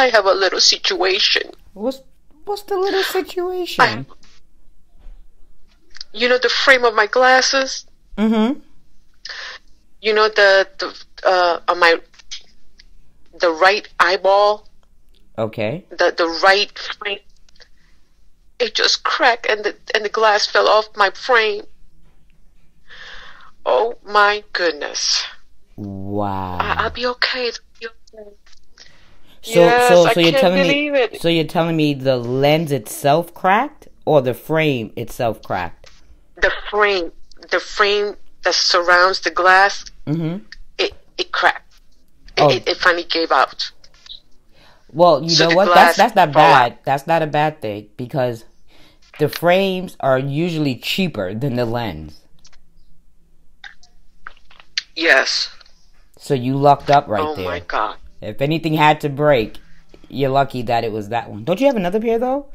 I 0.00 0.08
have 0.08 0.24
a 0.24 0.32
little 0.32 0.60
situation. 0.60 1.42
What's 1.74 2.00
what's 2.46 2.62
the 2.62 2.76
little 2.76 3.02
situation? 3.02 4.06
You 6.12 6.28
know 6.28 6.38
the 6.38 6.48
frame 6.48 6.84
of 6.84 6.94
my 6.94 7.06
glasses. 7.06 7.86
Mm-hmm. 8.16 8.60
You 10.00 10.14
know 10.14 10.28
the 10.28 10.66
the 10.80 10.88
uh 11.28 11.60
on 11.68 11.78
my 11.78 12.00
the 13.38 13.50
right 13.50 13.86
eyeball, 14.00 14.68
Okay. 15.38 15.84
the 15.90 16.14
the 16.16 16.28
right 16.42 16.72
frame. 16.78 17.20
It 18.58 18.74
just 18.74 19.04
cracked 19.04 19.46
and 19.46 19.64
the 19.64 19.76
and 19.94 20.04
the 20.04 20.08
glass 20.08 20.46
fell 20.46 20.68
off 20.68 20.88
my 20.96 21.10
frame. 21.10 21.64
Oh 23.66 23.94
my 24.04 24.44
goodness! 24.52 25.24
Wow. 25.76 26.56
I, 26.58 26.84
I'll 26.84 26.90
be 26.90 27.06
okay. 27.06 27.48
It'll 27.48 27.60
be 27.60 27.68
okay. 27.68 27.69
So 29.42 29.60
yes, 29.60 29.88
so 29.88 30.04
I 30.06 30.12
so 30.12 30.20
you're 30.20 30.32
telling 30.38 30.62
believe 30.62 30.92
me 30.92 30.98
it. 30.98 31.20
so 31.22 31.28
you're 31.28 31.44
telling 31.44 31.76
me 31.76 31.94
the 31.94 32.16
lens 32.16 32.72
itself 32.72 33.32
cracked 33.34 33.88
or 34.04 34.20
the 34.20 34.34
frame 34.34 34.92
itself 34.96 35.42
cracked? 35.42 35.90
the 36.36 36.50
frame, 36.70 37.12
the 37.50 37.60
frame 37.60 38.16
that 38.42 38.54
surrounds 38.54 39.20
the 39.20 39.30
glass, 39.30 39.84
Mm-hmm. 40.06 40.44
it 40.78 40.92
it 41.18 41.32
cracked. 41.32 41.74
It, 42.36 42.42
Oh. 42.42 42.50
it, 42.50 42.66
it 42.68 42.76
finally 42.78 43.04
gave 43.04 43.30
out. 43.30 43.70
Well, 44.92 45.22
you 45.22 45.30
So 45.30 45.48
know 45.48 45.56
what? 45.56 45.74
That's 45.74 45.96
that's 45.96 46.14
not 46.16 46.32
fall 46.32 46.42
out. 46.42 46.70
bad. 46.70 46.78
That's 46.84 47.06
not 47.06 47.22
a 47.22 47.26
bad 47.26 47.60
thing 47.62 47.88
because 47.96 48.44
the 49.18 49.28
frames 49.28 49.96
are 50.00 50.18
usually 50.18 50.76
cheaper 50.76 51.34
than 51.34 51.56
the 51.56 51.64
lens. 51.66 52.20
Yes. 54.96 55.50
So 56.18 56.34
you 56.34 56.56
lucked 56.56 56.90
up 56.90 57.06
right 57.08 57.22
oh 57.22 57.34
there. 57.36 57.46
Oh 57.46 57.48
my 57.50 57.60
god. 57.60 57.96
If 58.20 58.42
anything 58.42 58.74
had 58.74 59.00
to 59.02 59.08
break, 59.08 59.58
you're 60.08 60.30
lucky 60.30 60.62
that 60.62 60.84
it 60.84 60.92
was 60.92 61.08
that 61.08 61.30
one. 61.30 61.44
Don't 61.44 61.60
you 61.60 61.66
have 61.66 61.76
another 61.76 62.00
pair 62.00 62.18
though? 62.18 62.46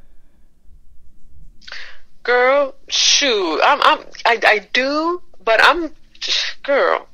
Girl, 2.23 2.75
shoot. 2.87 3.61
I'm 3.63 3.81
I'm 3.81 4.05
I 4.25 4.39
I 4.43 4.67
do, 4.73 5.21
but 5.43 5.59
I'm 5.63 5.91
girl. 6.63 7.07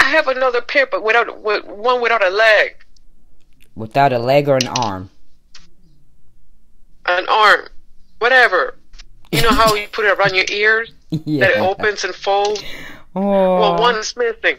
I 0.00 0.04
have 0.10 0.28
another 0.28 0.60
pair 0.60 0.86
but 0.86 1.02
without 1.02 1.42
with 1.42 1.64
one 1.64 2.00
without 2.00 2.24
a 2.24 2.30
leg. 2.30 2.76
Without 3.74 4.12
a 4.12 4.18
leg 4.18 4.48
or 4.48 4.56
an 4.56 4.68
arm. 4.68 5.10
An 7.06 7.26
arm. 7.28 7.68
Whatever. 8.18 8.76
You 9.30 9.42
know 9.42 9.50
how 9.50 9.74
you 9.74 9.88
put 9.88 10.04
it 10.04 10.18
around 10.18 10.34
your 10.34 10.46
ears? 10.50 10.92
yeah. 11.10 11.40
That 11.46 11.56
it 11.56 11.60
opens 11.60 12.04
and 12.04 12.14
folds? 12.14 12.62
Oh. 13.14 13.20
Well 13.60 13.78
one 13.78 13.96
is 13.96 14.16
missing. 14.16 14.58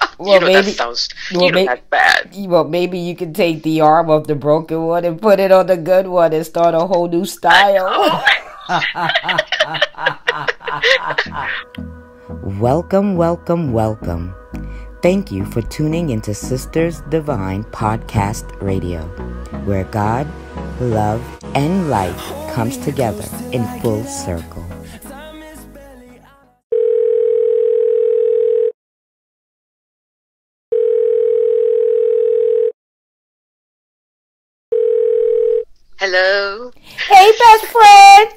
Well, 0.20 0.34
you 0.34 0.40
know 0.40 0.46
maybe- 0.46 0.66
that 0.66 0.76
sounds 0.76 1.08
well, 1.32 1.46
you 1.46 1.52
know 1.52 1.76
bad. 1.88 2.30
Well, 2.36 2.64
maybe 2.64 2.98
you 2.98 3.16
can 3.16 3.32
take 3.32 3.62
the 3.62 3.80
arm 3.80 4.10
of 4.10 4.26
the 4.26 4.34
broken 4.34 4.84
one 4.84 5.06
and 5.06 5.20
put 5.20 5.40
it 5.40 5.50
on 5.50 5.66
the 5.66 5.78
good 5.78 6.08
one 6.08 6.34
and 6.34 6.44
start 6.44 6.74
a 6.74 6.80
whole 6.80 7.08
new 7.08 7.24
style. 7.24 8.22
welcome, 12.60 13.16
welcome, 13.16 13.72
welcome. 13.72 14.34
Thank 15.02 15.32
you 15.32 15.46
for 15.46 15.62
tuning 15.62 16.10
into 16.10 16.34
Sisters 16.34 17.00
Divine 17.08 17.64
Podcast 17.64 18.60
Radio, 18.60 19.00
where 19.64 19.84
God, 19.84 20.28
love, 20.78 21.22
and 21.54 21.88
life 21.88 22.20
comes 22.52 22.76
together 22.76 23.24
in 23.52 23.64
full 23.80 24.04
circle. 24.04 24.69
Hello. 36.12 36.72
Hey, 37.06 37.30
best 37.38 37.66
friend! 37.66 38.30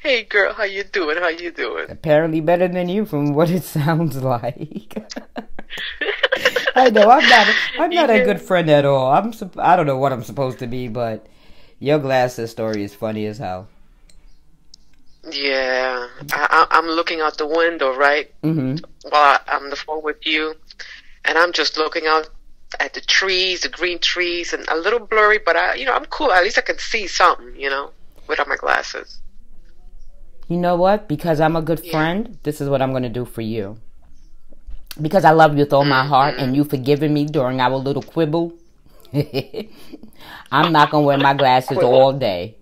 Hey 0.00 0.22
girl, 0.22 0.52
how 0.54 0.62
you 0.62 0.84
doing? 0.84 1.16
How 1.18 1.26
you 1.30 1.50
doing? 1.50 1.88
Apparently 1.88 2.40
better 2.40 2.68
than 2.68 2.88
you 2.88 3.04
from 3.04 3.34
what 3.34 3.50
it 3.50 3.64
sounds 3.76 4.16
like. 4.22 4.94
I 6.76 6.90
know 6.90 7.10
I'm 7.10 7.28
not. 7.28 7.56
I'm 7.76 7.90
not 7.90 8.10
a 8.10 8.22
good 8.22 8.40
friend 8.40 8.70
at 8.70 8.84
all. 8.84 9.10
I'm. 9.10 9.32
I 9.58 9.74
don't 9.74 9.86
know 9.86 9.98
what 9.98 10.12
I'm 10.12 10.22
supposed 10.22 10.60
to 10.60 10.68
be, 10.68 10.86
but 10.86 11.26
your 11.80 11.98
glasses 11.98 12.52
story 12.52 12.84
is 12.84 12.94
funny 12.94 13.26
as 13.26 13.38
hell. 13.38 13.66
Yeah, 15.30 16.06
I, 16.32 16.46
I, 16.50 16.66
I'm 16.70 16.86
looking 16.86 17.20
out 17.20 17.36
the 17.36 17.46
window, 17.46 17.94
right? 17.96 18.32
hmm 18.42 18.76
While 19.08 19.40
I'm 19.48 19.64
on 19.64 19.70
the 19.70 19.76
phone 19.76 20.02
with 20.04 20.24
you, 20.24 20.54
and 21.24 21.36
I'm 21.36 21.52
just 21.52 21.76
looking 21.76 22.06
out 22.06 22.28
at 22.80 22.94
the 22.94 23.00
trees, 23.00 23.60
the 23.62 23.68
green 23.68 23.98
trees, 23.98 24.52
and 24.52 24.64
a 24.68 24.76
little 24.76 25.00
blurry, 25.00 25.38
but 25.38 25.56
I, 25.56 25.74
you 25.74 25.84
know, 25.86 25.94
I'm 25.94 26.04
cool. 26.06 26.32
At 26.32 26.42
least 26.44 26.58
I 26.58 26.62
can 26.62 26.78
see 26.78 27.06
something, 27.06 27.54
you 27.56 27.70
know, 27.70 27.90
without 28.28 28.48
my 28.48 28.56
glasses. 28.56 29.18
You 30.48 30.56
know 30.56 30.76
what? 30.76 31.08
Because 31.08 31.40
I'm 31.40 31.56
a 31.56 31.62
good 31.62 31.80
Yeah. 31.84 31.92
friend, 31.92 32.38
this 32.44 32.60
is 32.60 32.68
what 32.68 32.80
I'm 32.80 32.92
gonna 32.92 33.08
do 33.08 33.24
for 33.24 33.42
you. 33.42 33.78
Because 35.00 35.24
I 35.24 35.30
love 35.32 35.52
you 35.52 35.64
with 35.64 35.72
all 35.72 35.84
my 35.84 36.00
mm-hmm. 36.00 36.08
heart, 36.08 36.34
and 36.38 36.56
you 36.56 36.64
forgiven 36.64 37.12
me 37.12 37.26
during 37.26 37.60
our 37.60 37.76
little 37.76 38.02
quibble. 38.02 38.52
I'm 40.52 40.72
not 40.72 40.90
gonna 40.90 41.06
wear 41.06 41.18
my 41.18 41.34
glasses 41.34 41.76
Quibble. 41.76 41.92
all 41.92 42.12
day. 42.12 42.56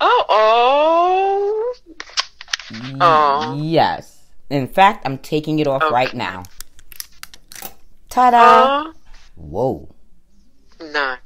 Oh, 0.00 0.24
oh, 0.28 1.74
oh. 3.00 3.58
Yes. 3.60 4.22
In 4.50 4.68
fact, 4.68 5.04
I'm 5.06 5.18
taking 5.18 5.58
it 5.58 5.66
off 5.66 5.82
Okay. 5.82 5.92
right 5.92 6.14
now. 6.14 6.44
Ta-da! 8.18 8.90
Oh, 8.90 8.92
Whoa. 9.36 9.94
nah. 10.92 11.18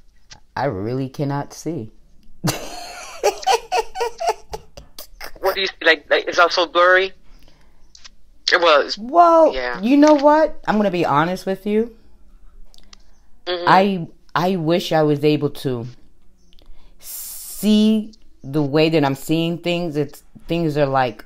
I 0.55 0.67
really 0.67 1.09
cannot 1.09 1.55
see. 1.55 1.91
What 5.41 5.55
do 5.55 5.63
you 5.63 5.69
like? 5.83 6.05
like 6.11 6.27
it's 6.29 6.39
also 6.39 6.67
blurry. 6.67 7.13
It 8.53 8.61
was. 8.61 8.99
Well, 8.99 9.55
Yeah. 9.55 9.81
you 9.81 9.97
know 9.97 10.13
what? 10.13 10.61
I'm 10.69 10.77
gonna 10.77 10.91
be 10.91 11.07
honest 11.07 11.47
with 11.47 11.65
you. 11.67 11.97
Mhm. 13.47 13.65
I 13.67 14.07
I 14.35 14.57
wish 14.57 14.93
I 14.93 15.03
was 15.03 15.25
able 15.25 15.49
to 15.65 15.87
see 16.99 18.13
the 18.45 18.63
way 18.63 18.91
that 18.91 19.03
I'm 19.03 19.15
seeing 19.15 19.57
things. 19.59 19.97
It's 19.97 20.23
things 20.47 20.77
are 20.77 20.85
like 20.87 21.25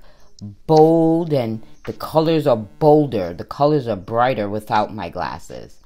bold 0.69 1.33
and 1.33 1.61
the 1.87 1.93
colors 1.93 2.47
are 2.47 2.57
bolder. 2.57 3.33
The 3.33 3.45
colors 3.45 3.87
are 3.89 3.97
brighter 3.97 4.49
without 4.49 4.95
my 4.95 5.09
glasses. 5.09 5.79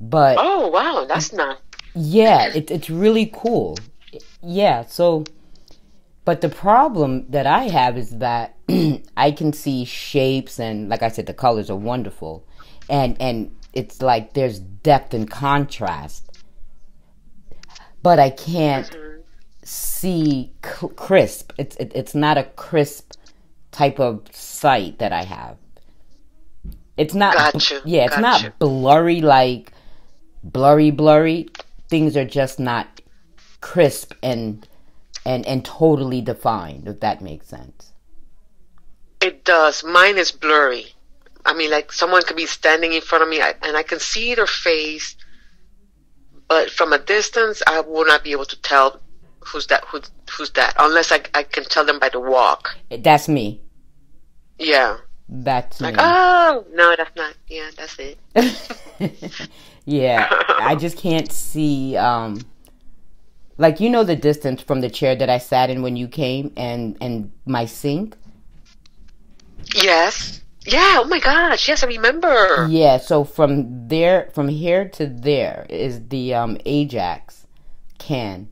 But 0.00 0.36
Oh 0.38 0.68
wow, 0.68 1.04
that's 1.06 1.30
mm. 1.30 1.38
not. 1.38 1.60
Yeah, 1.94 2.48
it, 2.54 2.70
it's 2.70 2.88
really 2.88 3.30
cool. 3.34 3.78
Yeah, 4.42 4.84
so, 4.84 5.24
but 6.24 6.40
the 6.42 6.48
problem 6.48 7.26
that 7.30 7.46
I 7.46 7.64
have 7.64 7.98
is 7.98 8.18
that 8.18 8.56
I 9.16 9.30
can 9.32 9.52
see 9.52 9.84
shapes 9.84 10.60
and, 10.60 10.88
like 10.88 11.02
I 11.02 11.08
said, 11.08 11.26
the 11.26 11.34
colors 11.34 11.70
are 11.70 11.76
wonderful, 11.76 12.46
and 12.88 13.20
and 13.20 13.50
it's 13.72 14.02
like 14.02 14.34
there's 14.34 14.58
depth 14.60 15.14
and 15.14 15.28
contrast, 15.28 16.30
but 18.02 18.18
I 18.18 18.30
can't 18.30 18.88
mm-hmm. 18.90 19.20
see 19.64 20.52
c- 20.64 20.88
crisp. 20.96 21.52
It's 21.58 21.76
it, 21.76 21.92
it's 21.94 22.14
not 22.14 22.38
a 22.38 22.44
crisp 22.44 23.14
type 23.76 24.00
of 24.00 24.22
sight 24.32 24.98
that 24.98 25.12
I 25.12 25.24
have. 25.24 25.58
It's 26.96 27.14
not. 27.14 27.44
Gotcha, 27.52 27.82
Yeah, 27.84 28.06
it's 28.06 28.16
gotcha. 28.16 28.20
not 28.20 28.58
blurry 28.58 29.20
like 29.20 29.72
blurry 30.42 30.90
blurry 30.90 31.48
things 31.88 32.16
are 32.16 32.24
just 32.24 32.58
not 32.60 33.00
crisp 33.60 34.12
and 34.22 34.66
and 35.24 35.44
and 35.46 35.64
totally 35.64 36.20
defined 36.22 36.88
if 36.88 37.00
that 37.00 37.20
makes 37.20 37.48
sense 37.48 37.92
It 39.20 39.44
does. 39.44 39.84
Mine 39.84 40.16
is 40.16 40.32
blurry. 40.32 40.94
I 41.44 41.52
mean, 41.54 41.70
like 41.70 41.92
someone 41.92 42.22
could 42.22 42.36
be 42.36 42.46
standing 42.46 42.92
in 42.94 43.02
front 43.02 43.22
of 43.22 43.28
me, 43.28 43.40
and 43.40 43.76
I 43.76 43.82
can 43.82 44.00
see 44.00 44.34
their 44.34 44.46
face, 44.46 45.16
but 46.48 46.70
from 46.70 46.92
a 46.92 46.98
distance, 46.98 47.62
I 47.66 47.80
will 47.80 48.04
not 48.06 48.24
be 48.24 48.32
able 48.32 48.44
to 48.46 48.60
tell 48.62 49.00
who's 49.40 49.66
that. 49.68 49.84
Who's 49.86 50.10
who's 50.30 50.50
that? 50.52 50.74
Unless 50.78 51.12
I 51.12 51.20
I 51.34 51.42
can 51.44 51.64
tell 51.64 51.84
them 51.84 51.98
by 51.98 52.08
the 52.08 52.20
walk. 52.20 52.76
that's 53.00 53.28
me 53.28 53.60
Yeah. 54.58 54.98
that's 55.28 55.80
Like, 55.80 55.94
me 55.96 56.00
oh 56.02 56.64
no, 56.72 56.94
that's 56.96 57.14
not. 57.16 57.34
Yeah, 57.48 57.70
that's 57.76 57.96
it. 57.98 58.18
yeah 59.84 60.26
i 60.58 60.74
just 60.84 60.96
can't 60.98 61.30
see 61.30 61.96
um 61.96 62.40
like 63.56 63.78
you 63.78 63.88
know 63.88 64.02
the 64.02 64.16
distance 64.16 64.60
from 64.60 64.80
the 64.80 64.90
chair 64.90 65.14
that 65.14 65.30
i 65.30 65.38
sat 65.38 65.70
in 65.70 65.80
when 65.82 65.94
you 65.96 66.08
came 66.08 66.52
and 66.56 66.96
and 67.00 67.30
my 67.44 67.64
sink 67.66 68.16
Yes. 69.74 70.42
Yeah. 70.64 71.00
Oh 71.02 71.04
my 71.08 71.18
gosh. 71.20 71.68
Yes, 71.68 71.82
I 71.82 71.86
remember. 71.88 72.66
yeah 72.68 72.96
so 72.98 73.24
from 73.24 73.88
there 73.88 74.30
from 74.34 74.48
here 74.48 74.88
to 74.90 75.06
there 75.06 75.66
is 75.68 76.08
the 76.08 76.34
um 76.34 76.56
ajax 76.66 77.46
can 77.98 78.48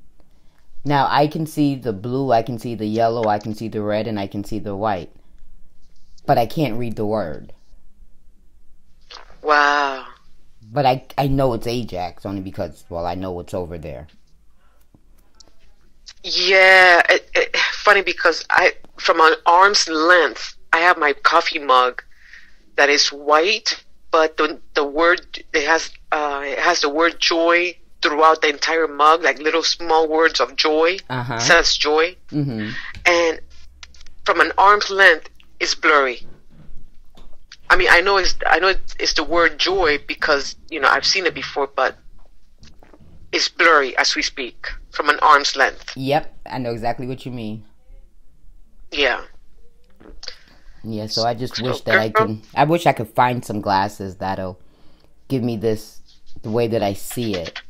now 0.85 1.06
i 1.11 1.27
can 1.27 1.47
see 1.47 1.75
the 1.77 1.93
blue 1.93 2.33
i 2.33 2.43
can 2.43 2.59
see 2.59 2.75
the 2.75 2.87
yellow 2.87 3.25
i 3.29 3.39
can 3.39 3.55
see 3.55 3.69
the 3.69 3.83
red 3.83 4.06
and 4.06 4.19
i 4.19 4.27
can 4.27 4.43
see 4.45 4.59
the 4.59 4.75
white 4.77 5.11
but 6.26 6.38
i 6.38 6.47
can't 6.47 6.79
read 6.79 6.97
the 6.97 7.06
word 7.06 7.53
Wow. 9.43 10.06
but 10.73 10.87
I 10.87 11.05
I 11.19 11.26
know 11.26 11.53
it's 11.53 11.67
Ajax 11.67 12.25
only 12.25 12.41
because 12.41 12.85
well 12.88 13.05
I 13.06 13.15
know 13.15 13.38
it's 13.41 13.53
over 13.53 13.76
there. 13.76 14.06
Yeah, 16.23 17.03
it, 17.11 17.31
it, 17.35 17.56
funny 17.56 18.00
because 18.03 18.44
I 18.50 18.73
from 18.97 19.21
an 19.21 19.35
arm's 19.44 19.87
length 19.88 20.56
I 20.73 20.79
have 20.79 20.97
my 20.97 21.12
coffee 21.12 21.59
mug 21.59 22.03
that 22.77 22.88
is 22.88 23.12
white, 23.12 23.85
but 24.11 24.37
the 24.38 24.59
the 24.73 24.85
word 24.85 25.20
it 25.53 25.67
has 25.67 25.91
uh, 26.11 26.41
it 26.44 26.59
has 26.59 26.81
the 26.81 26.88
word 26.88 27.20
joy 27.20 27.77
throughout 28.00 28.41
the 28.41 28.49
entire 28.49 28.88
mug, 28.88 29.23
like 29.23 29.38
little 29.38 29.62
small 29.62 30.09
words 30.09 30.41
of 30.41 30.56
joy. 30.56 30.97
Uh-huh. 31.11 31.38
Says 31.38 31.77
joy, 31.77 32.17
hmm 32.31 32.70
and 33.05 33.41
from 34.25 34.41
an 34.41 34.53
arm's 34.56 34.88
length, 34.88 35.29
it's 35.61 35.75
blurry. 35.75 36.27
I 37.71 37.77
mean, 37.77 37.89
I 37.91 38.01
know 38.01 38.19
it's 38.19 38.37
I 38.47 38.59
know 38.59 38.75
it's 38.99 39.15
the 39.15 39.25
word 39.25 39.59
joy 39.59 39.99
because 40.06 40.56
you 40.71 40.81
know 40.81 40.89
I've 40.89 41.06
seen 41.06 41.27
it 41.27 41.35
before, 41.35 41.67
but 41.67 41.97
it's 43.33 43.49
blurry 43.49 43.97
as 43.97 44.15
we 44.15 44.23
speak 44.23 44.69
from 44.91 45.09
an 45.09 45.19
arm's 45.23 45.56
length. 45.56 45.97
Yep, 45.97 46.33
I 46.47 46.59
know 46.59 46.71
exactly 46.71 47.06
what 47.06 47.25
you 47.27 47.33
mean. 47.33 47.65
Yeah. 48.93 49.23
Yeah, 50.85 51.06
so 51.06 51.25
I 51.25 51.35
just 51.35 51.61
wish 51.62 51.81
that 51.83 51.99
I 51.99 52.11
can. 52.11 52.43
I 52.55 52.65
wish 52.65 52.87
I 52.87 52.93
could 52.93 53.09
find 53.09 53.45
some 53.45 53.61
glasses 53.61 54.17
that'll 54.17 54.59
give 55.29 55.43
me 55.43 55.56
this 55.56 56.01
the 56.43 56.51
way 56.51 56.69
that 56.69 56.83
I 56.83 56.93
see 56.93 57.35
it, 57.35 57.62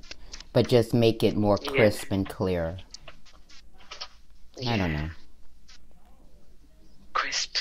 but 0.52 0.68
just 0.68 0.92
make 0.92 1.22
it 1.22 1.36
more 1.36 1.58
Yeah. 1.62 1.70
crisp 1.70 2.10
and 2.10 2.28
clear. 2.28 2.78
I 4.66 4.76
don't 4.76 4.92
know. 4.92 5.10
Crisp. 7.12 7.56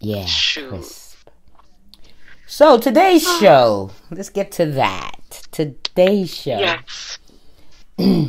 Yeah, 0.00 0.26
crisp. 0.54 1.28
So 2.46 2.78
today's 2.78 3.22
show. 3.38 3.90
Let's 4.10 4.30
get 4.30 4.50
to 4.52 4.66
that. 4.66 5.46
Today's 5.52 6.34
show. 6.34 6.58
Yes. 6.58 7.18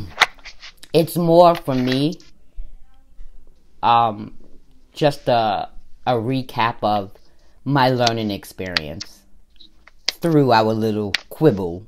It's 0.93 1.15
more 1.15 1.55
for 1.55 1.73
me. 1.73 2.15
Um, 3.81 4.37
just 4.91 5.29
a 5.29 5.69
a 6.05 6.13
recap 6.13 6.75
of 6.81 7.13
my 7.63 7.89
learning 7.89 8.31
experience 8.31 9.21
through 10.07 10.51
our 10.51 10.73
little 10.73 11.13
quibble, 11.29 11.85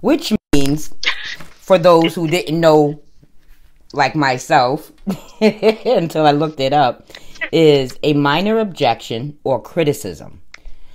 which 0.00 0.32
means 0.52 0.92
for 1.36 1.78
those 1.78 2.14
who 2.14 2.26
didn't 2.26 2.58
know, 2.58 3.00
like 3.92 4.16
myself, 4.16 4.90
until 5.40 6.26
I 6.26 6.32
looked 6.32 6.58
it 6.58 6.72
up, 6.72 7.06
is 7.52 7.98
a 8.02 8.12
minor 8.14 8.58
objection 8.58 9.38
or 9.44 9.60
criticism. 9.60 10.42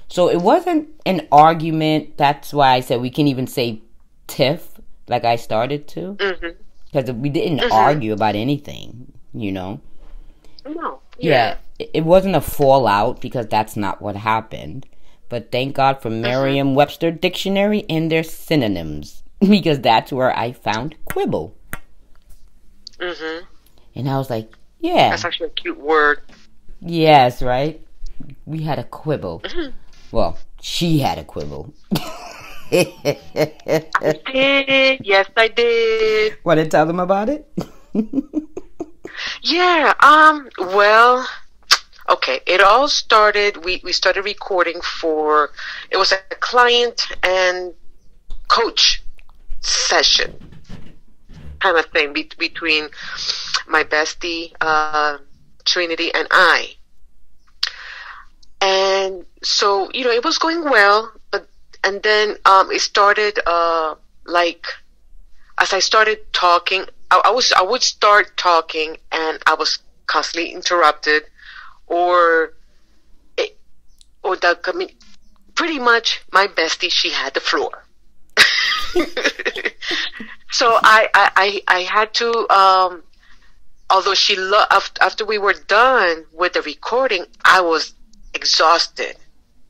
So 0.08 0.30
it 0.30 0.42
wasn't 0.42 0.90
an 1.06 1.28
argument. 1.32 2.18
That's 2.18 2.54
why 2.54 2.74
I 2.74 2.80
said 2.80 3.02
we 3.02 3.10
can 3.10 3.28
even 3.28 3.48
say 3.48 3.82
tiff, 4.28 4.80
like 5.08 5.26
I 5.26 5.36
started 5.36 5.88
to, 5.90 6.14
mm-hmm. 6.14 6.48
because 6.86 7.12
we 7.12 7.30
didn't 7.30 7.60
mm-hmm. 7.60 7.72
argue 7.72 8.14
about 8.14 8.36
anything, 8.36 9.12
you 9.34 9.52
know. 9.52 9.82
No. 10.68 11.02
Yeah, 11.18 11.58
it 11.80 11.92
it 11.94 12.06
wasn't 12.06 12.36
a 12.36 12.42
fallout 12.42 13.22
because 13.22 13.48
that's 13.48 13.76
not 13.76 14.02
what 14.02 14.16
happened. 14.16 14.86
But 15.28 15.52
thank 15.52 15.76
God 15.76 16.02
for 16.02 16.10
mm-hmm. 16.10 16.22
Merriam-Webster 16.22 17.12
dictionary 17.12 17.84
and 17.90 18.12
their 18.12 18.24
synonyms 18.24 19.24
because 19.40 19.80
that's 19.80 20.12
where 20.12 20.38
I 20.38 20.52
found 20.52 20.96
quibble. 21.06 21.56
hmm 23.00 23.40
And 23.96 24.10
I 24.10 24.18
was 24.18 24.30
like, 24.30 24.54
yeah, 24.80 25.10
That's 25.10 25.26
actually 25.26 25.48
a 25.48 25.52
cute 25.52 25.80
word. 25.80 26.22
Yes, 26.82 27.42
right? 27.42 27.82
We 28.46 28.64
had 28.64 28.80
a 28.80 28.84
quibble. 28.84 29.44
Well, 30.12 30.38
she 30.62 31.00
had 31.00 31.18
a 31.18 31.26
quibble. 31.26 31.74
I 32.72 33.18
did. 34.32 35.02
Yes, 35.04 35.28
I 35.36 35.48
did. 35.50 36.38
Want 36.46 36.60
to 36.62 36.68
tell 36.70 36.86
them 36.86 37.02
about 37.02 37.28
it? 37.28 37.52
Yeah. 39.42 39.94
Um. 40.00 40.50
Well. 40.58 41.28
Okay. 42.08 42.40
It 42.46 42.62
all 42.62 42.88
started. 42.88 43.66
We 43.66 43.82
we 43.84 43.92
started 43.92 44.24
recording 44.24 44.80
for. 44.82 45.50
It 45.92 45.98
was 45.98 46.14
a 46.14 46.20
client 46.40 47.02
and 47.24 47.74
coach 48.48 49.04
session 49.60 50.34
kind 51.60 51.78
of 51.78 51.86
thing 51.88 52.14
be- 52.14 52.30
between 52.38 52.90
my 53.68 53.84
bestie 53.84 54.54
uh, 54.62 55.18
Trinity 55.66 56.14
and 56.14 56.28
I. 56.32 56.76
And 58.62 59.26
so 59.44 59.92
you 59.92 60.04
know 60.04 60.12
it 60.12 60.24
was 60.24 60.38
going 60.38 60.64
well, 60.64 61.12
but 61.32 61.48
and 61.84 62.02
then 62.02 62.38
um, 62.46 62.72
it 62.72 62.82
started 62.82 63.40
uh, 63.46 63.96
like 64.26 64.66
as 65.58 65.74
I 65.74 65.80
started 65.80 66.20
talking, 66.34 66.86
I, 67.12 67.22
I 67.26 67.32
was 67.32 67.52
I 67.52 67.64
would 67.64 67.84
start 67.84 68.38
talking 68.38 68.98
and 69.12 69.42
I 69.46 69.56
was 69.56 69.80
constantly 70.08 70.52
interrupted, 70.52 71.24
or 71.88 72.54
it, 73.38 73.58
or 74.24 74.36
the 74.36 74.58
I 74.66 74.88
pretty 75.56 75.80
much 75.80 76.22
my 76.32 76.48
bestie 76.48 76.92
she 76.92 77.10
had 77.12 77.34
the 77.34 77.40
floor. 77.40 77.86
so 80.52 80.78
I, 80.82 81.10
I 81.14 81.32
I 81.36 81.62
I 81.68 81.80
had 81.82 82.14
to 82.16 82.50
um, 82.50 83.04
although 83.90 84.14
she 84.14 84.36
lo- 84.36 84.66
after, 84.72 85.26
we 85.26 85.38
were 85.38 85.54
done 85.54 86.26
with 86.34 86.54
the 86.54 86.62
recording, 86.62 87.26
I 87.44 87.62
was 87.62 87.94
exhausted. 88.34 89.16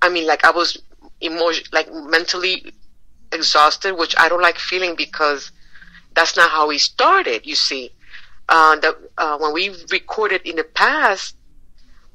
I 0.02 0.10
mean, 0.10 0.28
like 0.28 0.46
I 0.46 0.52
was 0.52 0.82
emotion 1.22 1.66
like 1.72 1.92
mentally 1.94 2.74
exhausted, 3.32 3.96
which 3.96 4.16
I 4.18 4.30
don't 4.30 4.42
like 4.42 4.58
feeling 4.58 4.96
because 4.96 5.52
that's 6.16 6.38
not 6.38 6.52
how 6.52 6.68
we 6.68 6.78
started. 6.78 7.46
You 7.46 7.56
see, 7.56 7.92
uh, 8.50 8.76
the, 8.78 8.98
uh, 9.18 9.38
when 9.38 9.54
we 9.54 9.76
recorded 9.92 10.42
in 10.44 10.56
the 10.56 10.64
past, 10.64 11.36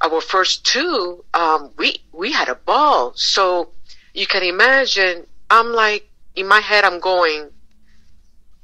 our 0.01 0.21
first 0.21 0.65
two, 0.65 1.25
um, 1.35 1.71
we 1.77 1.99
we 2.13 2.33
had 2.33 2.49
a 2.49 2.55
ball. 2.55 3.13
So 3.15 3.71
you 4.15 4.27
can 4.27 4.43
imagine. 4.43 5.27
I'm 5.51 5.73
like 5.73 6.09
in 6.37 6.47
my 6.47 6.61
head, 6.61 6.85
I'm 6.85 7.01
going. 7.01 7.51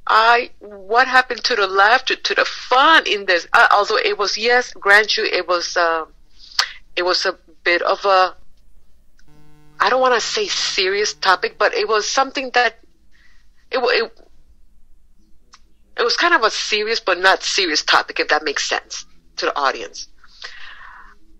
I 0.07 0.51
what 0.59 1.07
happened 1.07 1.43
to 1.45 1.55
the 1.55 1.67
laughter, 1.67 2.15
to 2.15 2.35
the 2.35 2.45
fun 2.45 3.05
in 3.05 3.25
this? 3.25 3.47
Uh, 3.53 3.67
although 3.71 3.97
it 3.97 4.17
was 4.17 4.37
yes, 4.37 4.71
grant 4.73 5.17
you, 5.17 5.25
it 5.25 5.47
was 5.47 5.75
uh, 5.75 6.05
it 6.95 7.03
was 7.03 7.25
a 7.25 7.37
bit 7.63 7.81
of 7.81 8.05
a 8.05 8.35
I 9.79 9.89
don't 9.89 10.01
want 10.01 10.15
to 10.15 10.21
say 10.21 10.47
serious 10.47 11.13
topic, 11.13 11.57
but 11.57 11.73
it 11.73 11.87
was 11.87 12.09
something 12.09 12.51
that 12.53 12.79
it, 13.71 13.79
it 13.79 14.11
it 15.97 16.03
was 16.03 16.15
kind 16.15 16.33
of 16.33 16.43
a 16.43 16.51
serious 16.51 16.99
but 16.99 17.19
not 17.19 17.43
serious 17.43 17.83
topic, 17.83 18.19
if 18.19 18.29
that 18.29 18.43
makes 18.43 18.67
sense 18.67 19.05
to 19.37 19.47
the 19.47 19.57
audience. 19.57 20.07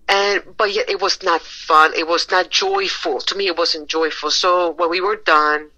And 0.08 0.42
but 0.56 0.72
yet 0.72 0.88
it 0.88 1.00
was 1.00 1.22
not 1.22 1.42
fun. 1.42 1.92
It 1.94 2.06
was 2.06 2.30
not 2.30 2.50
joyful. 2.50 3.20
To 3.20 3.34
me, 3.34 3.46
it 3.46 3.56
wasn't 3.56 3.88
joyful. 3.88 4.30
So 4.30 4.70
when 4.70 4.90
we 4.90 5.00
were 5.00 5.16
done, 5.16 5.70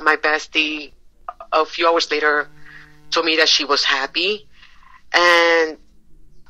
my 0.00 0.16
bestie, 0.16 0.92
a 1.52 1.64
few 1.64 1.88
hours 1.88 2.10
later, 2.10 2.48
told 3.10 3.26
me 3.26 3.36
that 3.36 3.48
she 3.48 3.64
was 3.64 3.84
happy, 3.84 4.48
and 5.12 5.78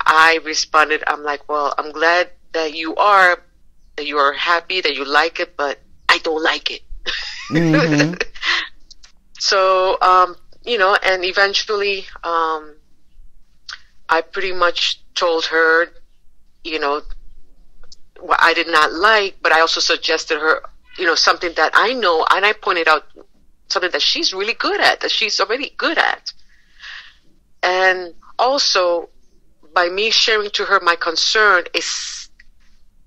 I 0.01 0.41
responded, 0.45 1.03
I'm 1.07 1.23
like, 1.23 1.49
well, 1.49 1.75
I'm 1.79 1.93
glad 1.93 2.31
that 2.53 2.75
you 2.75 2.95
are, 2.97 3.43
that 3.97 4.07
you 4.07 4.19
are 4.19 4.33
happy, 4.33 4.81
that 4.81 4.95
you 4.95 5.05
like 5.05 5.41
it, 5.41 5.57
but 5.57 5.81
I 6.09 6.19
don't 6.19 6.43
like 6.43 6.71
it. 6.71 6.83
Mhm. 7.51 8.23
so, 9.39 9.99
um, 10.01 10.37
you 10.65 10.79
know, 10.79 10.97
and 11.03 11.25
eventually, 11.25 12.07
um, 12.25 12.75
I 14.09 14.21
pretty 14.21 14.53
much 14.53 15.01
told 15.15 15.47
her, 15.47 15.89
you 16.65 16.79
know, 16.79 17.03
what 18.21 18.39
I 18.43 18.55
did 18.55 18.69
not 18.69 18.93
like, 18.93 19.37
but 19.43 19.53
I 19.53 19.61
also 19.61 19.81
suggested 19.81 20.39
her, 20.39 20.63
you 20.99 21.07
know, 21.07 21.15
something 21.15 21.53
that 21.55 21.73
I 21.75 21.93
know, 21.93 22.25
and 22.31 22.45
I 22.45 22.53
pointed 22.53 22.89
out 22.89 23.05
something 23.73 23.91
that 23.91 24.03
she's 24.03 24.33
really 24.33 24.55
good 24.55 24.81
at, 24.81 25.01
that 25.01 25.11
she's 25.11 25.41
already 25.41 25.73
good 25.77 25.99
at. 25.99 26.33
And 27.63 28.15
also, 28.39 29.09
by 29.75 29.89
me 29.89 30.11
sharing 30.11 30.51
to 30.51 30.65
her 30.65 30.81
my 30.81 30.97
concern 30.97 31.65
is, 31.75 32.29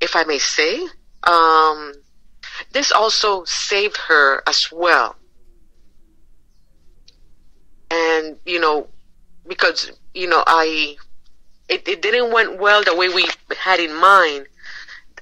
if 0.02 0.16
I 0.16 0.24
may 0.24 0.40
say, 0.40 0.82
um, 1.24 1.94
this 2.72 2.92
also 2.92 3.44
saved 3.46 3.98
her 3.98 4.42
as 4.48 4.72
well. 4.72 5.16
And, 7.92 8.38
you 8.46 8.60
know, 8.60 8.88
because, 9.48 9.92
you 10.14 10.28
know, 10.28 10.44
I, 10.46 10.96
it, 11.70 11.88
it 11.88 12.02
didn't 12.02 12.32
went 12.34 12.60
well 12.60 12.84
the 12.84 12.96
way 12.96 13.10
we 13.10 13.28
had 13.58 13.80
in 13.80 13.94
mind. 13.94 14.48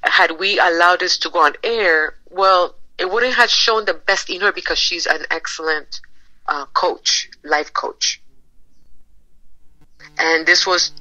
Had 0.04 0.40
we 0.40 0.60
allowed 0.60 1.00
this 1.00 1.18
to 1.20 1.30
go 1.30 1.40
on 1.40 1.54
air, 1.64 2.16
well, 2.30 2.76
it 3.04 3.12
wouldn't 3.12 3.36
have 3.36 3.50
shown 3.50 3.84
the 3.84 3.94
best 3.94 4.30
in 4.30 4.40
her 4.40 4.54
because 4.54 4.80
she's 4.80 5.06
an 5.06 5.26
excellent 5.30 6.00
uh, 6.48 6.66
coach, 6.68 7.30
life 7.44 7.74
coach. 7.74 8.22
And 10.18 10.46
this 10.46 10.66
was 10.66 10.94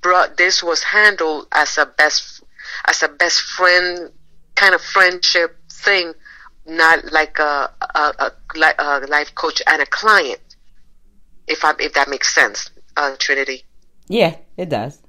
brought, 0.00 0.38
this 0.38 0.62
was 0.62 0.82
handled 0.82 1.48
as 1.52 1.76
a 1.76 1.84
best, 1.84 2.42
as 2.86 3.02
a 3.02 3.08
best 3.08 3.42
friend 3.42 4.12
kind 4.54 4.74
of 4.74 4.80
friendship 4.80 5.58
thing 5.70 6.14
not 6.64 7.12
like 7.12 7.38
a, 7.38 7.70
a, 7.94 8.00
a, 8.18 8.32
a 8.78 9.06
life 9.06 9.34
coach 9.34 9.60
and 9.66 9.82
a 9.82 9.86
client. 9.86 10.40
If 11.46 11.66
I 11.66 11.74
if 11.78 11.92
that 11.92 12.08
makes 12.08 12.34
sense, 12.34 12.70
uh, 12.96 13.14
Trinity. 13.18 13.64
Yeah, 14.08 14.36
it 14.56 14.70
does. 14.70 15.02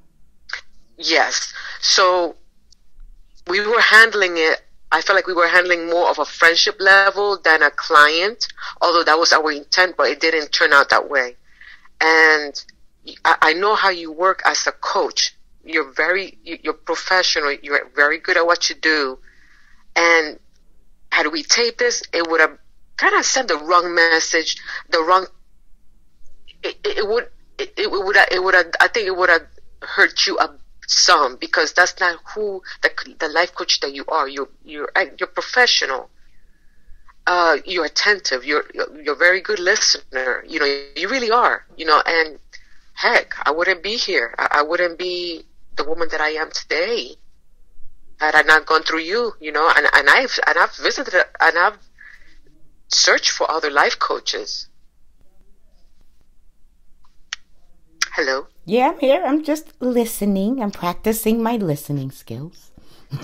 Yes. 0.98 1.54
So 1.80 2.36
we 3.48 3.66
were 3.66 3.80
handling 3.80 4.34
it. 4.36 4.62
I 4.92 5.02
felt 5.02 5.18
like 5.18 5.28
we 5.28 5.34
were 5.34 5.48
handling 5.48 5.88
more 5.88 6.10
of 6.10 6.20
a 6.20 6.26
friendship 6.26 6.78
level 6.80 7.38
than 7.44 7.62
a 7.62 7.70
client, 7.72 8.48
although 8.82 9.04
that 9.04 9.20
was 9.20 9.34
our 9.34 9.52
intent, 9.52 9.96
but 9.98 10.10
it 10.10 10.22
didn't 10.22 10.52
turn 10.52 10.72
out 10.72 10.90
that 10.90 11.10
way. 11.10 11.36
And 12.00 12.64
I, 13.26 13.54
know 13.54 13.76
how 13.76 13.90
you 13.90 14.12
work 14.12 14.42
as 14.46 14.66
a 14.68 14.72
coach. 14.72 15.36
You're 15.64 15.92
very, 15.92 16.38
you're 16.44 16.74
professional. 16.74 17.56
You're 17.62 17.90
very 17.96 18.20
good 18.20 18.38
at 18.38 18.46
what 18.46 18.70
you 18.70 18.76
do. 18.76 19.20
And 19.96 20.40
had 21.12 21.32
we 21.32 21.44
taped 21.44 21.80
this, 21.80 22.04
it 22.14 22.30
would 22.30 22.42
have 22.42 22.58
kind 22.98 23.16
of 23.16 23.26
sent 23.26 23.48
the 23.48 23.58
wrong 23.58 23.94
message, 23.94 24.58
the 24.90 25.02
wrong. 25.02 25.28
It, 26.64 26.78
it 26.86 27.08
would, 27.08 27.30
it, 27.58 27.74
it 27.78 27.92
would, 27.92 28.18
it 28.32 28.44
would 28.44 28.54
have. 28.54 28.72
I 28.80 28.88
think 28.88 29.08
it 29.08 29.16
would 29.16 29.30
have 29.30 29.48
hurt 29.82 30.28
you 30.28 30.38
a 30.40 30.54
some 30.88 31.36
because 31.36 31.74
that's 31.74 32.00
not 32.00 32.18
who 32.34 32.62
the 32.82 32.90
the 33.20 33.28
life 33.28 33.54
coach 33.54 33.80
that 33.82 33.94
you 33.94 34.06
are. 34.08 34.28
You're 34.28 34.50
you're 34.64 34.90
you're 35.20 35.28
professional. 35.28 36.10
Uh, 37.28 37.58
you're 37.66 37.86
attentive. 37.86 38.46
You're 38.46 38.64
you're 38.74 39.14
a 39.14 39.18
very 39.18 39.42
good 39.42 39.60
listener. 39.60 40.44
You 40.48 40.60
know, 40.60 40.66
you 40.96 41.10
really 41.10 41.30
are. 41.30 41.66
You 41.76 41.86
know, 41.86 42.02
and 42.06 42.40
heck, 42.94 43.36
I 43.46 43.52
wouldn't 43.52 43.84
be 43.84 43.98
here. 43.98 44.34
I, 44.38 44.60
I 44.60 44.62
wouldn't 44.64 44.98
be 44.98 45.44
the 45.76 45.84
woman 45.84 46.08
that 46.12 46.22
I 46.22 46.30
am 46.30 46.50
today 46.52 47.16
had 48.20 48.34
I 48.34 48.42
not 48.42 48.66
gone 48.66 48.84
through 48.84 49.02
you. 49.02 49.34
You 49.42 49.52
know, 49.52 49.70
and 49.76 49.86
and 49.94 50.10
I've 50.10 50.40
and 50.48 50.58
I've 50.58 50.76
visited 50.78 51.14
and 51.42 51.58
I've 51.58 51.78
searched 52.88 53.32
for 53.32 53.52
other 53.52 53.70
life 53.70 54.00
coaches. 54.00 54.70
Hello. 58.14 58.48
Yeah, 58.68 58.90
I'm 58.90 59.00
here. 59.00 59.24
I'm 59.26 59.46
just 59.46 59.72
listening. 59.80 60.62
I'm 60.62 60.72
practicing 60.72 61.42
my 61.42 61.56
listening 61.56 62.12
skills. 62.12 62.72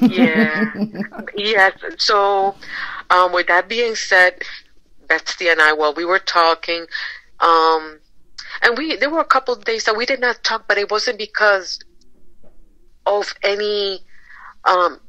yeah. 0.02 0.74
yes. 1.36 1.74
So, 1.98 2.56
um, 3.10 3.34
with 3.34 3.48
that 3.48 3.68
being 3.68 3.96
said, 3.96 4.42
bestie 5.06 5.52
and 5.52 5.62
I, 5.62 5.74
well, 5.74 5.94
we 5.94 6.06
were 6.06 6.20
talking, 6.20 6.86
um, 7.42 8.00
and 8.62 8.78
we 8.78 8.96
there 8.96 9.10
were 9.10 9.20
a 9.20 9.26
couple 9.26 9.54
of 9.54 9.66
days 9.66 9.84
that 9.84 9.98
we 9.98 10.06
did 10.06 10.22
not 10.22 10.46
talk, 10.46 10.66
but 10.66 10.78
it 10.78 10.90
wasn't 10.90 11.18
because 11.18 11.78
of 13.06 13.34
any, 13.44 14.00
um, 14.64 15.02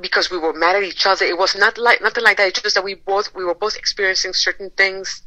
because 0.00 0.30
we 0.30 0.38
were 0.38 0.54
mad 0.54 0.76
at 0.76 0.84
each 0.84 1.04
other. 1.04 1.26
It 1.26 1.36
was 1.36 1.54
not 1.54 1.76
like 1.76 2.00
nothing 2.00 2.24
like 2.24 2.38
that. 2.38 2.48
It's 2.48 2.62
just 2.62 2.76
that 2.76 2.84
we 2.84 2.94
both 2.94 3.34
we 3.34 3.44
were 3.44 3.54
both 3.54 3.76
experiencing 3.76 4.32
certain 4.32 4.70
things 4.70 5.20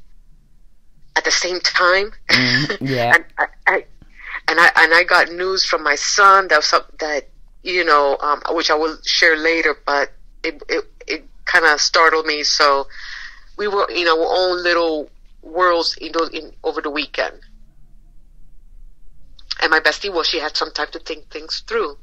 at 1.16 1.24
the 1.24 1.32
same 1.32 1.60
time. 1.60 2.12
Mm, 2.30 2.78
yeah. 2.90 3.16
and 3.16 3.25
I, 3.38 3.46
I, 3.68 3.86
and 4.48 4.60
I 4.60 4.72
and 4.76 4.94
I 4.94 5.04
got 5.04 5.32
news 5.32 5.66
from 5.66 5.84
my 5.84 5.96
son 5.96 6.48
that 6.50 6.64
some, 6.64 6.84
that 7.00 7.30
you 7.64 7.84
know, 7.86 8.18
um, 8.20 8.42
which 8.52 8.70
I 8.70 8.76
will 8.76 8.98
share 9.06 9.38
later, 9.38 9.76
but 9.86 10.12
it 10.44 10.62
it, 10.70 10.86
it 11.08 11.26
kind 11.46 11.66
of 11.66 11.80
startled 11.80 12.26
me. 12.26 12.44
So 12.44 12.88
we 13.58 13.68
were 13.68 13.88
in 13.90 14.08
our 14.08 14.26
own 14.26 14.64
little 14.64 15.10
worlds 15.42 15.98
in, 15.98 16.12
those, 16.12 16.30
in 16.30 16.54
over 16.64 16.82
the 16.82 16.90
weekend. 16.90 17.40
And 19.62 19.72
my 19.72 19.80
bestie, 19.80 20.12
well, 20.12 20.24
she 20.24 20.40
had 20.40 20.58
some 20.58 20.72
time 20.72 20.88
to 20.92 21.00
think 21.00 21.30
things 21.30 21.64
through. 21.68 21.98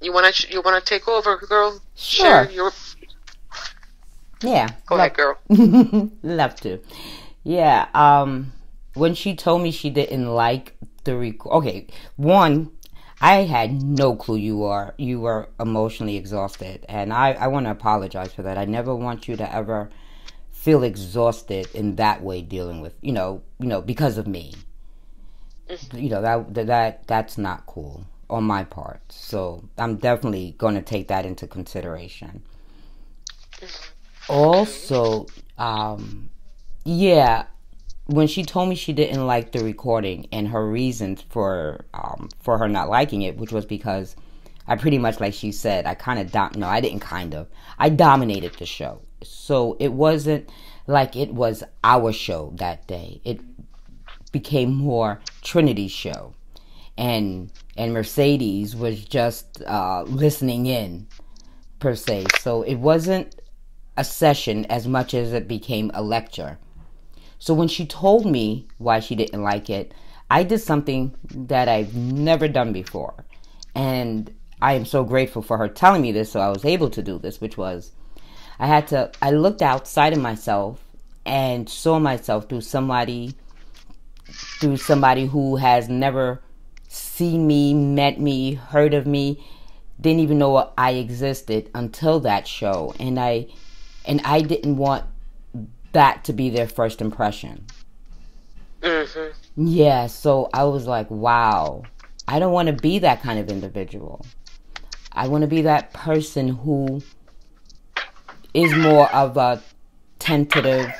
You 0.00 0.12
wanna 0.12 0.32
you 0.48 0.60
wanna 0.62 0.80
take 0.80 1.08
over, 1.08 1.36
girl? 1.36 1.80
Sure. 1.94 2.44
Share 2.44 2.50
your 2.50 2.72
yeah. 4.42 4.68
Go 4.86 4.96
love, 4.96 5.06
ahead, 5.06 5.16
girl. 5.16 5.38
love 6.22 6.54
to. 6.56 6.78
Yeah. 7.42 7.88
Um, 7.94 8.52
when 8.94 9.14
she 9.14 9.34
told 9.34 9.62
me 9.62 9.70
she 9.70 9.90
didn't 9.90 10.26
like 10.26 10.76
record. 11.16 11.52
Okay, 11.52 11.86
one, 12.16 12.70
I 13.20 13.44
had 13.44 13.82
no 13.82 14.14
clue 14.14 14.36
you 14.36 14.64
are 14.64 14.94
you 14.96 15.20
were 15.20 15.48
emotionally 15.58 16.16
exhausted, 16.16 16.86
and 16.88 17.12
I 17.12 17.32
I 17.32 17.48
want 17.48 17.66
to 17.66 17.70
apologize 17.70 18.32
for 18.32 18.42
that. 18.42 18.58
I 18.58 18.64
never 18.64 18.94
want 18.94 19.28
you 19.28 19.36
to 19.36 19.54
ever 19.54 19.90
feel 20.50 20.82
exhausted 20.82 21.68
in 21.74 21.96
that 21.96 22.22
way 22.22 22.42
dealing 22.42 22.80
with 22.80 22.94
you 23.00 23.12
know 23.12 23.42
you 23.58 23.66
know 23.66 23.80
because 23.80 24.18
of 24.18 24.26
me. 24.26 24.54
Mm-hmm. 25.68 25.98
You 25.98 26.10
know 26.10 26.22
that 26.22 26.66
that 26.66 27.06
that's 27.06 27.38
not 27.38 27.66
cool 27.66 28.06
on 28.30 28.44
my 28.44 28.64
part. 28.64 29.00
So 29.10 29.68
I'm 29.76 29.96
definitely 29.96 30.54
going 30.58 30.74
to 30.74 30.82
take 30.82 31.08
that 31.08 31.26
into 31.26 31.46
consideration. 31.46 32.42
Mm-hmm. 33.52 34.32
Also, 34.32 35.26
um, 35.56 36.28
yeah, 36.84 37.46
when 38.08 38.26
she 38.26 38.42
told 38.42 38.70
me 38.70 38.74
she 38.74 38.94
didn't 38.94 39.26
like 39.26 39.52
the 39.52 39.62
recording 39.62 40.28
and 40.32 40.48
her 40.48 40.66
reasons 40.66 41.22
for 41.28 41.84
um, 41.92 42.30
for 42.40 42.56
her 42.56 42.66
not 42.66 42.88
liking 42.88 43.20
it, 43.20 43.36
which 43.36 43.52
was 43.52 43.66
because 43.66 44.16
I 44.66 44.76
pretty 44.76 44.98
much, 44.98 45.20
like 45.20 45.34
she 45.34 45.52
said, 45.52 45.84
I 45.84 45.94
kind 45.94 46.18
of 46.18 46.32
dom- 46.32 46.52
no, 46.56 46.66
I 46.66 46.80
didn't 46.80 47.00
kind 47.00 47.34
of, 47.34 47.48
I 47.78 47.90
dominated 47.90 48.54
the 48.54 48.64
show, 48.64 49.02
so 49.22 49.76
it 49.78 49.92
wasn't 49.92 50.48
like 50.86 51.16
it 51.16 51.34
was 51.34 51.62
our 51.84 52.12
show 52.12 52.52
that 52.56 52.86
day. 52.86 53.20
It 53.24 53.40
became 54.32 54.74
more 54.74 55.20
Trinity's 55.42 55.92
show, 55.92 56.32
and 56.96 57.52
and 57.76 57.92
Mercedes 57.92 58.74
was 58.74 59.04
just 59.04 59.62
uh, 59.66 60.04
listening 60.04 60.64
in 60.64 61.06
per 61.78 61.94
se. 61.94 62.28
So 62.40 62.62
it 62.62 62.76
wasn't 62.76 63.38
a 63.98 64.04
session 64.04 64.64
as 64.66 64.88
much 64.88 65.12
as 65.12 65.34
it 65.34 65.46
became 65.46 65.90
a 65.92 66.02
lecture 66.02 66.58
so 67.38 67.54
when 67.54 67.68
she 67.68 67.86
told 67.86 68.26
me 68.26 68.68
why 68.78 69.00
she 69.00 69.14
didn't 69.14 69.42
like 69.42 69.70
it, 69.70 69.94
I 70.30 70.42
did 70.42 70.58
something 70.58 71.14
that 71.30 71.68
I've 71.68 71.94
never 71.94 72.48
done 72.48 72.72
before. 72.72 73.24
And 73.74 74.32
I 74.60 74.74
am 74.74 74.84
so 74.84 75.04
grateful 75.04 75.42
for 75.42 75.56
her 75.58 75.68
telling 75.68 76.02
me 76.02 76.12
this 76.12 76.32
so 76.32 76.40
I 76.40 76.48
was 76.48 76.64
able 76.64 76.90
to 76.90 77.02
do 77.02 77.18
this, 77.18 77.40
which 77.40 77.56
was 77.56 77.92
I 78.58 78.66
had 78.66 78.88
to 78.88 79.12
I 79.22 79.30
looked 79.30 79.62
outside 79.62 80.12
of 80.12 80.20
myself 80.20 80.82
and 81.24 81.68
saw 81.68 81.98
myself 81.98 82.48
through 82.48 82.62
somebody 82.62 83.34
through 84.60 84.76
somebody 84.76 85.26
who 85.26 85.56
has 85.56 85.88
never 85.88 86.42
seen 86.88 87.46
me, 87.46 87.72
met 87.72 88.20
me, 88.20 88.54
heard 88.54 88.94
of 88.94 89.06
me, 89.06 89.44
didn't 90.00 90.20
even 90.20 90.38
know 90.38 90.72
I 90.76 90.92
existed 90.92 91.70
until 91.74 92.20
that 92.20 92.46
show. 92.46 92.94
And 92.98 93.18
I 93.18 93.46
and 94.04 94.20
I 94.24 94.40
didn't 94.40 94.76
want 94.76 95.04
that 95.92 96.24
to 96.24 96.32
be 96.32 96.50
their 96.50 96.68
first 96.68 97.00
impression. 97.00 97.66
Mm-hmm. 98.82 99.66
Yeah, 99.66 100.06
so 100.06 100.48
I 100.52 100.64
was 100.64 100.86
like, 100.86 101.10
wow, 101.10 101.82
I 102.26 102.38
don't 102.38 102.52
want 102.52 102.68
to 102.68 102.74
be 102.74 102.98
that 103.00 103.22
kind 103.22 103.38
of 103.38 103.48
individual. 103.48 104.24
I 105.12 105.26
want 105.28 105.42
to 105.42 105.48
be 105.48 105.62
that 105.62 105.92
person 105.92 106.48
who 106.48 107.02
is 108.54 108.74
more 108.76 109.12
of 109.12 109.36
a 109.36 109.62
tentative 110.18 110.92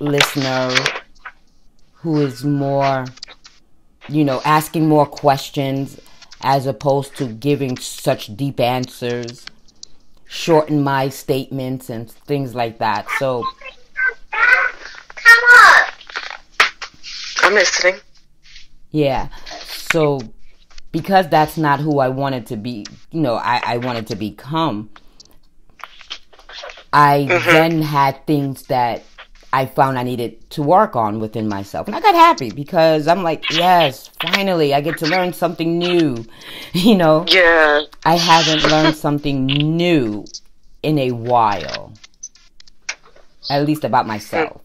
listener, 0.00 0.74
who 1.92 2.20
is 2.22 2.44
more, 2.44 3.04
you 4.08 4.24
know, 4.24 4.40
asking 4.44 4.88
more 4.88 5.06
questions 5.06 6.00
as 6.40 6.66
opposed 6.66 7.16
to 7.16 7.26
giving 7.26 7.76
such 7.76 8.36
deep 8.36 8.58
answers, 8.58 9.46
shorten 10.26 10.82
my 10.82 11.08
statements 11.08 11.88
and 11.88 12.10
things 12.10 12.54
like 12.54 12.78
that. 12.78 13.06
So 13.18 13.44
I'm 17.42 17.54
listening. 17.54 17.96
Yeah. 18.90 19.28
So 19.66 20.20
because 20.92 21.28
that's 21.28 21.56
not 21.56 21.80
who 21.80 21.98
I 21.98 22.08
wanted 22.08 22.46
to 22.46 22.56
be, 22.56 22.86
you 23.10 23.20
know, 23.20 23.34
I, 23.34 23.60
I 23.64 23.76
wanted 23.78 24.06
to 24.08 24.16
become, 24.16 24.90
I 26.92 27.26
mm-hmm. 27.28 27.46
then 27.46 27.82
had 27.82 28.26
things 28.26 28.64
that 28.64 29.02
I 29.54 29.66
found 29.66 29.98
I 29.98 30.02
needed 30.02 30.48
to 30.50 30.62
work 30.62 30.96
on 30.96 31.18
within 31.18 31.48
myself. 31.48 31.86
And 31.86 31.96
I 31.96 32.00
got 32.00 32.14
happy 32.14 32.50
because 32.50 33.06
I'm 33.06 33.22
like, 33.22 33.50
yes, 33.50 34.08
finally 34.22 34.72
I 34.72 34.80
get 34.80 34.98
to 34.98 35.06
learn 35.06 35.32
something 35.32 35.78
new. 35.78 36.24
You 36.74 36.96
know? 36.96 37.26
Yeah. 37.28 37.82
I 38.06 38.16
haven't 38.16 38.62
learned 38.70 38.96
something 38.96 39.44
new 39.44 40.24
in 40.82 40.98
a 40.98 41.10
while. 41.10 41.92
At 43.52 43.66
least 43.66 43.84
about 43.84 44.06
myself. 44.06 44.62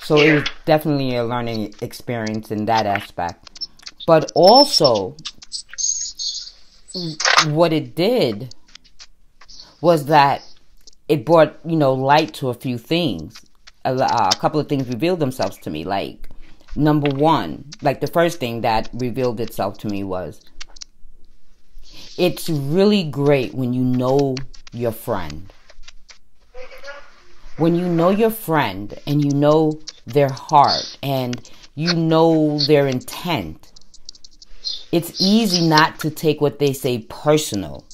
So 0.00 0.16
it 0.16 0.34
was 0.34 0.48
definitely 0.64 1.14
a 1.14 1.22
learning 1.24 1.74
experience 1.80 2.50
in 2.50 2.64
that 2.64 2.84
aspect. 2.84 3.68
But 4.08 4.32
also, 4.34 5.16
what 7.46 7.72
it 7.72 7.94
did 7.94 8.52
was 9.80 10.06
that 10.06 10.42
it 11.06 11.24
brought, 11.24 11.60
you 11.64 11.76
know, 11.76 11.92
light 11.92 12.34
to 12.34 12.48
a 12.48 12.54
few 12.54 12.76
things. 12.76 13.40
A, 13.84 13.94
uh, 13.94 14.30
a 14.32 14.36
couple 14.36 14.58
of 14.58 14.68
things 14.68 14.88
revealed 14.88 15.20
themselves 15.20 15.58
to 15.58 15.70
me. 15.70 15.84
Like, 15.84 16.28
number 16.74 17.14
one, 17.14 17.66
like 17.82 18.00
the 18.00 18.08
first 18.08 18.40
thing 18.40 18.62
that 18.62 18.90
revealed 18.94 19.38
itself 19.38 19.78
to 19.78 19.86
me 19.86 20.02
was 20.02 20.40
it's 22.18 22.50
really 22.50 23.04
great 23.04 23.54
when 23.54 23.72
you 23.72 23.84
know 23.84 24.34
your 24.72 24.92
friend 24.92 25.52
when 27.56 27.74
you 27.74 27.86
know 27.86 28.10
your 28.10 28.30
friend 28.30 28.98
and 29.06 29.24
you 29.24 29.30
know 29.30 29.80
their 30.06 30.30
heart 30.30 30.98
and 31.02 31.50
you 31.74 31.94
know 31.94 32.58
their 32.60 32.86
intent, 32.86 33.72
it's 34.90 35.20
easy 35.20 35.66
not 35.66 35.98
to 36.00 36.10
take 36.10 36.40
what 36.40 36.58
they 36.58 36.72
say 36.72 36.98
personal 37.08 37.84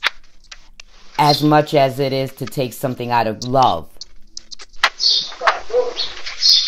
as 1.19 1.43
much 1.43 1.75
as 1.75 1.99
it 1.99 2.13
is 2.13 2.33
to 2.35 2.47
take 2.47 2.73
something 2.73 3.11
out 3.11 3.27
of 3.27 3.43
love. 3.45 3.91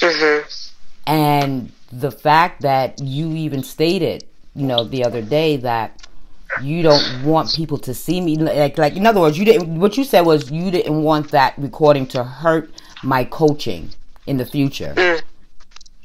Mm-hmm. 0.00 0.48
And 1.06 1.72
the 1.92 2.10
fact 2.10 2.62
that 2.62 3.00
you 3.00 3.30
even 3.32 3.62
stated, 3.62 4.24
you 4.54 4.66
know, 4.66 4.84
the 4.84 5.04
other 5.04 5.22
day 5.22 5.56
that 5.58 6.06
you 6.62 6.82
don't 6.82 7.24
want 7.24 7.54
people 7.54 7.78
to 7.78 7.94
see 7.94 8.20
me 8.20 8.36
like 8.36 8.76
like 8.78 8.96
in 8.96 9.06
other 9.06 9.20
words, 9.20 9.38
you 9.38 9.44
didn't 9.44 9.78
what 9.78 9.96
you 9.96 10.04
said 10.04 10.22
was 10.22 10.50
you 10.50 10.70
didn't 10.70 11.02
want 11.02 11.30
that 11.30 11.54
recording 11.58 12.06
to 12.08 12.24
hurt 12.24 12.70
my 13.02 13.24
coaching 13.24 13.90
in 14.26 14.36
the 14.36 14.46
future. 14.46 14.94
Mm. 14.96 15.22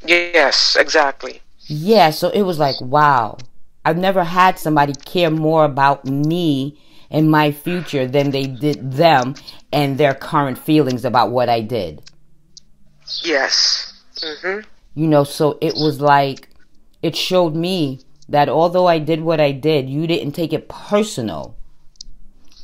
Yes, 0.06 0.76
exactly. 0.76 1.42
Yeah, 1.68 2.12
so 2.12 2.30
it 2.30 2.44
was 2.44 2.60
like, 2.60 2.80
wow. 2.80 3.38
I've 3.84 3.98
never 3.98 4.24
had 4.24 4.58
somebody 4.58 4.94
care 4.94 5.30
more 5.30 5.64
about 5.64 6.06
me 6.06 6.80
and 7.12 7.30
my 7.30 7.52
future 7.52 8.08
than 8.08 8.32
they 8.32 8.48
did 8.48 8.94
them 8.94 9.36
and 9.72 9.98
their 9.98 10.16
current 10.16 10.58
feelings 10.58 11.06
about 11.06 11.30
what 11.32 11.50
I 11.50 11.62
did. 11.62 12.02
Yes. 13.24 13.94
Mm-hmm. 14.16 14.68
You 14.96 15.08
know, 15.08 15.24
so 15.24 15.58
it 15.62 15.76
was 15.76 16.02
like, 16.02 16.50
it 17.04 17.16
showed 17.16 17.56
me 17.56 18.00
that 18.30 18.50
although 18.50 18.88
I 18.88 19.00
did 19.00 19.22
what 19.22 19.40
I 19.40 19.52
did, 19.52 19.90
you 19.90 20.08
didn't 20.08 20.34
take 20.34 20.54
it 20.54 20.68
personal 20.68 21.56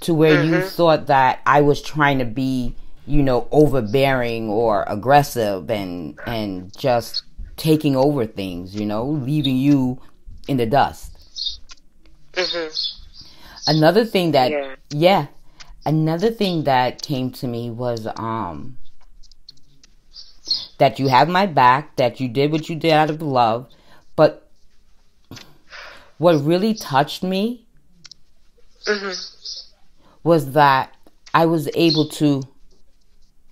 to 0.01 0.13
where 0.13 0.43
mm-hmm. 0.43 0.53
you 0.53 0.61
thought 0.61 1.07
that 1.07 1.39
I 1.45 1.61
was 1.61 1.81
trying 1.81 2.19
to 2.19 2.25
be, 2.25 2.75
you 3.05 3.21
know, 3.21 3.47
overbearing 3.51 4.49
or 4.49 4.83
aggressive 4.87 5.69
and 5.69 6.19
and 6.25 6.75
just 6.75 7.23
taking 7.57 7.95
over 7.95 8.25
things, 8.25 8.75
you 8.75 8.85
know, 8.85 9.05
leaving 9.05 9.57
you 9.57 10.01
in 10.47 10.57
the 10.57 10.65
dust. 10.65 11.59
Mm-hmm. 12.33 13.77
Another 13.77 14.05
thing 14.05 14.31
that 14.31 14.51
yeah. 14.51 14.75
yeah, 14.89 15.27
another 15.85 16.31
thing 16.31 16.63
that 16.63 17.01
came 17.01 17.29
to 17.31 17.47
me 17.47 17.69
was 17.69 18.07
um 18.15 18.77
that 20.79 20.97
you 20.97 21.07
have 21.09 21.29
my 21.29 21.45
back, 21.45 21.95
that 21.97 22.19
you 22.19 22.27
did 22.27 22.51
what 22.51 22.67
you 22.67 22.75
did 22.75 22.91
out 22.91 23.11
of 23.11 23.21
love, 23.21 23.69
but 24.15 24.50
what 26.21 26.35
really 26.45 26.75
touched 26.75 27.23
me 27.23 27.65
mm-hmm. 28.85 29.11
was 30.23 30.51
that 30.51 30.95
I 31.33 31.47
was 31.47 31.67
able 31.73 32.07
to 32.09 32.43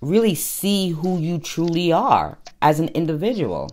really 0.00 0.36
see 0.36 0.90
who 0.90 1.18
you 1.18 1.40
truly 1.40 1.90
are 1.90 2.38
as 2.62 2.78
an 2.78 2.86
individual. 2.90 3.70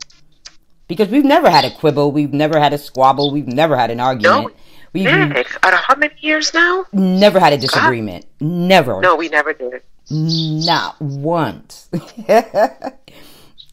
Because 0.88 1.10
we've 1.10 1.24
never 1.24 1.48
had 1.48 1.64
a 1.64 1.70
quibble, 1.70 2.12
we've 2.12 2.34
never 2.34 2.60
had 2.60 2.74
a 2.74 2.80
squabble, 2.80 3.32
we've 3.32 3.46
never 3.46 3.78
had 3.78 3.92
an 3.92 4.00
argument. 4.00 4.48
No. 4.48 4.52
We've 4.94 5.04
Nick, 5.04 5.64
out 5.64 5.74
of 5.74 5.80
how 5.82 5.96
many 5.96 6.16
years 6.22 6.52
now? 6.56 6.88
Never 6.92 7.40
had 7.40 7.54
a 7.54 7.58
disagreement. 7.58 8.26
God. 8.40 8.48
Never. 8.48 9.00
No, 9.02 9.16
we 9.16 9.30
never 9.30 9.54
did. 9.54 9.84
Not 10.10 11.00
once. 11.00 11.88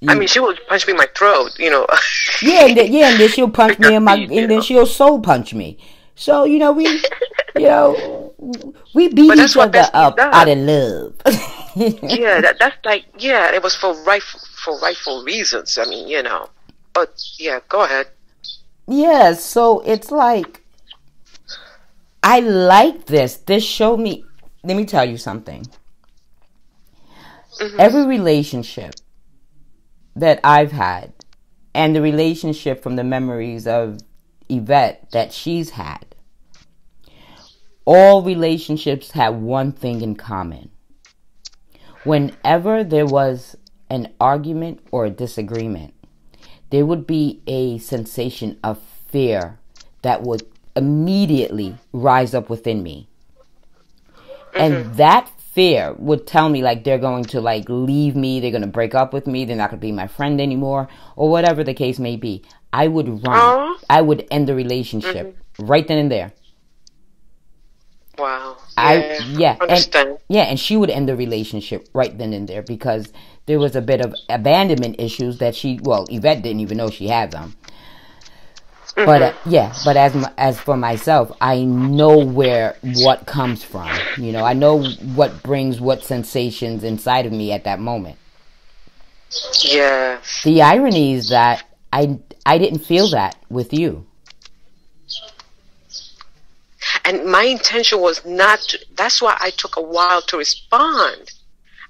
I 0.09 0.15
mean, 0.15 0.29
she 0.29 0.41
would 0.41 0.61
punch 0.67 0.87
me 0.87 0.93
in 0.93 0.97
my 0.97 1.09
throat, 1.17 1.59
you 1.59 1.71
know. 1.71 1.87
yeah, 2.43 2.67
and 2.67 2.77
then, 2.77 2.93
yeah, 2.93 3.11
and 3.11 3.21
then 3.21 3.29
she'll 3.29 3.51
punch 3.51 3.79
me 3.79 3.95
in 3.95 4.05
my, 4.05 4.17
and 4.17 4.51
then 4.51 4.63
she'll 4.63 4.87
soul 4.87 5.21
punch 5.21 5.55
me. 5.55 5.79
So 6.17 6.45
you 6.45 6.59
know, 6.59 6.73
we, 6.73 6.87
you 7.57 7.69
know, 7.69 8.35
we 8.95 9.09
beat 9.09 9.39
each 9.39 9.57
other 9.57 9.85
up 9.93 10.19
out 10.19 10.49
of 10.49 10.59
love. 10.59 11.15
yeah, 11.77 12.41
that, 12.41 12.57
that's 12.59 12.77
like, 12.85 13.05
yeah, 13.19 13.53
it 13.53 13.63
was 13.63 13.75
for 13.75 13.95
rightful, 14.05 14.41
for 14.65 14.79
rightful 14.81 15.25
reasons. 15.25 15.77
I 15.79 15.87
mean, 15.87 16.09
you 16.09 16.23
know, 16.23 16.49
but 16.93 17.21
yeah, 17.39 17.61
go 17.69 17.85
ahead. 17.85 18.07
Yeah, 18.87 19.33
so 19.33 19.81
it's 19.81 20.11
like, 20.11 20.63
I 22.23 22.41
like 22.41 23.07
this. 23.07 23.37
This 23.37 23.65
showed 23.65 23.99
me. 23.99 24.25
Let 24.63 24.77
me 24.77 24.85
tell 24.85 25.05
you 25.05 25.17
something. 25.17 25.67
Mm-hmm. 27.61 27.81
Every 27.81 28.07
relationship 28.07 28.95
that 30.17 30.41
I've 30.45 30.73
had 30.73 31.13
and 31.75 31.95
the 31.95 32.03
relationship 32.03 32.83
from 32.83 32.97
the 32.97 33.05
memories 33.05 33.67
of 33.67 33.99
Yvette 34.49 35.11
that 35.13 35.33
she's 35.33 35.71
had, 35.71 36.05
all 37.85 38.23
relationships 38.23 39.11
have 39.13 39.35
one 39.35 39.73
thing 39.73 40.01
in 40.01 40.15
common. 40.15 40.71
Whenever 42.05 42.85
there 42.85 43.07
was 43.07 43.57
an 43.91 44.13
argument 44.21 44.81
or 44.91 45.07
a 45.07 45.11
disagreement, 45.11 45.95
there 46.71 46.87
would 46.87 47.07
be 47.07 47.43
a 47.47 47.79
sensation 47.79 48.59
of 48.63 48.81
fear 49.09 49.59
that 50.03 50.23
would 50.23 50.43
immediately 50.77 51.77
rise 51.93 52.35
up 52.35 52.51
within 52.51 52.83
me. 52.83 53.09
Mm-hmm. 54.09 54.59
And 54.61 54.95
that 54.97 55.31
fear 55.55 55.95
would 55.99 56.27
tell 56.27 56.49
me 56.49 56.63
like 56.63 56.85
they're 56.85 56.99
going 56.99 57.25
to 57.25 57.41
like 57.41 57.65
leave 57.69 58.17
me, 58.17 58.41
they're 58.41 58.51
going 58.51 58.63
to 58.63 58.67
break 58.69 58.95
up 58.95 59.13
with 59.13 59.27
me, 59.27 59.45
they're 59.45 59.57
not 59.57 59.71
going 59.71 59.81
to 59.81 59.87
be 59.87 59.93
my 59.93 60.09
friend 60.09 60.41
anymore, 60.41 60.89
or 61.17 61.31
whatever 61.31 61.63
the 61.63 61.75
case 61.75 61.99
may 61.99 62.17
be. 62.17 62.43
I 62.73 62.89
would 62.89 63.25
run. 63.27 63.77
I 63.89 64.03
would 64.03 64.27
end 64.31 64.49
the 64.49 64.55
relationship 64.55 65.37
mm-hmm. 65.37 65.67
right 65.67 65.87
then 65.87 65.99
and 65.99 66.11
there. 66.11 66.33
Wow. 68.19 68.57
I 68.77 69.19
yeah, 69.33 69.57
Understand. 69.61 70.09
and 70.09 70.19
yeah, 70.29 70.43
and 70.43 70.59
she 70.59 70.77
would 70.77 70.91
end 70.91 71.09
the 71.09 71.17
relationship 71.17 71.89
right 71.95 72.17
then 72.17 72.33
and 72.33 72.49
there 72.49 72.63
because 72.63 73.13
there 73.47 73.59
was 73.59 73.77
a 73.77 73.81
bit 73.81 74.01
of 74.01 74.15
abandonment 74.29 74.97
issues 74.99 75.39
that 75.39 75.55
she 75.55 75.81
well 75.83 76.07
Yvette 76.09 76.43
didn't 76.43 76.61
even 76.61 76.79
know 76.79 76.91
she 76.91 77.09
had 77.09 77.31
them. 77.31 77.55
Mm-hmm. 78.97 79.07
But 79.07 79.23
uh, 79.23 79.33
yeah, 79.45 79.75
but 79.85 79.97
as 79.97 80.15
as 80.39 80.61
for 80.61 80.77
myself, 80.77 81.37
I 81.41 81.65
know 81.65 82.19
where 82.25 82.77
what 82.83 83.27
comes 83.27 83.65
from. 83.65 83.91
You 84.17 84.31
know, 84.31 84.45
I 84.45 84.53
know 84.53 84.85
what 84.85 85.43
brings 85.43 85.81
what 85.81 86.05
sensations 86.05 86.85
inside 86.85 87.27
of 87.27 87.33
me 87.33 87.51
at 87.51 87.65
that 87.65 87.81
moment. 87.81 88.19
Yeah. 89.63 90.21
The 90.45 90.63
irony 90.63 91.15
is 91.15 91.31
that 91.31 91.65
I 91.93 92.21
I 92.47 92.59
didn't 92.59 92.81
feel 92.81 93.11
that 93.11 93.37
with 93.49 93.73
you. 93.73 94.07
And 97.05 97.25
my 97.27 97.43
intention 97.43 98.01
was 98.01 98.25
not. 98.25 98.61
To, 98.61 98.79
that's 98.95 99.21
why 99.21 99.37
I 99.41 99.51
took 99.51 99.77
a 99.77 99.83
while 99.83 100.23
to 100.23 100.37
respond. 100.37 101.33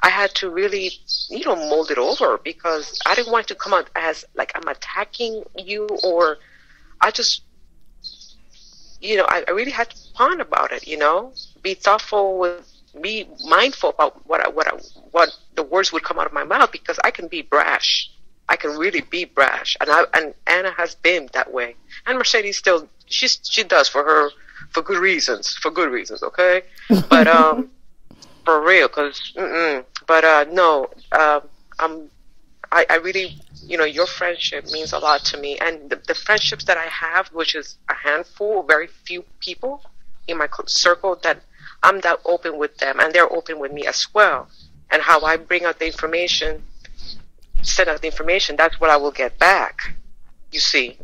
I 0.00 0.08
had 0.08 0.34
to 0.36 0.50
really, 0.50 0.90
you 1.28 1.44
know, 1.44 1.56
mold 1.56 1.90
it 1.90 1.98
over 1.98 2.38
because 2.38 2.98
I 3.06 3.14
didn't 3.14 3.32
want 3.32 3.48
to 3.48 3.54
come 3.54 3.74
out 3.74 3.90
as 3.94 4.24
like 4.34 4.52
I'm 4.54 4.68
attacking 4.68 5.44
you 5.56 5.86
or 6.02 6.38
I 7.04 7.10
just, 7.10 7.42
you 9.00 9.16
know, 9.18 9.26
I, 9.28 9.44
I 9.46 9.50
really 9.50 9.70
had 9.70 9.90
to 9.90 9.96
ponder 10.14 10.42
about 10.42 10.72
it. 10.72 10.88
You 10.88 10.96
know, 10.96 11.32
be 11.62 11.74
thoughtful 11.74 12.38
with, 12.38 12.66
be 13.00 13.28
mindful 13.46 13.90
about 13.90 14.26
what 14.26 14.40
I, 14.40 14.48
what 14.48 14.66
I, 14.66 14.76
what 15.10 15.28
the 15.54 15.62
words 15.62 15.92
would 15.92 16.02
come 16.02 16.18
out 16.18 16.26
of 16.26 16.32
my 16.32 16.44
mouth 16.44 16.72
because 16.72 16.98
I 17.04 17.10
can 17.10 17.28
be 17.28 17.42
brash. 17.42 18.10
I 18.48 18.56
can 18.56 18.76
really 18.76 19.00
be 19.00 19.24
brash, 19.24 19.76
and 19.80 19.90
I 19.90 20.04
and 20.12 20.34
Anna 20.46 20.70
has 20.72 20.94
been 20.96 21.30
that 21.32 21.52
way, 21.52 21.76
and 22.06 22.18
Mercedes 22.18 22.58
still 22.58 22.88
she 23.06 23.28
she 23.28 23.64
does 23.64 23.88
for 23.88 24.04
her 24.04 24.30
for 24.70 24.82
good 24.82 24.98
reasons, 24.98 25.54
for 25.54 25.70
good 25.70 25.90
reasons, 25.90 26.22
okay. 26.22 26.62
But 27.08 27.26
um, 27.38 27.70
for 28.44 28.62
real, 28.62 28.88
cause 28.88 29.32
but 30.06 30.24
uh, 30.24 30.44
no, 30.50 30.90
uh, 31.12 31.40
I'm 31.78 32.10
I, 32.74 32.86
I 32.90 32.96
really 32.96 33.40
you 33.66 33.78
know, 33.78 33.84
your 33.84 34.06
friendship 34.06 34.66
means 34.70 34.92
a 34.92 34.98
lot 34.98 35.24
to 35.26 35.38
me. 35.38 35.58
And 35.58 35.90
the, 35.90 35.96
the 35.96 36.14
friendships 36.14 36.64
that 36.64 36.76
I 36.76 36.86
have, 36.86 37.28
which 37.28 37.54
is 37.54 37.78
a 37.88 37.94
handful, 37.94 38.62
very 38.62 38.86
few 38.86 39.24
people 39.40 39.82
in 40.26 40.38
my 40.38 40.48
circle, 40.66 41.18
that 41.22 41.40
I'm 41.82 42.00
that 42.00 42.20
open 42.24 42.58
with 42.58 42.76
them 42.78 43.00
and 43.00 43.12
they're 43.12 43.32
open 43.32 43.58
with 43.58 43.72
me 43.72 43.86
as 43.86 44.06
well. 44.14 44.48
And 44.90 45.02
how 45.02 45.20
I 45.22 45.36
bring 45.36 45.64
out 45.64 45.78
the 45.78 45.86
information, 45.86 46.62
send 47.62 47.88
out 47.88 48.00
the 48.00 48.06
information, 48.06 48.56
that's 48.56 48.78
what 48.80 48.90
I 48.90 48.96
will 48.96 49.10
get 49.10 49.38
back, 49.38 49.96
you 50.52 50.60
see. 50.60 50.98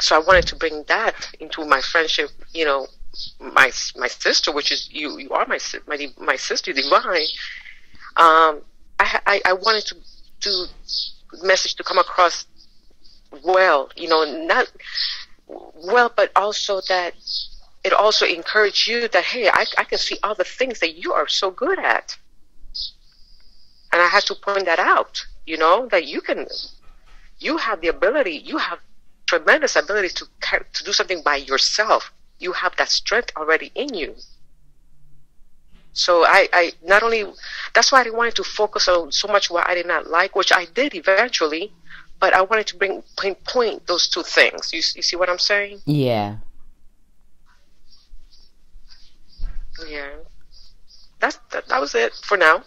So 0.00 0.16
I 0.16 0.18
wanted 0.18 0.46
to 0.48 0.56
bring 0.56 0.84
that 0.88 1.30
into 1.38 1.64
my 1.64 1.80
friendship, 1.80 2.30
you 2.52 2.64
know, 2.64 2.88
my 3.38 3.70
my 3.96 4.08
sister, 4.08 4.50
which 4.50 4.72
is 4.72 4.88
you, 4.90 5.18
you 5.18 5.30
are 5.30 5.46
my 5.46 5.58
my 5.86 6.08
my 6.18 6.34
sister 6.36 6.72
divine. 6.72 7.26
Um, 8.16 8.62
I, 8.98 9.20
I 9.26 9.40
I 9.44 9.52
wanted 9.52 9.84
to 9.86 9.96
to 10.42 10.66
message 11.42 11.74
to 11.76 11.84
come 11.84 11.98
across 11.98 12.46
well, 13.42 13.90
you 13.96 14.08
know, 14.08 14.24
not 14.24 14.70
well, 15.48 16.12
but 16.14 16.30
also 16.36 16.80
that 16.88 17.14
it 17.84 17.92
also 17.92 18.26
encouraged 18.26 18.86
you 18.86 19.08
that, 19.08 19.24
hey, 19.24 19.48
I, 19.48 19.64
I 19.78 19.84
can 19.84 19.98
see 19.98 20.18
all 20.22 20.34
the 20.34 20.44
things 20.44 20.78
that 20.80 20.94
you 20.94 21.12
are 21.12 21.28
so 21.28 21.50
good 21.50 21.78
at. 21.78 22.16
And 23.92 24.00
I 24.00 24.06
had 24.06 24.24
to 24.24 24.34
point 24.34 24.66
that 24.66 24.78
out, 24.78 25.24
you 25.46 25.58
know, 25.58 25.88
that 25.88 26.06
you 26.06 26.20
can, 26.20 26.46
you 27.38 27.56
have 27.56 27.80
the 27.80 27.88
ability, 27.88 28.42
you 28.44 28.58
have 28.58 28.78
tremendous 29.26 29.76
ability 29.76 30.08
to, 30.10 30.26
to 30.72 30.84
do 30.84 30.92
something 30.92 31.22
by 31.22 31.36
yourself. 31.36 32.12
You 32.38 32.52
have 32.52 32.76
that 32.76 32.88
strength 32.88 33.32
already 33.36 33.72
in 33.74 33.94
you. 33.94 34.14
So 35.92 36.24
I, 36.24 36.48
I 36.52 36.72
not 36.82 37.02
only 37.02 37.24
that's 37.74 37.92
why 37.92 38.00
I 38.00 38.04
didn't 38.04 38.16
want 38.16 38.34
to 38.34 38.44
focus 38.44 38.88
on 38.88 39.12
so 39.12 39.28
much 39.28 39.50
what 39.50 39.68
I 39.68 39.74
did 39.74 39.86
not 39.86 40.08
like, 40.08 40.34
which 40.34 40.52
I 40.52 40.64
did 40.66 40.94
eventually, 40.94 41.72
but 42.18 42.32
I 42.32 42.42
wanted 42.42 42.66
to 42.68 42.76
bring 42.76 43.02
pinpoint 43.18 43.86
those 43.86 44.08
two 44.08 44.22
things. 44.22 44.72
You, 44.72 44.78
you 44.78 45.02
see 45.02 45.16
what 45.16 45.28
I'm 45.28 45.38
saying? 45.38 45.80
Yeah. 45.84 46.36
Yeah. 49.88 50.10
That's 51.20 51.38
that, 51.50 51.68
that 51.68 51.80
was 51.80 51.94
it 51.94 52.12
for 52.14 52.36
now. 52.36 52.62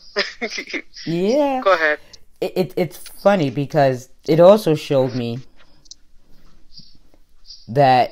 yeah. 1.05 1.61
Go 1.63 1.73
ahead. 1.73 1.99
It, 2.41 2.53
it 2.55 2.73
it's 2.75 2.97
funny 2.97 3.49
because 3.49 4.09
it 4.27 4.39
also 4.39 4.75
showed 4.75 5.15
me 5.15 5.39
that 7.67 8.11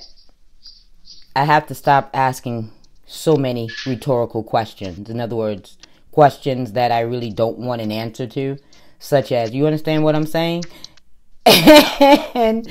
I 1.36 1.44
have 1.46 1.68
to 1.68 1.76
stop 1.76 2.10
asking 2.14 2.72
so 3.14 3.36
many 3.36 3.70
rhetorical 3.86 4.44
questions. 4.44 5.10
In 5.10 5.20
other 5.20 5.36
words, 5.36 5.78
questions 6.12 6.74
that 6.74 6.92
I 6.92 7.02
really 7.02 7.30
don't 7.30 7.60
want 7.60 7.82
an 7.82 7.92
answer 7.92 8.28
to, 8.28 8.58
such 9.00 9.32
as, 9.32 9.54
you 9.54 9.66
understand 9.66 10.04
what 10.04 10.16
I'm 10.16 10.26
saying? 10.26 10.64
and 11.46 12.68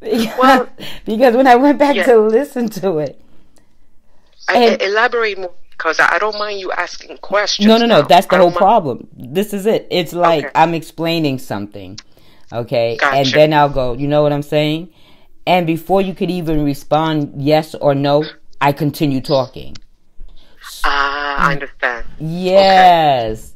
because, 0.00 0.38
well, 0.38 0.68
because 1.04 1.36
when 1.36 1.46
I 1.46 1.56
went 1.56 1.78
back 1.78 1.96
yeah. 1.96 2.04
to 2.04 2.18
listen 2.18 2.68
to 2.70 2.98
it, 2.98 3.20
I, 4.48 4.76
elaborate 4.80 5.38
more 5.38 5.52
because 5.70 6.00
I 6.00 6.18
don't 6.18 6.38
mind 6.38 6.60
you 6.60 6.72
asking 6.72 7.18
questions. 7.18 7.66
No, 7.66 7.78
no, 7.78 7.86
no. 7.86 8.00
Now. 8.00 8.06
That's 8.06 8.26
the 8.26 8.38
whole 8.38 8.46
mind. 8.46 8.56
problem. 8.56 9.08
This 9.16 9.52
is 9.52 9.66
it. 9.66 9.86
It's 9.90 10.12
like 10.12 10.44
okay. 10.44 10.52
I'm 10.54 10.74
explaining 10.74 11.38
something, 11.38 11.98
okay, 12.52 12.96
gotcha. 12.96 13.16
and 13.16 13.26
then 13.28 13.52
I'll 13.52 13.68
go. 13.68 13.92
You 13.94 14.08
know 14.08 14.22
what 14.22 14.32
I'm 14.32 14.42
saying? 14.42 14.90
And 15.46 15.66
before 15.66 16.00
you 16.00 16.14
could 16.14 16.30
even 16.30 16.64
respond 16.64 17.34
yes 17.36 17.74
or 17.74 17.94
no, 17.94 18.24
I 18.60 18.72
continue 18.72 19.20
talking. 19.20 19.76
Ah, 20.84 21.48
I 21.48 21.52
understand. 21.52 22.06
Yes. 22.18 23.54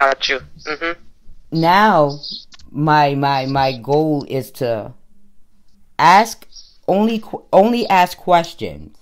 Okay. 0.00 0.10
Got 0.10 0.28
you. 0.28 0.40
Mm-hmm. 0.66 1.00
Now, 1.52 2.18
my 2.70 3.14
my 3.14 3.46
my 3.46 3.76
goal 3.76 4.24
is 4.28 4.50
to 4.52 4.94
ask 5.98 6.46
only 6.88 7.22
only 7.52 7.88
ask 7.88 8.16
questions 8.18 8.96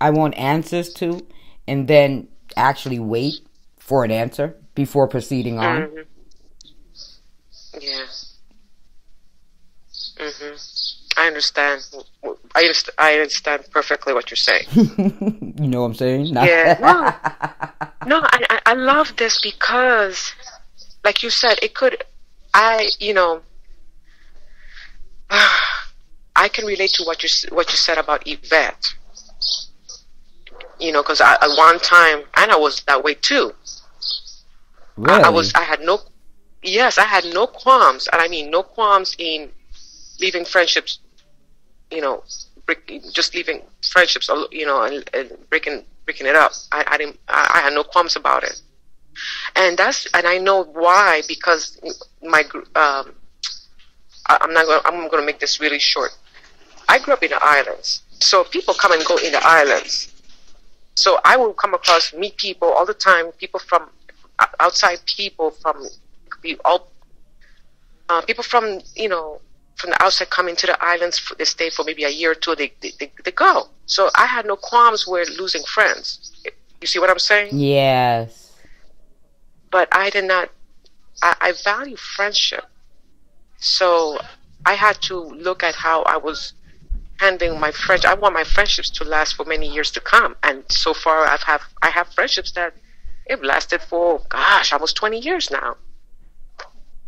I 0.00 0.10
want 0.10 0.36
answers 0.38 0.92
to, 0.94 1.26
and 1.66 1.88
then 1.88 2.28
actually 2.56 2.98
wait 2.98 3.40
for 3.78 4.04
an 4.04 4.10
answer 4.10 4.56
before 4.74 5.08
proceeding 5.08 5.58
on. 5.58 5.82
Mm-hmm. 5.82 6.02
Yeah. 7.80 8.06
Mhm. 10.18 10.77
I 11.18 11.26
understand. 11.26 11.84
I 12.54 12.60
understand. 12.60 12.94
I 12.96 13.14
understand 13.14 13.64
perfectly 13.72 14.14
what 14.14 14.30
you're 14.30 14.36
saying. 14.36 14.66
you 15.58 15.66
know 15.66 15.80
what 15.80 15.88
I'm 15.88 15.94
saying? 15.94 16.26
yeah. 16.26 17.16
No. 18.06 18.20
no. 18.20 18.26
I 18.30 18.60
I 18.64 18.74
love 18.74 19.16
this 19.16 19.40
because, 19.40 20.32
like 21.02 21.24
you 21.24 21.30
said, 21.30 21.58
it 21.60 21.74
could. 21.74 22.04
I 22.54 22.88
you 23.00 23.14
know. 23.14 23.42
I 26.36 26.48
can 26.48 26.64
relate 26.66 26.90
to 26.90 27.02
what 27.02 27.24
you 27.24 27.28
what 27.50 27.68
you 27.70 27.76
said 27.76 27.98
about 27.98 28.22
Yvette. 28.24 28.94
You 30.78 30.92
know, 30.92 31.02
because 31.02 31.20
at 31.20 31.40
one 31.56 31.80
time, 31.80 32.22
and 32.36 32.52
I 32.52 32.56
was 32.56 32.82
that 32.82 33.02
way 33.02 33.14
too. 33.14 33.52
Really? 34.96 35.20
I, 35.20 35.26
I 35.26 35.30
was. 35.30 35.52
I 35.54 35.64
had 35.64 35.80
no. 35.80 35.98
Yes, 36.62 36.96
I 36.96 37.04
had 37.04 37.24
no 37.34 37.48
qualms, 37.48 38.08
and 38.12 38.22
I 38.22 38.28
mean 38.28 38.52
no 38.52 38.62
qualms 38.62 39.16
in 39.18 39.50
leaving 40.20 40.44
friendships 40.44 41.00
you 41.90 42.00
know, 42.00 42.22
break, 42.66 43.02
just 43.12 43.34
leaving 43.34 43.62
friendships, 43.90 44.30
you 44.50 44.66
know, 44.66 44.82
and, 44.82 45.08
and 45.14 45.36
breaking 45.50 45.84
breaking 46.04 46.26
it 46.26 46.36
up. 46.36 46.52
I, 46.72 46.84
I 46.86 46.98
didn't. 46.98 47.18
I, 47.28 47.50
I 47.54 47.58
had 47.60 47.72
no 47.72 47.84
qualms 47.84 48.16
about 48.16 48.44
it, 48.44 48.60
and 49.56 49.76
that's 49.76 50.06
and 50.14 50.26
I 50.26 50.38
know 50.38 50.64
why 50.64 51.22
because 51.28 51.80
my 52.22 52.42
um, 52.74 53.14
I, 54.26 54.38
I'm 54.40 54.52
not 54.52 54.66
going. 54.66 54.80
I'm 54.84 55.08
going 55.08 55.22
to 55.22 55.26
make 55.26 55.40
this 55.40 55.60
really 55.60 55.78
short. 55.78 56.10
I 56.88 56.98
grew 56.98 57.14
up 57.14 57.22
in 57.22 57.30
the 57.30 57.38
islands, 57.42 58.02
so 58.10 58.44
people 58.44 58.74
come 58.74 58.92
and 58.92 59.04
go 59.04 59.16
in 59.16 59.32
the 59.32 59.40
islands. 59.44 60.14
So 60.94 61.20
I 61.24 61.36
will 61.36 61.54
come 61.54 61.74
across 61.74 62.12
meet 62.12 62.36
people 62.36 62.68
all 62.68 62.84
the 62.84 62.94
time. 62.94 63.30
People 63.32 63.60
from 63.60 63.88
outside, 64.60 64.98
people 65.06 65.50
from 65.50 65.86
all 66.64 66.88
uh, 68.08 68.22
people 68.22 68.44
from 68.44 68.80
you 68.94 69.08
know 69.08 69.40
from 69.78 69.90
the 69.90 70.02
outside 70.02 70.30
come 70.30 70.48
into 70.48 70.66
the 70.66 70.82
islands. 70.84 71.18
For, 71.18 71.34
they 71.36 71.44
stay 71.44 71.70
for 71.70 71.84
maybe 71.84 72.04
a 72.04 72.08
year 72.08 72.32
or 72.32 72.34
two. 72.34 72.54
They, 72.54 72.72
they, 72.80 72.92
they, 72.98 73.12
they 73.24 73.30
go. 73.30 73.68
So 73.86 74.10
I 74.14 74.26
had 74.26 74.46
no 74.46 74.56
qualms 74.56 75.06
with 75.06 75.28
losing 75.38 75.62
friends. 75.62 76.32
You 76.80 76.86
see 76.86 76.98
what 76.98 77.10
I'm 77.10 77.18
saying? 77.18 77.50
Yes. 77.52 78.52
But 79.70 79.88
I 79.92 80.10
did 80.10 80.24
not. 80.24 80.50
I, 81.22 81.36
I 81.40 81.52
value 81.64 81.96
friendship. 81.96 82.64
So 83.58 84.18
I 84.64 84.74
had 84.74 85.00
to 85.02 85.16
look 85.16 85.62
at 85.62 85.74
how 85.74 86.02
I 86.02 86.16
was 86.16 86.52
handling 87.18 87.58
my 87.58 87.72
friends. 87.72 88.04
I 88.04 88.14
want 88.14 88.34
my 88.34 88.44
friendships 88.44 88.90
to 88.90 89.04
last 89.04 89.34
for 89.34 89.44
many 89.44 89.68
years 89.68 89.90
to 89.92 90.00
come. 90.00 90.36
And 90.42 90.64
so 90.70 90.94
far, 90.94 91.26
I've 91.26 91.42
have 91.42 91.62
I 91.82 91.90
have 91.90 92.08
friendships 92.08 92.52
that 92.52 92.74
have 93.28 93.42
lasted 93.42 93.82
for 93.82 94.20
gosh, 94.28 94.72
almost 94.72 94.96
twenty 94.96 95.18
years 95.18 95.50
now. 95.50 95.76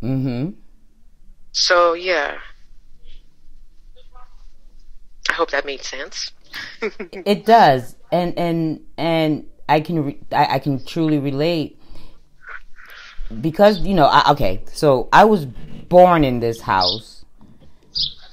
Mm-hmm. 0.01 0.51
So 1.53 1.93
yeah, 1.93 2.39
I 5.31 5.33
hope 5.33 5.51
that 5.51 5.65
made 5.65 5.81
sense. 5.81 6.33
it 6.81 7.45
does, 7.45 7.95
and 8.11 8.37
and 8.37 8.81
and 8.97 9.47
I 9.69 9.79
can 9.79 10.03
re- 10.03 10.19
I, 10.33 10.55
I, 10.55 10.59
can 10.59 10.83
truly 10.83 11.19
relate 11.19 11.79
because 13.39 13.79
you 13.79 13.93
know 13.93 14.07
I, 14.07 14.29
okay, 14.31 14.61
so 14.73 15.07
I 15.13 15.23
was 15.23 15.45
born 15.45 16.25
in 16.25 16.41
this 16.41 16.59
house. 16.59 17.23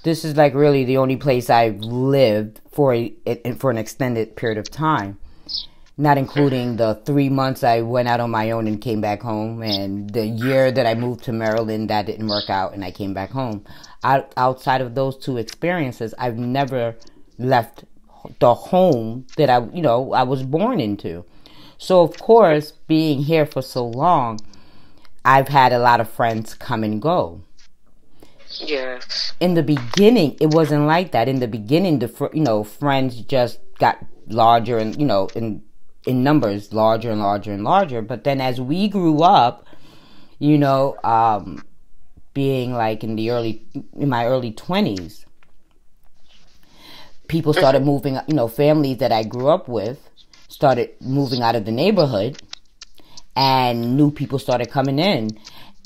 This 0.02 0.24
is 0.24 0.36
like 0.36 0.54
really 0.54 0.84
the 0.84 0.96
only 0.96 1.16
place 1.16 1.48
I've 1.48 1.78
lived 1.78 2.60
for 2.72 2.92
a, 2.92 3.14
for 3.60 3.70
an 3.70 3.78
extended 3.78 4.34
period 4.34 4.58
of 4.58 4.68
time, 4.68 5.18
not 5.96 6.18
including 6.18 6.78
the 6.78 7.00
three 7.06 7.28
months 7.28 7.62
I 7.62 7.82
went 7.82 8.08
out 8.08 8.18
on 8.18 8.32
my 8.32 8.50
own 8.50 8.66
and 8.66 8.80
came 8.80 9.00
back 9.00 9.22
home, 9.22 9.62
and 9.62 10.10
the 10.12 10.26
year 10.26 10.72
that 10.72 10.84
I 10.84 10.94
moved 10.94 11.22
to 11.24 11.32
Maryland 11.32 11.90
that 11.90 12.06
didn't 12.06 12.26
work 12.26 12.50
out 12.50 12.74
and 12.74 12.84
I 12.84 12.90
came 12.90 13.14
back 13.14 13.30
home 13.30 13.64
out, 14.04 14.32
outside 14.36 14.80
of 14.80 14.94
those 14.94 15.16
two 15.16 15.36
experiences, 15.36 16.14
I've 16.18 16.38
never 16.38 16.96
left 17.38 17.84
the 18.40 18.54
home 18.54 19.26
that 19.36 19.48
I, 19.50 19.64
you 19.72 19.82
know, 19.82 20.12
I 20.12 20.22
was 20.22 20.42
born 20.42 20.80
into. 20.80 21.24
So 21.78 22.02
of 22.02 22.18
course, 22.18 22.72
being 22.88 23.22
here 23.22 23.46
for 23.46 23.62
so 23.62 23.86
long, 23.86 24.40
I've 25.24 25.48
had 25.48 25.72
a 25.72 25.78
lot 25.78 26.00
of 26.00 26.10
friends 26.10 26.54
come 26.54 26.82
and 26.82 27.00
go. 27.00 27.42
Yes. 28.60 29.34
In 29.40 29.54
the 29.54 29.62
beginning, 29.62 30.36
it 30.40 30.54
wasn't 30.54 30.86
like 30.86 31.12
that. 31.12 31.28
In 31.28 31.38
the 31.38 31.48
beginning, 31.48 31.98
the 31.98 32.08
fr- 32.08 32.32
you 32.32 32.42
know 32.42 32.64
friends 32.64 33.20
just 33.20 33.60
got 33.78 34.04
larger 34.26 34.78
and 34.78 34.98
you 34.98 35.06
know 35.06 35.28
in 35.34 35.62
in 36.06 36.22
numbers 36.22 36.72
larger 36.72 37.10
and 37.10 37.20
larger 37.20 37.52
and 37.52 37.62
larger. 37.62 38.02
But 38.02 38.24
then 38.24 38.40
as 38.40 38.60
we 38.60 38.88
grew 38.88 39.22
up, 39.22 39.66
you 40.38 40.56
know, 40.56 40.96
um, 41.04 41.62
being 42.38 42.72
like 42.72 43.02
in 43.06 43.16
the 43.16 43.30
early 43.30 43.54
in 44.04 44.08
my 44.08 44.22
early 44.32 44.52
20s 44.52 45.24
people 47.34 47.52
started 47.52 47.82
moving 47.92 48.14
you 48.28 48.36
know 48.40 48.48
families 48.48 48.98
that 48.98 49.12
i 49.20 49.22
grew 49.34 49.48
up 49.56 49.68
with 49.68 49.98
started 50.48 50.88
moving 51.00 51.42
out 51.42 51.54
of 51.54 51.64
the 51.64 51.72
neighborhood 51.82 52.32
and 53.38 53.96
new 53.96 54.10
people 54.10 54.40
started 54.40 54.68
coming 54.68 54.98
in. 54.98 55.30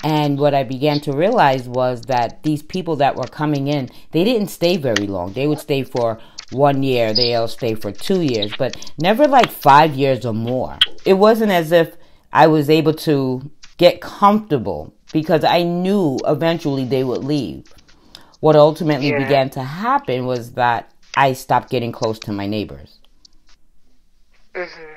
And 0.04 0.38
what 0.38 0.54
i 0.54 0.64
began 0.64 0.98
to 1.00 1.12
realize 1.12 1.68
was 1.68 2.02
that 2.02 2.42
these 2.42 2.62
people 2.62 2.96
that 2.96 3.14
were 3.14 3.28
coming 3.40 3.68
in 3.68 3.88
they 4.10 4.24
didn't 4.24 4.48
stay 4.48 4.76
very 4.76 5.06
long. 5.06 5.32
They 5.34 5.46
would 5.46 5.60
stay 5.60 5.84
for 5.84 6.18
one 6.50 6.82
year 6.82 7.14
they'll 7.14 7.48
stay 7.48 7.74
for 7.74 7.92
two 7.92 8.20
years 8.20 8.52
but 8.58 8.76
never 8.98 9.26
like 9.28 9.50
five 9.50 9.94
years 9.94 10.26
or 10.26 10.34
more. 10.34 10.78
It 11.04 11.14
wasn't 11.14 11.52
as 11.52 11.70
if 11.72 11.96
i 12.32 12.46
was 12.46 12.70
able 12.70 12.94
to 12.94 13.50
get 13.76 14.00
comfortable 14.00 14.94
because 15.12 15.44
I 15.44 15.62
knew 15.62 16.18
eventually 16.26 16.84
they 16.84 17.04
would 17.04 17.22
leave. 17.24 17.64
What 18.40 18.56
ultimately 18.56 19.10
yeah. 19.10 19.18
began 19.18 19.50
to 19.50 19.62
happen 19.62 20.26
was 20.26 20.52
that 20.54 20.92
I 21.16 21.34
stopped 21.34 21.70
getting 21.70 21.92
close 21.92 22.18
to 22.20 22.32
my 22.32 22.46
neighbors. 22.46 22.98
Mm-hmm. 24.54 24.92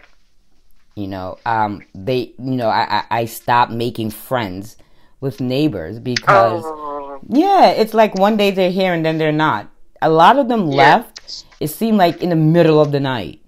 You 0.95 1.07
know, 1.07 1.37
um, 1.45 1.81
they, 1.93 2.33
you 2.39 2.55
know, 2.55 2.69
I, 2.69 3.03
I, 3.11 3.25
stopped 3.25 3.71
making 3.71 4.11
friends 4.11 4.77
with 5.19 5.41
neighbors 5.41 5.99
because, 5.99 6.63
oh. 6.65 7.19
yeah, 7.27 7.71
it's 7.71 7.93
like 7.93 8.15
one 8.15 8.37
day 8.37 8.51
they're 8.51 8.71
here 8.71 8.93
and 8.93 9.05
then 9.05 9.17
they're 9.17 9.33
not. 9.33 9.69
A 10.01 10.09
lot 10.09 10.39
of 10.39 10.47
them 10.47 10.69
yeah. 10.71 10.77
left. 10.77 11.45
It 11.59 11.67
seemed 11.67 11.97
like 11.97 12.21
in 12.21 12.29
the 12.29 12.35
middle 12.37 12.81
of 12.81 12.93
the 12.93 13.01
night. 13.01 13.41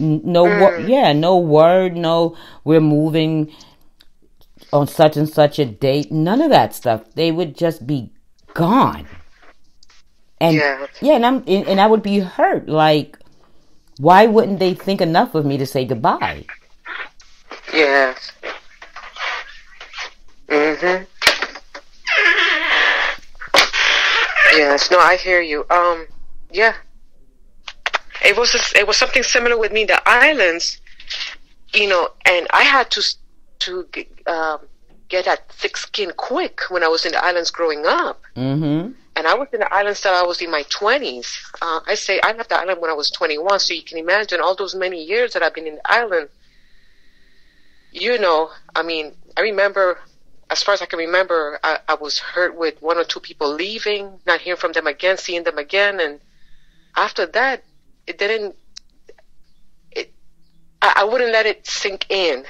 No, 0.00 0.46
mm. 0.46 0.88
yeah, 0.88 1.12
no 1.12 1.38
word, 1.38 1.96
no, 1.96 2.36
we're 2.64 2.80
moving 2.80 3.52
on 4.72 4.86
such 4.86 5.16
and 5.16 5.28
such 5.28 5.58
a 5.58 5.64
date. 5.64 6.10
None 6.12 6.40
of 6.40 6.50
that 6.50 6.74
stuff. 6.74 7.02
They 7.14 7.30
would 7.32 7.56
just 7.56 7.86
be 7.86 8.12
gone. 8.54 9.06
And 10.40 10.56
yeah, 10.56 10.86
yeah 11.00 11.14
and 11.14 11.26
I'm 11.26 11.36
and, 11.46 11.66
and 11.68 11.80
I 11.80 11.86
would 11.86 12.02
be 12.02 12.18
hurt. 12.20 12.68
Like, 12.68 13.18
why 13.98 14.26
wouldn't 14.26 14.58
they 14.58 14.74
think 14.74 15.00
enough 15.00 15.34
of 15.34 15.44
me 15.44 15.58
to 15.58 15.66
say 15.66 15.84
goodbye? 15.84 16.46
Yeah. 17.74 18.14
Mhm. 20.48 21.06
Yes. 24.52 24.90
No, 24.90 24.98
I 24.98 25.16
hear 25.16 25.40
you. 25.40 25.64
Um. 25.70 26.06
Yeah. 26.50 26.74
It 28.24 28.36
was 28.36 28.54
it 28.74 28.86
was 28.86 28.96
something 28.96 29.22
similar 29.22 29.58
with 29.58 29.72
me. 29.72 29.84
The 29.84 30.00
islands, 30.08 30.80
you 31.72 31.88
know, 31.88 32.10
and 32.24 32.46
I 32.50 32.62
had 32.62 32.90
to 32.92 33.02
to 33.60 33.86
um, 34.26 34.60
get 35.08 35.24
that 35.24 35.50
thick 35.52 35.76
skin 35.76 36.12
quick 36.16 36.60
when 36.68 36.82
I 36.82 36.88
was 36.88 37.04
in 37.04 37.12
the 37.12 37.24
islands 37.24 37.50
growing 37.50 37.84
up. 37.86 38.22
Mm-hmm. 38.36 38.92
And 39.16 39.26
I 39.26 39.34
was 39.34 39.48
in 39.52 39.60
the 39.60 39.74
islands 39.74 40.00
till 40.00 40.14
I 40.14 40.22
was 40.22 40.40
in 40.40 40.50
my 40.50 40.62
twenties. 40.70 41.38
Uh, 41.60 41.80
I 41.86 41.94
say 41.94 42.20
I 42.22 42.32
left 42.32 42.48
the 42.48 42.58
island 42.58 42.80
when 42.80 42.90
I 42.90 42.94
was 42.94 43.10
twenty 43.10 43.38
one, 43.38 43.58
so 43.58 43.74
you 43.74 43.82
can 43.82 43.98
imagine 43.98 44.40
all 44.40 44.54
those 44.54 44.74
many 44.74 45.02
years 45.02 45.32
that 45.34 45.42
I've 45.42 45.54
been 45.54 45.66
in 45.66 45.74
the 45.74 45.92
island. 45.92 46.28
You 47.92 48.18
know, 48.18 48.50
I 48.74 48.82
mean, 48.82 49.12
I 49.36 49.42
remember 49.42 49.98
as 50.48 50.62
far 50.62 50.74
as 50.74 50.82
I 50.82 50.86
can 50.86 50.98
remember, 50.98 51.58
I, 51.62 51.78
I 51.88 51.94
was 51.94 52.18
hurt 52.18 52.56
with 52.56 52.80
one 52.80 52.98
or 52.98 53.04
two 53.04 53.20
people 53.20 53.52
leaving, 53.52 54.18
not 54.26 54.40
hearing 54.40 54.58
from 54.58 54.72
them 54.72 54.86
again, 54.86 55.16
seeing 55.16 55.44
them 55.44 55.58
again, 55.58 56.00
and 56.00 56.18
after 56.96 57.26
that, 57.26 57.62
it 58.06 58.16
didn't. 58.16 58.56
It, 59.92 60.12
I, 60.80 60.94
I 60.98 61.04
wouldn't 61.04 61.32
let 61.32 61.46
it 61.46 61.66
sink 61.66 62.06
in 62.10 62.44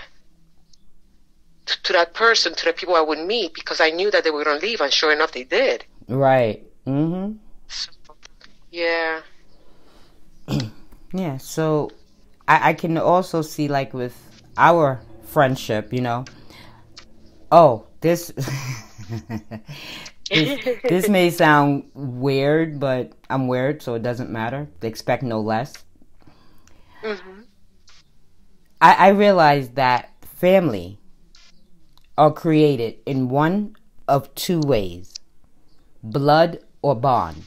to, 1.93 1.99
that 1.99 2.15
person, 2.15 2.55
to 2.55 2.65
the 2.65 2.73
people 2.73 2.95
I 2.95 3.01
would 3.01 3.19
meet, 3.19 3.55
because 3.55 3.81
I 3.81 3.91
knew 3.91 4.11
that 4.11 4.25
they 4.25 4.31
were 4.31 4.45
going 4.45 4.61
to 4.61 4.67
leave, 4.67 4.81
and 4.81 4.93
sure 4.93 5.13
enough, 5.13 5.33
they 5.33 5.45
did. 5.45 5.85
Right. 6.09 6.65
Mm-hmm. 6.87 7.37
So, 7.69 7.91
yeah. 8.71 9.21
yeah. 11.13 11.37
So, 11.39 11.91
I, 12.49 12.71
I 12.71 12.73
can 12.75 12.99
also 12.99 13.43
see 13.43 13.69
like 13.69 13.95
with 13.95 14.17
our 14.57 15.01
friendship, 15.25 15.93
you 15.93 16.01
know. 16.01 16.25
Oh, 17.53 17.87
this 18.01 18.29
this, 20.31 20.79
this 20.83 21.09
may 21.09 21.31
sound 21.31 21.91
weird, 21.95 22.79
but 22.79 23.13
I'm 23.29 23.49
weird, 23.49 23.83
so 23.83 23.95
it 23.95 24.03
doesn't 24.03 24.31
matter. 24.31 24.69
Expect 24.83 25.23
no 25.23 25.41
less. 25.41 25.75
Mm-hmm. 27.03 27.41
I, 28.81 28.95
I 28.95 29.09
realize 29.09 29.71
that 29.71 30.11
family 30.23 31.00
are 32.21 32.31
created 32.31 32.99
in 33.07 33.31
one 33.31 33.75
of 34.07 34.33
two 34.35 34.61
ways 34.61 35.15
blood 36.03 36.59
or 36.83 36.95
bond. 36.95 37.43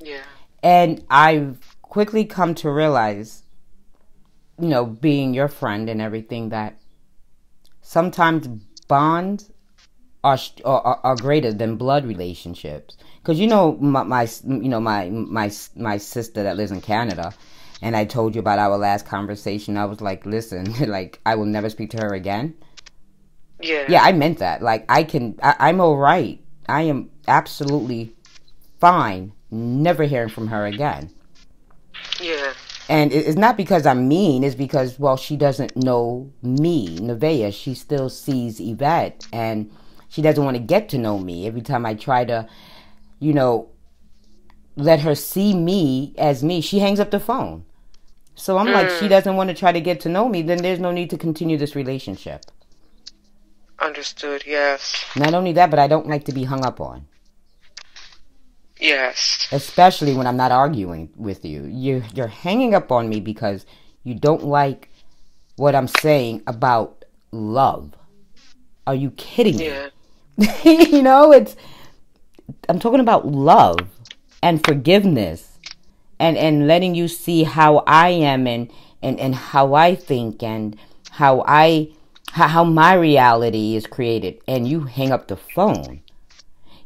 Yeah. 0.00 0.22
And 0.62 1.04
I've 1.10 1.76
quickly 1.82 2.24
come 2.24 2.54
to 2.56 2.70
realize, 2.70 3.42
you 4.60 4.68
know, 4.68 4.86
being 4.86 5.34
your 5.34 5.48
friend 5.48 5.90
and 5.90 6.00
everything, 6.00 6.50
that 6.50 6.78
sometimes 7.82 8.46
bonds 8.86 9.50
are 10.22 10.38
are, 10.64 11.00
are 11.02 11.16
greater 11.16 11.52
than 11.52 11.74
blood 11.74 12.06
relationships. 12.06 12.96
Because 13.20 13.40
you 13.40 13.48
know 13.48 13.76
my, 13.80 14.04
my 14.04 14.28
you 14.44 14.68
know 14.68 14.80
my 14.80 15.10
my 15.10 15.50
my 15.74 15.96
sister 15.96 16.44
that 16.44 16.56
lives 16.56 16.70
in 16.70 16.80
Canada, 16.80 17.34
and 17.82 17.96
I 17.96 18.04
told 18.04 18.36
you 18.36 18.38
about 18.38 18.60
our 18.60 18.78
last 18.78 19.04
conversation. 19.04 19.76
I 19.76 19.86
was 19.86 20.00
like, 20.00 20.24
listen, 20.24 20.74
like 20.88 21.18
I 21.26 21.34
will 21.34 21.46
never 21.46 21.68
speak 21.68 21.90
to 21.90 21.98
her 21.98 22.14
again. 22.14 22.54
Yeah. 23.60 23.84
Yeah, 23.88 24.02
I 24.02 24.12
meant 24.12 24.38
that. 24.38 24.62
Like 24.62 24.84
I 24.88 25.02
can, 25.04 25.38
I, 25.42 25.56
I'm 25.58 25.80
all 25.80 25.96
right. 25.96 26.40
I 26.68 26.82
am 26.82 27.10
absolutely 27.28 28.14
fine. 28.80 29.32
Never 29.50 30.04
hearing 30.04 30.28
from 30.28 30.48
her 30.48 30.66
again. 30.66 31.10
Yeah. 32.20 32.52
And 32.88 33.12
it's 33.12 33.36
not 33.36 33.56
because 33.56 33.84
I'm 33.84 34.06
mean, 34.06 34.44
it's 34.44 34.54
because, 34.54 34.98
well, 34.98 35.16
she 35.16 35.36
doesn't 35.36 35.76
know 35.76 36.30
me, 36.42 36.98
Nevaeh. 36.98 37.52
She 37.52 37.74
still 37.74 38.08
sees 38.08 38.60
Yvette, 38.60 39.26
and 39.32 39.72
she 40.08 40.22
doesn't 40.22 40.44
want 40.44 40.56
to 40.56 40.62
get 40.62 40.88
to 40.90 40.98
know 40.98 41.18
me. 41.18 41.48
Every 41.48 41.62
time 41.62 41.84
I 41.84 41.94
try 41.94 42.24
to, 42.26 42.48
you 43.18 43.32
know, 43.32 43.70
let 44.76 45.00
her 45.00 45.16
see 45.16 45.52
me 45.52 46.14
as 46.16 46.44
me, 46.44 46.60
she 46.60 46.78
hangs 46.78 47.00
up 47.00 47.10
the 47.10 47.18
phone. 47.18 47.64
So 48.36 48.56
I'm 48.56 48.68
mm. 48.68 48.74
like, 48.74 48.90
she 48.90 49.06
mm. 49.06 49.08
doesn't 49.08 49.34
want 49.34 49.48
to 49.48 49.54
try 49.54 49.72
to 49.72 49.80
get 49.80 50.00
to 50.00 50.08
know 50.08 50.28
me, 50.28 50.42
then 50.42 50.58
there's 50.58 50.78
no 50.78 50.92
need 50.92 51.10
to 51.10 51.18
continue 51.18 51.56
this 51.56 51.74
relationship. 51.74 52.44
Understood, 53.78 54.44
yes. 54.46 55.04
Not 55.16 55.34
only 55.34 55.52
that, 55.52 55.70
but 55.70 55.78
I 55.78 55.86
don't 55.86 56.08
like 56.08 56.24
to 56.24 56.32
be 56.32 56.44
hung 56.44 56.64
up 56.64 56.80
on. 56.80 57.06
Yes. 58.80 59.48
Especially 59.52 60.14
when 60.14 60.26
I'm 60.26 60.36
not 60.36 60.52
arguing 60.52 61.10
with 61.16 61.44
you. 61.44 61.64
You 61.64 62.02
you're 62.14 62.26
hanging 62.26 62.74
up 62.74 62.92
on 62.92 63.08
me 63.08 63.20
because 63.20 63.64
you 64.04 64.14
don't 64.14 64.44
like 64.44 64.90
what 65.56 65.74
I'm 65.74 65.88
saying 65.88 66.42
about 66.46 67.04
love. 67.32 67.94
Are 68.86 68.94
you 68.94 69.10
kidding 69.12 69.56
me? 69.56 69.72
You 70.64 71.00
know, 71.00 71.32
it's 71.32 71.56
I'm 72.68 72.78
talking 72.78 73.00
about 73.00 73.26
love 73.26 73.80
and 74.42 74.64
forgiveness 74.64 75.58
and 76.18 76.36
and 76.36 76.66
letting 76.66 76.94
you 76.94 77.08
see 77.08 77.44
how 77.44 77.82
I 77.86 78.10
am 78.10 78.46
and 78.46 78.70
and 79.02 79.18
and 79.18 79.34
how 79.34 79.74
I 79.74 79.94
think 79.94 80.42
and 80.42 80.76
how 81.12 81.42
I 81.46 81.88
how 82.36 82.64
my 82.64 82.94
reality 82.94 83.76
is 83.76 83.86
created 83.86 84.40
and 84.46 84.68
you 84.68 84.84
hang 84.84 85.12
up 85.12 85.28
the 85.28 85.36
phone 85.36 86.02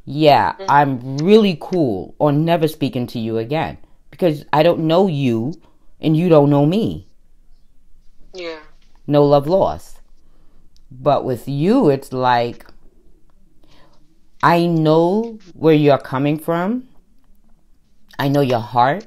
yeah, 0.05 0.55
mm-hmm. 0.55 0.65
I'm 0.69 1.19
really 1.19 1.57
cool 1.61 2.17
on 2.19 2.45
never 2.45 2.67
speaking 2.67 3.07
to 3.09 3.21
you 3.21 3.39
again 3.39 3.79
because 4.11 4.45
I 4.53 4.65
don't 4.65 4.81
know 4.81 5.07
you 5.07 5.55
and 6.01 6.17
you 6.17 6.29
don't 6.29 6.51
know 6.51 6.67
me. 6.67 7.07
Yeah. 8.35 8.59
No 9.07 9.25
love 9.25 9.47
lost. 9.47 10.01
But 10.91 11.25
with 11.25 11.47
you, 11.47 11.91
it's 11.91 12.13
like 12.13 12.67
I 14.43 14.67
know 14.67 15.39
where 15.55 15.75
you're 15.75 15.99
coming 15.99 16.41
from. 16.41 16.89
I 18.19 18.27
know 18.27 18.41
your 18.41 18.59
heart. 18.59 19.07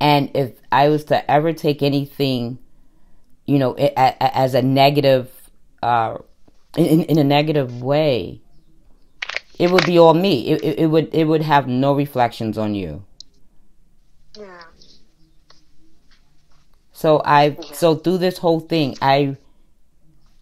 And 0.00 0.30
if 0.34 0.52
I 0.70 0.88
was 0.88 1.04
to 1.06 1.28
ever 1.28 1.52
take 1.52 1.82
anything, 1.82 2.58
you 3.46 3.58
know, 3.58 3.74
as 3.74 4.54
a 4.54 4.62
negative, 4.62 5.41
uh, 5.82 6.18
in, 6.76 7.02
in 7.02 7.18
a 7.18 7.24
negative 7.24 7.82
way, 7.82 8.40
it 9.58 9.70
would 9.70 9.86
be 9.86 9.98
all 9.98 10.14
me. 10.14 10.48
It, 10.48 10.64
it, 10.64 10.78
it 10.80 10.86
would 10.86 11.14
it 11.14 11.24
would 11.24 11.42
have 11.42 11.68
no 11.68 11.94
reflections 11.94 12.56
on 12.56 12.74
you. 12.74 13.04
Yeah. 14.36 14.62
So 16.92 17.18
I 17.24 17.56
yeah. 17.60 17.72
so 17.72 17.94
through 17.94 18.18
this 18.18 18.38
whole 18.38 18.60
thing, 18.60 18.96
I 19.02 19.36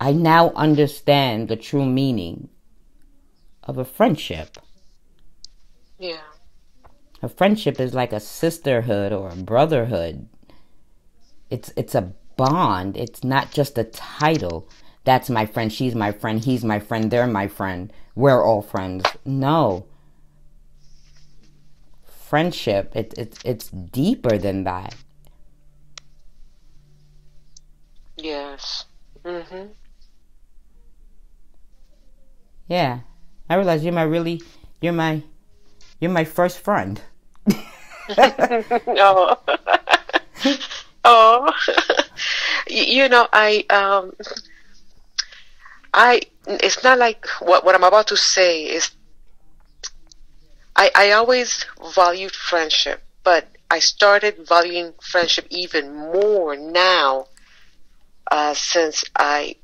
I 0.00 0.12
now 0.12 0.50
understand 0.50 1.48
the 1.48 1.57
true 1.57 1.85
meaning 1.85 2.48
of 3.64 3.79
a 3.79 3.85
friendship. 3.85 4.57
Yeah. 5.98 6.22
A 7.22 7.29
friendship 7.29 7.79
is 7.79 7.92
like 7.92 8.12
a 8.12 8.20
sisterhood 8.20 9.12
or 9.12 9.29
a 9.29 9.37
brotherhood. 9.37 10.29
It's 11.50 11.72
it's 11.76 11.94
a 11.94 12.12
bond. 12.37 12.96
It's 12.96 13.22
not 13.22 13.50
just 13.50 13.76
a 13.76 13.85
title. 13.85 14.68
That's 15.11 15.29
my 15.29 15.44
friend, 15.44 15.73
she's 15.73 15.96
my 15.96 16.12
friend, 16.12 16.44
he's 16.44 16.64
my 16.64 16.79
friend, 16.79 17.11
they're 17.11 17.27
my 17.27 17.49
friend 17.49 17.92
we're 18.14 18.44
all 18.44 18.62
friends. 18.62 19.05
No. 19.25 19.87
Friendship, 22.05 22.94
it, 22.94 23.14
it, 23.16 23.38
it's 23.44 23.68
deeper 23.70 24.38
than 24.38 24.64
that. 24.64 24.94
Yes. 28.16 28.85
Mm-hmm. 29.25 29.73
Yeah. 32.68 33.01
I 33.49 33.55
realize 33.55 33.83
you're 33.83 33.92
my 33.92 34.03
really, 34.03 34.42
you're 34.81 34.92
my, 34.92 35.23
you're 35.99 36.11
my 36.11 36.25
first 36.25 36.61
friend. 36.61 37.01
no. 38.87 39.38
oh. 41.05 41.53
you 42.68 43.09
know, 43.09 43.27
I, 43.33 43.64
um, 43.70 44.12
I 45.92 46.22
it's 46.46 46.83
not 46.83 46.98
like 46.98 47.26
what 47.40 47.64
what 47.64 47.74
I'm 47.74 47.85
about 47.85 48.09
to 48.09 48.16
say 48.16 48.64
is 48.64 48.90
I 50.76 50.90
I 50.94 51.11
always 51.12 51.66
valued 51.94 52.33
friendship, 52.33 53.03
but 53.24 53.48
I 53.70 53.79
started 53.79 54.46
valuing 54.48 54.94
friendship 55.00 55.46
even 55.50 55.94
more 55.94 56.57
now 56.57 57.26
uh, 58.31 58.55
since 58.55 59.05
I 59.16 59.57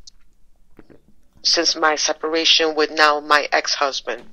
since 1.42 1.76
my 1.76 1.94
separation 1.94 2.74
with 2.74 2.90
now 2.90 3.20
my 3.20 3.48
ex 3.52 3.74
husband. 3.74 4.24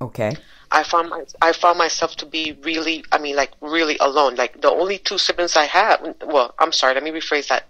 Okay. 0.00 0.36
I 0.72 0.84
found 0.84 1.10
my, 1.10 1.24
I 1.42 1.52
found 1.52 1.78
myself 1.78 2.14
to 2.16 2.26
be 2.26 2.56
really 2.62 3.04
I 3.10 3.18
mean 3.18 3.34
like 3.34 3.52
really 3.60 3.96
alone. 3.98 4.36
Like 4.36 4.60
the 4.60 4.70
only 4.70 4.98
two 4.98 5.18
siblings 5.18 5.56
I 5.56 5.64
have 5.64 6.14
well, 6.24 6.54
I'm 6.58 6.72
sorry, 6.72 6.94
let 6.94 7.02
me 7.02 7.10
rephrase 7.10 7.48
that. 7.48 7.64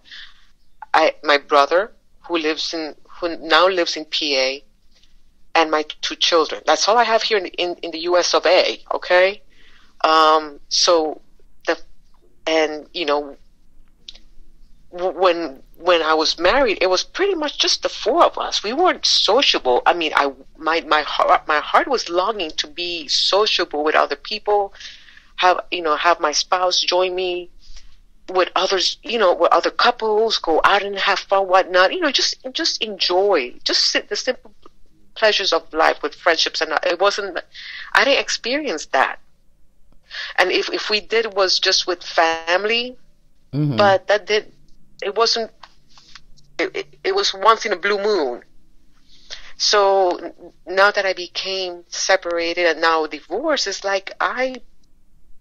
I 0.92 1.14
my 1.24 1.38
brother 1.38 1.92
who 2.26 2.37
lives 2.37 2.74
in 2.74 2.94
who 3.20 3.37
now 3.38 3.68
lives 3.68 3.96
in 3.96 4.04
PA, 4.04 4.64
and 5.54 5.70
my 5.70 5.85
two 6.00 6.16
children. 6.16 6.62
That's 6.66 6.88
all 6.88 6.96
I 6.96 7.04
have 7.04 7.22
here 7.22 7.38
in, 7.38 7.46
in, 7.46 7.76
in 7.83 7.90
the 7.90 8.00
US 8.11 8.35
of 8.35 8.46
A, 8.46 8.80
okay? 8.94 9.42
Um, 10.02 10.61
so, 10.68 11.20
the, 11.66 11.78
and, 12.46 12.88
you 12.94 13.04
know, 13.04 13.37
when 14.90 15.62
when 15.76 16.02
I 16.02 16.14
was 16.14 16.38
married, 16.38 16.78
it 16.80 16.88
was 16.88 17.04
pretty 17.04 17.35
much 17.35 17.59
just 17.59 17.83
the 17.83 17.88
four 17.88 18.24
of 18.24 18.37
us. 18.37 18.62
We 18.62 18.72
weren't 18.72 19.06
sociable. 19.06 19.83
I 19.87 19.94
mean, 19.94 20.12
I 20.16 20.33
my 20.59 20.80
my 20.83 21.02
heart 21.02 21.46
my 21.46 21.61
heart 21.61 21.88
was 21.88 22.09
longing 22.09 22.50
to 22.56 22.66
be 22.66 23.06
sociable 23.06 23.85
with 23.85 23.94
other 23.94 24.16
people, 24.16 24.74
have 25.40 25.61
you 25.70 25.80
know 25.80 25.96
have 25.96 26.20
my 26.20 26.33
spouse 26.33 26.80
join 26.80 27.14
me 27.14 27.48
with 28.28 28.48
others, 28.54 28.98
you 29.02 29.18
know, 29.18 29.35
with 29.35 29.52
other 29.52 29.70
couples, 29.70 30.38
go 30.38 30.61
out 30.64 30.83
and 30.83 30.98
have 30.98 31.18
fun, 31.18 31.48
whatnot. 31.48 31.92
You 31.92 32.00
know, 32.00 32.11
just 32.11 32.37
just 32.52 32.83
enjoy, 32.83 33.54
just 33.64 33.87
sit 33.90 34.09
the 34.09 34.16
simple 34.16 34.54
pleasures 35.14 35.52
of 35.52 35.72
life 35.72 36.02
with 36.02 36.14
friendships, 36.14 36.61
and 36.61 36.72
it 36.85 37.00
wasn't. 37.00 37.38
I 37.94 38.04
didn't 38.04 38.20
experience 38.20 38.87
that. 38.87 39.18
And 40.37 40.50
if 40.50 40.68
if 40.72 40.90
we 40.90 41.00
did 41.00 41.26
it 41.26 41.35
was 41.35 41.59
just 41.59 41.87
with 41.87 42.02
family, 42.02 42.96
mm-hmm. 43.52 43.76
but 43.76 44.06
that 44.09 44.26
did 44.26 44.52
it 45.02 45.16
wasn't 45.16 45.50
it, 46.59 46.76
it, 46.76 46.96
it 47.04 47.14
was 47.14 47.33
once 47.35 47.64
in 47.64 47.72
a 47.72 47.76
blue 47.76 48.02
moon 48.02 48.42
so 49.56 50.33
now 50.66 50.90
that 50.90 51.04
i 51.04 51.12
became 51.12 51.85
separated 51.88 52.66
and 52.66 52.80
now 52.80 53.06
divorced 53.06 53.66
it's 53.66 53.85
like 53.85 54.12
i 54.20 54.54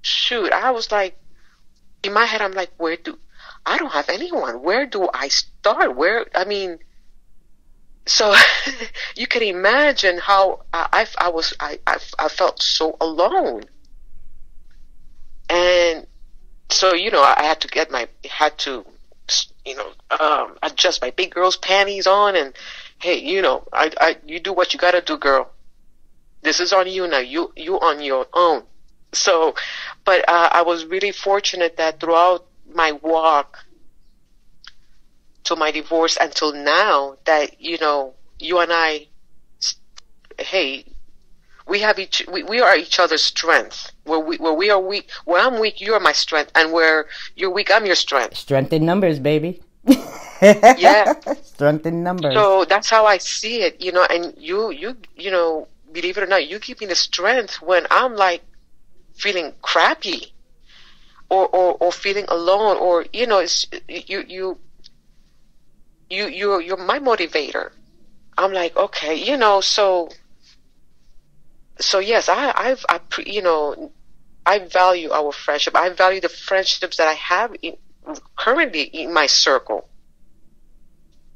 shoot 0.01 0.51
i 0.51 0.71
was 0.71 0.91
like 0.91 1.17
in 2.03 2.13
my 2.13 2.25
head 2.25 2.41
i'm 2.41 2.53
like 2.53 2.71
where 2.77 2.95
do 2.95 3.17
i 3.65 3.77
don't 3.77 3.91
have 3.91 4.09
anyone 4.09 4.61
where 4.61 4.85
do 4.85 5.09
i 5.13 5.27
start 5.27 5.95
where 5.95 6.25
i 6.35 6.45
mean 6.45 6.79
so 8.05 8.33
you 9.15 9.27
can 9.27 9.43
imagine 9.43 10.17
how 10.17 10.61
I, 10.73 10.87
I, 11.19 11.25
I 11.25 11.29
was 11.29 11.53
I, 11.59 11.79
I, 11.85 11.97
I 12.17 12.27
felt 12.27 12.61
so 12.61 12.97
alone 12.99 13.65
and 15.47 16.07
so 16.69 16.93
you 16.93 17.11
know 17.11 17.21
I 17.21 17.43
had 17.43 17.61
to 17.61 17.67
get 17.67 17.91
my 17.91 18.07
had 18.27 18.57
to 18.59 18.85
you 19.65 19.75
know, 19.75 19.91
um, 20.19 20.57
adjust 20.63 21.01
my 21.01 21.11
big 21.11 21.31
girl's 21.31 21.57
panties 21.57 22.07
on, 22.07 22.35
and 22.35 22.53
hey, 22.99 23.19
you 23.19 23.41
know, 23.41 23.67
I, 23.71 23.91
I, 23.99 24.17
you 24.25 24.39
do 24.39 24.53
what 24.53 24.73
you 24.73 24.79
gotta 24.79 25.01
do, 25.01 25.17
girl. 25.17 25.51
This 26.41 26.59
is 26.59 26.73
on 26.73 26.87
you 26.87 27.07
now. 27.07 27.19
You, 27.19 27.51
you 27.55 27.79
on 27.79 28.01
your 28.01 28.25
own. 28.33 28.63
So, 29.11 29.55
but 30.05 30.27
uh, 30.29 30.49
I 30.51 30.61
was 30.61 30.85
really 30.85 31.11
fortunate 31.11 31.77
that 31.77 31.99
throughout 31.99 32.45
my 32.73 32.91
walk 32.91 33.59
to 35.45 35.55
my 35.55 35.71
divorce 35.71 36.17
until 36.19 36.53
now, 36.53 37.17
that 37.25 37.59
you 37.59 37.77
know, 37.79 38.13
you 38.37 38.59
and 38.59 38.71
I, 38.71 39.07
hey, 40.37 40.85
we 41.67 41.79
have 41.79 41.99
each 41.99 42.23
we, 42.31 42.43
we 42.43 42.59
are 42.59 42.75
each 42.75 42.99
other's 42.99 43.23
strength. 43.23 43.91
Where 44.03 44.19
we 44.19 44.37
where 44.37 44.53
we 44.53 44.69
are 44.69 44.79
weak, 44.79 45.09
where 45.25 45.41
I'm 45.45 45.59
weak, 45.59 45.81
you 45.81 45.93
are 45.93 45.99
my 45.99 46.11
strength, 46.11 46.51
and 46.55 46.71
where 46.71 47.05
you're 47.35 47.51
weak, 47.51 47.71
I'm 47.71 47.85
your 47.85 47.95
strength. 47.95 48.37
Strength 48.37 48.73
in 48.73 48.85
numbers, 48.85 49.19
baby. 49.19 49.61
yeah, 50.41 51.13
strength 51.43 51.85
in 51.85 52.03
numbers. 52.03 52.33
So 52.33 52.65
that's 52.65 52.89
how 52.89 53.05
I 53.05 53.17
see 53.17 53.61
it, 53.61 53.81
you 53.81 53.91
know. 53.91 54.05
And 54.09 54.33
you 54.37 54.71
you 54.71 54.97
you 55.15 55.31
know, 55.31 55.67
believe 55.91 56.17
it 56.17 56.23
or 56.23 56.27
not, 56.27 56.47
you 56.47 56.59
give 56.59 56.79
me 56.81 56.87
the 56.87 56.95
strength 56.95 57.61
when 57.61 57.85
I'm 57.91 58.15
like 58.15 58.43
feeling 59.19 59.53
crappy, 59.61 60.33
or 61.29 61.47
or 61.47 61.77
or 61.79 61.91
feeling 61.91 62.25
alone, 62.27 62.77
or 62.77 63.05
you 63.13 63.27
know, 63.27 63.39
it's 63.39 63.65
you 63.87 64.23
you 64.27 64.57
you 66.09 66.27
you 66.27 66.59
you're 66.59 66.77
my 66.77 66.99
motivator. 66.99 67.71
I'm 68.37 68.53
like, 68.53 68.75
okay, 68.77 69.15
you 69.15 69.35
know, 69.35 69.59
so 69.61 70.09
so 71.79 71.99
yes, 71.99 72.29
I, 72.29 72.51
I've, 72.55 72.85
I, 72.89 72.99
you 73.25 73.41
know, 73.41 73.91
I 74.45 74.59
value 74.59 75.11
our 75.11 75.31
friendship. 75.31 75.75
I 75.75 75.89
value 75.89 76.21
the 76.21 76.29
friendships 76.29 76.97
that 76.97 77.07
I 77.07 77.13
have 77.13 77.55
in, 77.61 77.75
currently 78.37 78.83
in 78.83 79.13
my 79.13 79.25
circle. 79.25 79.87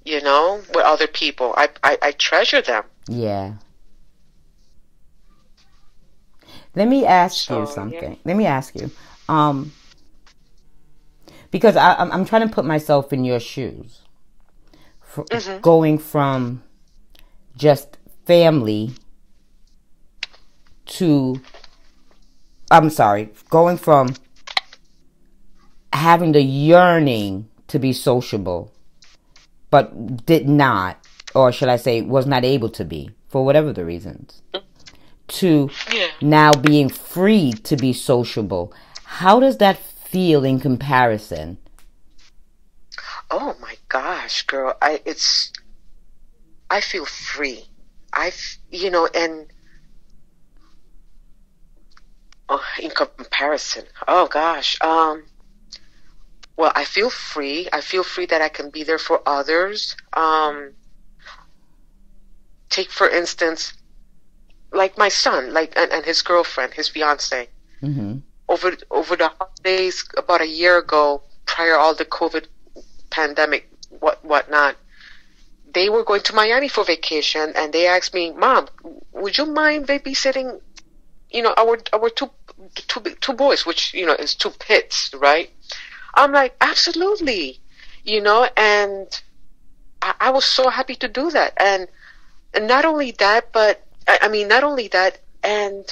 You 0.05 0.21
know, 0.21 0.61
with 0.73 0.83
other 0.83 1.07
people, 1.07 1.53
I, 1.55 1.69
I, 1.81 1.97
I 2.01 2.11
treasure 2.11 2.61
them. 2.61 2.83
Yeah. 3.07 3.53
Let 6.75 6.87
me 6.87 7.05
ask 7.05 7.49
you 7.49 7.65
something. 7.67 8.11
Yeah. 8.13 8.17
Let 8.25 8.35
me 8.35 8.45
ask 8.45 8.75
you, 8.75 8.89
um, 9.29 9.71
because 11.51 11.75
I, 11.75 11.95
I'm, 11.95 12.25
trying 12.25 12.47
to 12.47 12.53
put 12.53 12.65
myself 12.65 13.13
in 13.13 13.23
your 13.23 13.39
shoes. 13.39 14.01
mm-hmm. 15.13 15.61
Going 15.61 15.99
from 15.99 16.63
just 17.55 17.97
family 18.25 18.93
to 20.85 21.39
I'm 22.73 22.89
sorry, 22.89 23.29
going 23.51 23.77
from 23.77 24.15
having 25.91 26.31
the 26.31 26.41
yearning 26.41 27.47
to 27.67 27.77
be 27.77 27.93
sociable, 27.93 28.71
but 29.69 30.25
did 30.25 30.49
not, 30.49 30.97
or 31.35 31.51
should 31.51 31.69
I 31.69 31.75
say, 31.75 32.01
was 32.01 32.25
not 32.25 32.43
able 32.43 32.69
to 32.69 32.83
be, 32.83 33.11
for 33.29 33.45
whatever 33.45 33.71
the 33.71 33.85
reasons, 33.85 34.41
to 35.33 35.69
yeah. 35.91 36.07
now 36.21 36.51
being 36.53 36.89
free 36.89 37.51
to 37.51 37.75
be 37.75 37.93
sociable. 37.93 38.73
How 39.05 39.39
does 39.39 39.57
that 39.57 39.77
feel 39.77 40.43
in 40.43 40.59
comparison? 40.59 41.57
Oh 43.31 43.55
my 43.59 43.75
gosh, 43.89 44.43
girl, 44.43 44.77
I 44.81 45.01
it's 45.05 45.51
I 46.69 46.81
feel 46.81 47.05
free. 47.05 47.65
I 48.11 48.31
you 48.71 48.91
know, 48.91 49.07
and 49.13 49.47
oh, 52.49 52.63
in 52.79 52.91
comparison. 52.91 53.85
Oh 54.07 54.27
gosh. 54.27 54.79
Um, 54.81 55.23
well, 56.57 56.71
I 56.75 56.85
feel 56.85 57.09
free. 57.09 57.67
I 57.73 57.81
feel 57.81 58.03
free 58.03 58.27
that 58.27 58.41
I 58.41 58.49
can 58.49 58.69
be 58.69 58.83
there 58.83 58.99
for 58.99 59.21
others. 59.25 59.95
Um, 60.13 60.73
take 62.69 62.91
for 62.91 63.09
instance, 63.09 63.73
like 64.73 64.97
my 64.97 65.09
son, 65.09 65.53
like 65.53 65.73
and, 65.75 65.91
and 65.91 66.05
his 66.05 66.21
girlfriend, 66.21 66.73
his 66.73 66.89
fiance. 66.89 67.47
Mm-hmm. 67.81 68.17
Over 68.49 68.73
over 68.91 69.15
the 69.15 69.29
holidays, 69.29 70.05
about 70.17 70.41
a 70.41 70.47
year 70.47 70.77
ago, 70.77 71.21
prior 71.45 71.75
all 71.75 71.95
the 71.95 72.05
COVID 72.05 72.45
pandemic, 73.09 73.69
what 73.99 74.23
whatnot, 74.25 74.75
they 75.73 75.89
were 75.89 76.03
going 76.03 76.21
to 76.21 76.35
Miami 76.35 76.67
for 76.67 76.83
vacation, 76.83 77.53
and 77.55 77.73
they 77.73 77.87
asked 77.87 78.13
me, 78.13 78.31
"Mom, 78.31 78.67
would 79.13 79.37
you 79.37 79.45
mind 79.45 79.87
babysitting 79.87 80.59
you 81.33 81.41
know, 81.41 81.53
our 81.57 81.79
our 81.91 82.09
two 82.09 82.29
two 82.75 83.01
two 83.19 83.33
boys, 83.33 83.65
which 83.65 83.93
you 83.93 84.05
know 84.05 84.13
is 84.13 84.35
two 84.35 84.51
pits, 84.51 85.11
right? 85.15 85.49
I'm 86.13 86.31
like, 86.31 86.55
absolutely, 86.61 87.59
you 88.03 88.21
know, 88.21 88.47
and 88.55 89.07
I, 90.01 90.13
I 90.19 90.29
was 90.29 90.45
so 90.45 90.69
happy 90.69 90.95
to 90.97 91.07
do 91.07 91.31
that, 91.31 91.53
and 91.57 91.87
and 92.53 92.67
not 92.67 92.85
only 92.85 93.11
that, 93.17 93.51
but 93.51 93.82
I, 94.07 94.19
I 94.23 94.27
mean, 94.29 94.47
not 94.47 94.63
only 94.63 94.87
that, 94.89 95.19
and 95.43 95.85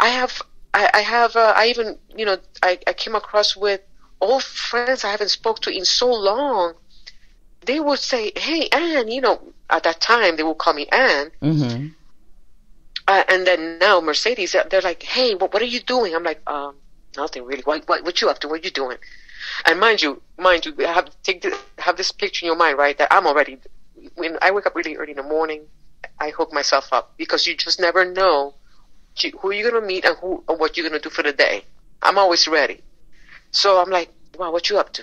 I 0.00 0.08
have 0.10 0.42
I, 0.74 0.90
I 0.94 1.00
have 1.00 1.36
uh, 1.36 1.52
I 1.56 1.68
even 1.68 1.98
you 2.16 2.24
know 2.24 2.38
I, 2.62 2.78
I 2.86 2.92
came 2.92 3.14
across 3.14 3.56
with 3.56 3.80
old 4.20 4.42
friends 4.42 5.04
I 5.04 5.10
haven't 5.10 5.30
spoke 5.30 5.60
to 5.60 5.70
in 5.70 5.84
so 5.84 6.12
long. 6.12 6.74
They 7.64 7.80
would 7.80 8.00
say, 8.00 8.32
"Hey, 8.36 8.68
Anne," 8.72 9.08
you 9.08 9.20
know, 9.20 9.40
at 9.70 9.84
that 9.84 10.00
time 10.00 10.36
they 10.36 10.42
would 10.42 10.58
call 10.58 10.74
me 10.74 10.86
Anne. 10.90 11.30
Mm-hmm 11.40 11.88
uh, 13.08 13.24
and 13.28 13.46
then 13.46 13.78
now 13.78 14.00
Mercedes, 14.00 14.54
they're 14.70 14.80
like, 14.80 15.02
"Hey, 15.02 15.34
what, 15.34 15.52
what 15.52 15.62
are 15.62 15.66
you 15.66 15.80
doing?" 15.80 16.14
I'm 16.14 16.22
like, 16.22 16.40
um, 16.48 16.76
"Nothing 17.16 17.44
really. 17.44 17.62
What, 17.62 17.88
what, 17.88 18.04
what 18.04 18.20
you 18.20 18.28
up 18.28 18.38
to? 18.40 18.48
What 18.48 18.64
you 18.64 18.70
doing?" 18.70 18.98
And 19.66 19.80
mind 19.80 20.02
you, 20.02 20.22
mind 20.38 20.66
you, 20.66 20.74
have 20.86 21.10
take 21.22 21.42
the, 21.42 21.56
have 21.78 21.96
this 21.96 22.12
picture 22.12 22.44
in 22.44 22.48
your 22.48 22.56
mind, 22.56 22.78
right? 22.78 22.96
That 22.98 23.08
I'm 23.10 23.26
already 23.26 23.58
when 24.14 24.38
I 24.40 24.50
wake 24.52 24.66
up 24.66 24.74
really 24.74 24.96
early 24.96 25.10
in 25.10 25.16
the 25.16 25.22
morning, 25.22 25.62
I 26.22 26.30
hook 26.30 26.52
myself 26.52 26.92
up 26.92 27.14
because 27.16 27.46
you 27.46 27.56
just 27.56 27.80
never 27.80 28.04
know 28.04 28.54
who 29.40 29.50
you're 29.50 29.70
gonna 29.70 29.84
meet 29.84 30.04
and 30.04 30.16
who 30.18 30.42
what 30.46 30.76
you're 30.76 30.88
gonna 30.88 31.00
do 31.00 31.10
for 31.10 31.24
the 31.24 31.32
day. 31.32 31.64
I'm 32.00 32.16
always 32.16 32.46
ready. 32.46 32.78
So 33.50 33.80
I'm 33.80 33.90
like, 33.90 34.10
"Wow, 34.38 34.52
what 34.52 34.70
you 34.70 34.78
up 34.78 34.92
to?" 34.94 35.02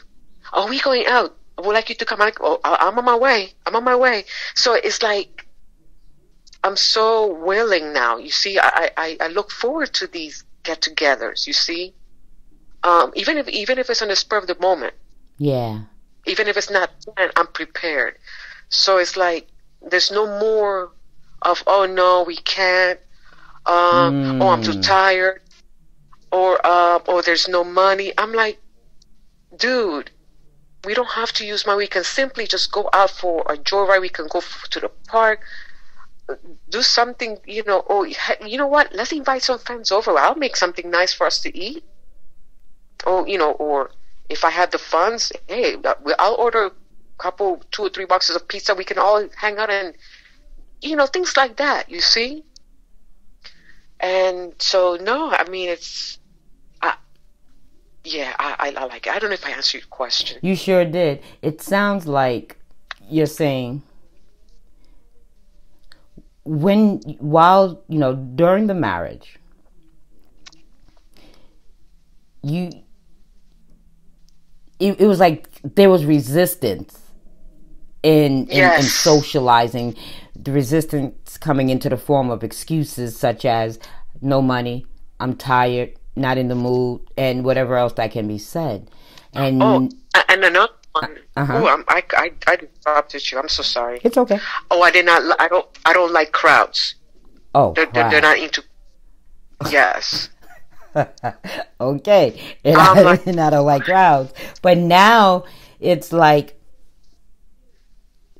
Are 0.53 0.67
we 0.67 0.79
going 0.79 1.05
out. 1.07 1.35
I 1.57 1.61
would 1.61 1.73
like 1.73 1.89
you 1.89 1.95
to 1.95 2.05
come. 2.05 2.21
out. 2.21 2.37
oh, 2.39 2.59
I'm 2.63 2.97
on 2.97 3.05
my 3.05 3.17
way. 3.27 3.53
I'm 3.65 3.75
on 3.75 3.83
my 3.83 3.95
way. 3.95 4.23
So 4.55 4.73
it's 4.73 5.01
like 5.03 5.45
I'm 6.63 6.77
so 6.77 7.33
willing 7.33 7.93
now. 7.93 8.17
You 8.17 8.31
see, 8.31 8.57
I, 8.57 8.91
I, 8.97 9.17
I 9.19 9.27
look 9.27 9.51
forward 9.51 9.93
to 9.95 10.07
these 10.07 10.43
get-togethers. 10.63 11.47
You 11.47 11.53
see, 11.53 11.93
um, 12.83 13.11
even 13.15 13.37
if 13.37 13.47
even 13.49 13.77
if 13.77 13.89
it's 13.89 14.01
on 14.01 14.07
the 14.07 14.15
spur 14.15 14.37
of 14.37 14.47
the 14.47 14.57
moment. 14.59 14.93
Yeah. 15.37 15.83
Even 16.25 16.47
if 16.47 16.55
it's 16.57 16.69
not 16.69 16.89
planned, 17.01 17.33
I'm 17.35 17.47
prepared. 17.47 18.17
So 18.69 18.97
it's 18.97 19.15
like 19.17 19.47
there's 19.81 20.11
no 20.11 20.25
more 20.39 20.91
of 21.41 21.63
oh 21.67 21.85
no 21.85 22.23
we 22.23 22.37
can't. 22.37 22.99
Um, 23.65 24.39
mm. 24.39 24.41
Oh, 24.41 24.49
I'm 24.49 24.63
too 24.63 24.71
mm. 24.71 24.85
tired. 24.85 25.41
Or 26.31 26.59
uh, 26.63 26.99
oh, 27.07 27.21
there's 27.21 27.47
no 27.47 27.63
money. 27.63 28.13
I'm 28.17 28.33
like, 28.33 28.59
dude, 29.57 30.11
we 30.85 30.93
don't 30.93 31.09
have 31.09 31.31
to 31.33 31.45
use 31.45 31.65
money. 31.65 31.79
We 31.79 31.87
can 31.87 32.03
simply 32.03 32.45
just 32.45 32.71
go 32.71 32.89
out 32.93 33.09
for 33.09 33.41
a 33.49 33.57
joyride. 33.57 34.01
We 34.01 34.09
can 34.09 34.27
go 34.27 34.41
to 34.69 34.79
the 34.79 34.89
park 35.07 35.41
do 36.69 36.81
something, 36.81 37.37
you 37.45 37.63
know, 37.63 37.83
oh, 37.89 38.03
you 38.45 38.57
know 38.57 38.67
what? 38.67 38.93
Let's 38.93 39.11
invite 39.11 39.43
some 39.43 39.59
friends 39.59 39.91
over. 39.91 40.17
I'll 40.17 40.35
make 40.35 40.55
something 40.55 40.89
nice 40.89 41.13
for 41.13 41.25
us 41.25 41.41
to 41.41 41.57
eat. 41.57 41.83
Or, 43.05 43.27
you 43.27 43.37
know, 43.37 43.51
or 43.53 43.91
if 44.29 44.43
I 44.43 44.49
have 44.51 44.71
the 44.71 44.77
funds, 44.77 45.31
hey, 45.47 45.77
I'll 46.19 46.35
order 46.35 46.65
a 46.65 46.71
couple, 47.17 47.61
two 47.71 47.83
or 47.83 47.89
three 47.89 48.05
boxes 48.05 48.35
of 48.35 48.47
pizza. 48.47 48.75
We 48.75 48.83
can 48.83 48.97
all 48.97 49.27
hang 49.35 49.57
out 49.57 49.69
and, 49.69 49.95
you 50.81 50.95
know, 50.95 51.05
things 51.05 51.35
like 51.37 51.57
that. 51.57 51.89
You 51.89 52.01
see. 52.01 52.43
And 53.99 54.53
so, 54.59 54.97
no, 55.01 55.29
I 55.29 55.47
mean, 55.49 55.67
it's, 55.67 56.19
I, 56.81 56.95
yeah, 58.05 58.33
I, 58.39 58.55
I, 58.77 58.81
I 58.81 58.85
like 58.85 59.07
it. 59.07 59.13
I 59.13 59.19
don't 59.19 59.29
know 59.29 59.33
if 59.33 59.45
I 59.45 59.51
answered 59.51 59.81
your 59.81 59.87
question. 59.89 60.39
You 60.41 60.55
sure 60.55 60.85
did. 60.85 61.21
It 61.41 61.61
sounds 61.61 62.07
like 62.07 62.57
you're 63.09 63.25
saying 63.25 63.83
when 66.43 66.99
while 67.19 67.83
you 67.87 67.99
know 67.99 68.15
during 68.15 68.67
the 68.67 68.73
marriage 68.73 69.37
you 72.41 72.71
it, 74.79 74.99
it 74.99 75.05
was 75.05 75.19
like 75.19 75.47
there 75.75 75.89
was 75.89 76.05
resistance 76.05 76.97
in, 78.01 78.47
in, 78.47 78.57
yes. 78.57 78.83
in 78.83 78.89
socializing 78.89 79.95
the 80.41 80.51
resistance 80.51 81.37
coming 81.37 81.69
into 81.69 81.89
the 81.89 81.97
form 81.97 82.29
of 82.29 82.43
excuses 82.43 83.17
such 83.17 83.45
as 83.45 83.79
no 84.21 84.41
money 84.41 84.85
i'm 85.19 85.35
tired 85.35 85.93
not 86.19 86.37
in 86.37 86.47
the 86.47 86.55
mood 86.55 87.01
and 87.17 87.43
whatever 87.43 87.75
else 87.77 87.93
that 87.93 88.11
can 88.11 88.27
be 88.27 88.37
said. 88.37 88.89
And 89.33 89.61
oh, 89.63 89.89
and 90.27 90.43
another 90.43 90.73
one. 90.91 91.17
Uh-huh. 91.35 91.53
oh 91.55 91.83
i 91.87 92.03
i 92.13 92.31
i 92.47 92.55
interrupted 92.55 93.31
you. 93.31 93.39
I'm 93.39 93.49
so 93.49 93.63
sorry. 93.63 93.99
It's 94.03 94.17
okay. 94.17 94.39
Oh 94.69 94.81
i 94.81 94.91
did 94.91 95.05
not 95.05 95.39
i 95.39 95.47
don't 95.47 95.67
i 95.85 95.93
don't 95.93 96.11
like 96.11 96.31
crowds. 96.31 96.95
Oh 97.55 97.73
they're, 97.73 97.85
they're, 97.87 98.09
they're 98.09 98.21
not 98.21 98.37
into 98.37 98.63
yes. 99.71 100.29
Okay. 101.81 102.57
And, 102.65 102.75
um, 102.75 103.07
I, 103.07 103.21
and 103.25 103.39
I 103.39 103.51
don't 103.51 103.65
like 103.65 103.83
crowds. 103.83 104.33
But 104.61 104.77
now 104.77 105.45
it's 105.79 106.11
like 106.11 106.59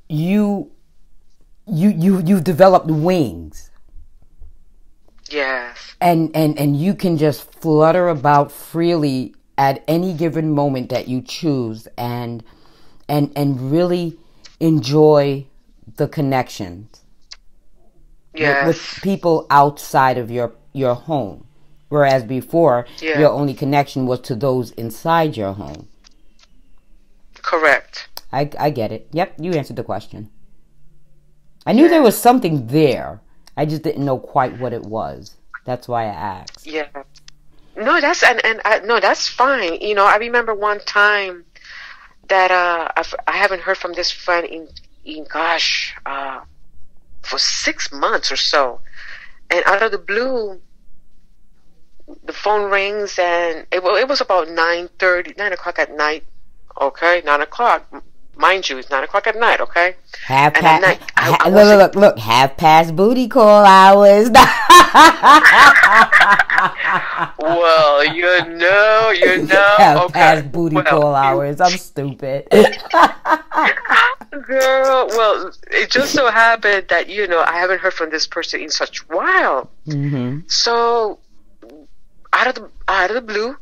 you 0.10 0.72
you 1.72 1.90
you 1.90 2.22
you've 2.22 2.44
developed 2.44 2.88
wings. 2.88 3.72
Yes. 5.30 5.96
And 6.02 6.32
and 6.36 6.58
and 6.58 6.78
you 6.78 6.94
can 6.96 7.18
just 7.18 7.52
flutter 7.62 8.10
about 8.10 8.52
freely 8.52 9.36
at 9.58 9.84
any 9.88 10.14
given 10.14 10.52
moment 10.52 10.90
that 10.90 11.08
you 11.08 11.22
choose 11.22 11.88
and 11.98 12.44
and 13.08 13.32
and 13.36 13.72
really 13.72 14.18
enjoy 14.60 15.46
the 15.98 16.08
connections 16.08 17.02
yes. 18.34 18.66
with, 18.66 18.76
with 18.76 19.04
people 19.04 19.46
outside 19.50 20.18
of 20.18 20.32
your 20.32 20.54
your 20.74 20.96
home 20.96 21.46
Whereas 21.90 22.24
before, 22.24 22.86
yeah. 23.02 23.20
your 23.20 23.32
only 23.32 23.56
connection 23.56 24.06
was 24.06 24.22
to 24.22 24.36
those 24.36 24.72
inside 24.72 25.36
your 25.36 25.54
home. 25.54 25.90
Correct. 27.34 28.08
I, 28.32 28.50
I 28.60 28.70
get 28.70 28.92
it. 28.92 29.08
Yep, 29.12 29.36
you 29.40 29.54
answered 29.54 29.76
the 29.76 29.84
question. 29.84 30.30
I 31.66 31.74
knew 31.74 31.84
yeah. 31.84 31.90
there 31.90 32.02
was 32.02 32.18
something 32.18 32.68
there. 32.68 33.22
I 33.58 33.66
just 33.66 33.84
didn't 33.84 34.06
know 34.06 34.18
quite 34.18 34.58
what 34.60 34.74
it 34.74 34.84
was. 34.84 35.36
That's 35.66 35.88
why 35.88 36.04
I 36.04 36.14
asked. 36.14 36.66
Yeah. 36.66 36.88
No, 37.76 38.02
that's 38.02 38.24
and 38.24 38.44
and 38.46 38.62
I, 38.66 38.80
no, 38.80 39.00
that's 39.00 39.28
fine. 39.28 39.80
You 39.82 39.96
know, 39.96 40.06
I 40.06 40.18
remember 40.18 40.54
one 40.54 40.80
time 40.82 41.46
that 42.28 42.52
uh 42.52 42.90
I've, 42.96 43.14
I 43.28 43.38
haven't 43.38 43.62
heard 43.62 43.78
from 43.78 43.94
this 43.94 44.12
friend 44.12 44.46
in 44.46 44.68
in 45.06 45.26
gosh 45.26 45.96
uh 46.06 46.42
for 47.22 47.38
six 47.38 47.92
months 47.92 48.32
or 48.32 48.36
so, 48.36 48.82
and 49.50 49.64
out 49.66 49.84
of 49.84 49.92
the 49.92 49.98
blue, 49.98 50.60
the 52.26 52.34
phone 52.34 52.72
rings 52.72 53.20
and 53.20 53.66
it, 53.72 53.84
it 53.84 54.08
was 54.08 54.22
about 54.22 54.50
9 54.50 54.90
30, 54.98 55.34
9 55.38 55.54
o'clock 55.54 55.80
at 55.80 55.96
night. 55.96 56.24
Okay, 56.80 57.22
9 57.26 57.42
o'clock. 57.42 58.04
Mind 58.40 58.68
you, 58.70 58.78
it's 58.78 58.90
9 58.90 59.04
o'clock 59.04 59.28
at 59.28 59.38
night, 59.38 59.60
okay? 59.60 59.98
Half 60.26 60.54
past. 60.54 60.82
Night, 60.82 61.02
I, 61.18 61.36
I 61.42 61.50
look, 61.50 61.78
look, 61.78 61.96
look, 61.96 62.18
half 62.18 62.56
past 62.56 62.96
booty 62.96 63.28
call 63.28 63.66
hours. 63.66 64.30
well, 67.38 68.06
you 68.06 68.46
know, 68.56 69.12
you 69.14 69.44
know. 69.46 69.76
Half 69.78 70.04
okay. 70.06 70.14
past 70.14 70.54
booty 70.54 70.78
well, 70.78 70.86
call 70.86 71.16
hours. 71.16 71.60
I'm 71.60 71.78
stupid. 71.78 72.48
Girl, 74.48 75.08
well, 75.10 75.52
it 75.70 75.92
just 75.92 76.14
so 76.14 76.32
happened 76.32 76.86
that, 76.88 77.10
you 77.10 77.28
know, 77.28 77.42
I 77.42 77.58
haven't 77.58 77.82
heard 77.82 77.94
from 77.94 78.10
this 78.10 78.26
person 78.26 78.62
in 78.62 78.70
such 78.70 79.02
a 79.02 79.04
while. 79.14 79.70
Mm-hmm. 79.86 80.48
So 80.48 81.20
out 82.32 82.48
of 82.48 82.56
the 82.56 82.70
out 82.88 83.10
of 83.10 83.16
the 83.16 83.22
blue, 83.22 83.58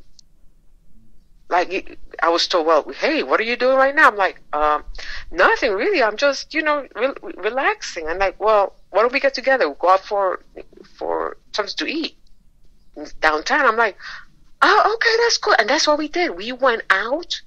like 1.49 1.97
I 2.21 2.29
was 2.29 2.47
told, 2.47 2.67
well, 2.67 2.85
hey, 2.91 3.23
what 3.23 3.39
are 3.39 3.43
you 3.43 3.55
doing 3.55 3.77
right 3.77 3.95
now? 3.95 4.07
I'm 4.09 4.15
like, 4.15 4.41
um, 4.53 4.83
nothing 5.31 5.71
really. 5.71 6.01
I'm 6.01 6.17
just, 6.17 6.53
you 6.53 6.61
know, 6.61 6.87
re- 6.95 7.33
relaxing. 7.37 8.07
I'm 8.07 8.17
like, 8.17 8.39
well, 8.39 8.75
why 8.89 9.01
don't 9.01 9.13
we 9.13 9.19
get 9.19 9.33
together? 9.33 9.67
We'll 9.67 9.77
go 9.77 9.89
out 9.89 10.01
for 10.01 10.41
for 10.97 11.37
something 11.53 11.75
to 11.77 11.91
eat 11.91 12.17
downtown. 13.21 13.65
I'm 13.65 13.77
like, 13.77 13.97
oh, 14.61 14.93
okay, 14.95 15.23
that's 15.23 15.37
cool. 15.37 15.55
And 15.59 15.69
that's 15.69 15.87
what 15.87 15.97
we 15.97 16.07
did. 16.07 16.35
We 16.35 16.51
went 16.51 16.83
out. 16.89 17.41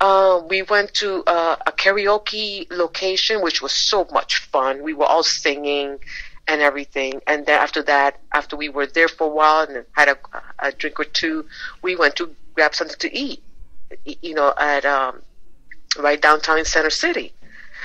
Uh, 0.00 0.42
we 0.48 0.62
went 0.62 0.92
to 0.94 1.22
uh, 1.28 1.56
a 1.64 1.70
karaoke 1.72 2.66
location, 2.72 3.40
which 3.40 3.62
was 3.62 3.72
so 3.72 4.06
much 4.10 4.38
fun. 4.38 4.82
We 4.82 4.94
were 4.94 5.06
all 5.06 5.22
singing 5.22 5.98
and 6.48 6.60
everything. 6.60 7.20
And 7.26 7.46
then 7.46 7.60
after 7.60 7.82
that, 7.84 8.18
after 8.32 8.56
we 8.56 8.68
were 8.68 8.86
there 8.86 9.08
for 9.08 9.28
a 9.28 9.30
while 9.30 9.62
and 9.62 9.84
had 9.92 10.08
a, 10.08 10.18
a 10.58 10.72
drink 10.72 10.98
or 10.98 11.04
two, 11.04 11.46
we 11.82 11.94
went 11.94 12.16
to 12.16 12.34
grab 12.54 12.74
something 12.74 12.98
to 12.98 13.16
eat, 13.16 13.42
you 14.04 14.34
know, 14.34 14.54
at 14.58 14.84
um, 14.84 15.22
right 15.98 16.20
downtown 16.20 16.58
in 16.58 16.64
Center 16.64 16.90
City. 16.90 17.32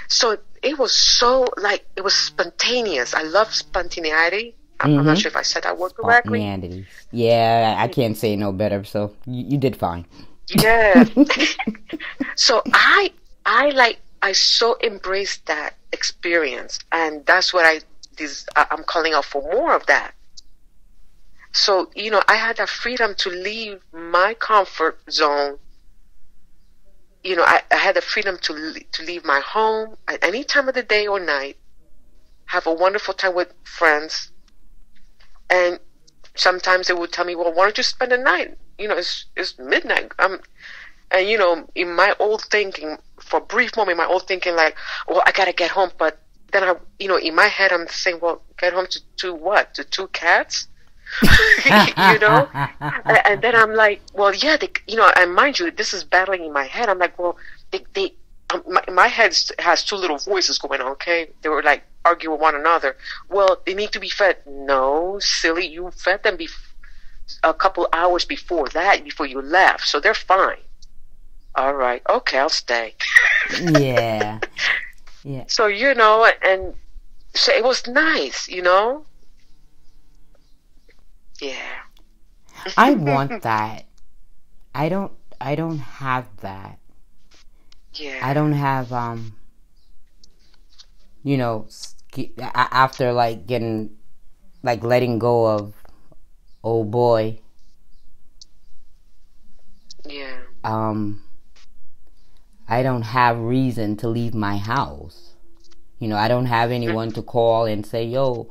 So 0.08 0.38
it 0.64 0.78
was 0.78 0.94
so 0.94 1.48
like 1.58 1.86
it 1.96 2.04
was 2.04 2.14
spontaneous. 2.14 3.14
I 3.14 3.24
love 3.24 3.54
spontaneity. 3.54 4.56
I'm, 4.80 4.92
mm-hmm. 4.92 5.00
I'm 5.00 5.06
not 5.06 5.18
sure 5.18 5.30
if 5.30 5.36
I 5.36 5.42
said 5.42 5.64
that 5.64 5.78
word 5.78 5.96
correctly. 5.96 6.40
Spontaneity. 6.40 6.88
Yeah, 7.12 7.76
I 7.78 7.88
can't 7.88 8.16
say 8.16 8.36
no 8.36 8.52
better. 8.52 8.84
So 8.84 9.14
you, 9.26 9.46
you 9.52 9.58
did 9.58 9.76
fine. 9.76 10.06
Yeah. 10.50 11.04
so 12.36 12.62
I 12.74 13.12
I 13.46 13.70
like 13.72 14.00
I 14.22 14.32
so 14.32 14.78
embraced 14.84 15.46
that 15.48 15.76
experience, 15.92 16.80
and 16.92 17.26
that's 17.26 17.54
what 17.54 17.66
I 17.66 17.82
this, 18.18 18.46
I'm 18.56 18.84
calling 18.84 19.14
out 19.14 19.26
for 19.26 19.42
more 19.42 19.76
of 19.76 19.86
that. 19.86 20.14
So, 21.54 21.90
you 21.96 22.12
know, 22.12 22.22
I 22.28 22.36
had 22.36 22.58
that 22.58 22.70
freedom 22.70 23.16
to 23.20 23.30
leave 23.30 23.82
my 23.92 24.34
comfort 24.36 25.00
zone. 25.10 25.58
You 27.24 27.36
know, 27.36 27.44
I, 27.44 27.62
I 27.72 27.78
had 27.78 27.96
the 27.96 28.02
freedom 28.02 28.38
to, 28.44 28.74
to 28.92 29.04
leave 29.04 29.26
my 29.26 29.40
home 29.40 29.98
at 30.08 30.24
any 30.24 30.44
time 30.44 30.70
of 30.70 30.76
the 30.76 30.84
day 30.84 31.08
or 31.08 31.20
night, 31.20 31.58
have 32.46 32.68
a 32.68 32.74
wonderful 32.74 33.14
time 33.14 33.36
with 33.36 33.54
friends. 33.64 34.32
And 35.50 35.80
sometimes 36.36 36.88
they 36.88 36.94
would 36.94 37.12
tell 37.12 37.26
me, 37.26 37.36
well, 37.36 37.54
why 37.54 37.66
don't 37.66 37.78
you 37.78 37.84
spend 37.84 38.12
the 38.12 38.18
night? 38.18 38.58
You 38.78 38.88
know, 38.88 38.98
it's, 38.98 39.26
it's 39.36 39.58
midnight. 39.58 40.12
Um, 40.20 40.40
and, 41.12 41.28
you 41.28 41.38
know, 41.38 41.68
in 41.76 41.96
my 41.96 42.14
old 42.20 42.44
thinking, 42.44 42.98
for 43.20 43.38
a 43.38 43.42
brief 43.42 43.76
moment, 43.76 43.98
my 43.98 44.06
old 44.06 44.28
thinking, 44.28 44.56
like, 44.56 44.76
well, 45.08 45.24
I 45.26 45.32
got 45.32 45.46
to 45.46 45.54
get 45.54 45.72
home, 45.72 45.92
but 45.98 46.20
then 46.52 46.64
I, 46.64 46.76
you 47.00 47.08
know, 47.08 47.18
in 47.18 47.36
my 47.36 47.48
head, 47.48 47.72
I'm 47.72 47.88
saying, 47.88 48.20
well, 48.22 48.42
get 48.58 48.74
home 48.74 48.88
to, 48.90 49.00
to 49.18 49.34
what? 49.34 49.74
To 49.76 49.84
two 49.84 50.08
cats? 50.08 50.68
you 51.24 52.20
know? 52.20 52.50
and, 53.06 53.42
then 53.42 53.56
I'm 53.56 53.74
like, 53.74 54.02
well, 54.14 54.34
yeah, 54.34 54.58
they, 54.58 54.70
you 54.88 54.96
know, 54.96 55.12
and 55.16 55.34
mind 55.34 55.60
you, 55.60 55.72
this 55.72 55.94
is 55.94 56.04
battling 56.04 56.44
in 56.44 56.54
my 56.54 56.66
head. 56.66 56.90
I'm 56.90 57.00
like, 57.00 57.18
well, 57.18 57.38
they, 57.72 57.86
they 57.94 58.14
um, 58.50 58.64
my, 58.68 58.84
my 58.92 59.08
head 59.08 59.38
has 59.60 59.84
two 59.84 59.96
little 59.96 60.18
voices 60.18 60.58
going 60.58 60.82
on, 60.82 60.92
okay? 60.94 61.30
They 61.42 61.50
were 61.50 61.64
like 61.64 61.84
arguing 62.06 62.34
with 62.34 62.42
one 62.42 62.56
another. 62.56 62.96
Well, 63.30 63.62
they 63.66 63.74
need 63.74 63.92
to 63.92 64.00
be 64.00 64.10
fed. 64.10 64.38
No, 64.46 65.18
silly, 65.20 65.68
you 65.68 65.92
fed 65.92 66.24
them 66.24 66.38
bef- 66.38 66.74
a 67.44 67.54
couple 67.54 67.90
hours 67.92 68.24
before 68.24 68.70
that, 68.70 69.04
before 69.04 69.26
you 69.26 69.42
left, 69.42 69.88
so 69.88 70.00
they're 70.00 70.14
fine. 70.14 70.58
All 71.56 71.74
right, 71.74 72.02
okay, 72.08 72.38
I'll 72.38 72.50
stay. 72.50 72.96
yeah. 73.62 74.40
Yeah. 75.24 75.44
So 75.48 75.68
you 75.68 75.94
know, 75.94 76.26
and 76.42 76.74
so 77.34 77.52
it 77.52 77.62
was 77.62 77.86
nice, 77.86 78.48
you 78.48 78.62
know. 78.62 79.04
Yeah. 81.42 81.82
I 82.76 82.94
want 82.94 83.42
that. 83.44 83.86
I 84.74 84.90
don't. 84.90 85.12
I 85.40 85.56
don't 85.56 85.80
have 85.80 86.26
that. 86.42 86.80
Yeah. 87.94 88.20
I 88.22 88.34
don't 88.34 88.54
have 88.54 88.92
um. 88.92 89.36
You 91.24 91.38
know, 91.38 91.68
after 92.54 93.12
like 93.12 93.48
getting, 93.48 93.98
like 94.64 94.84
letting 94.84 95.20
go 95.20 95.46
of, 95.48 95.74
old 96.64 96.90
boy. 96.92 97.40
Yeah. 100.06 100.38
Um 100.64 101.22
I 102.68 102.84
don't 102.84 103.04
have 103.04 103.40
reason 103.40 103.96
to 103.98 104.10
leave 104.10 104.34
my 104.34 104.58
house. 104.58 105.34
You 106.00 106.08
know, 106.08 106.18
I 106.18 106.28
don't 106.28 106.48
have 106.48 106.70
anyone 106.70 107.12
to 107.12 107.22
call 107.22 107.66
and 107.66 107.86
say, 107.86 108.04
yo, 108.04 108.50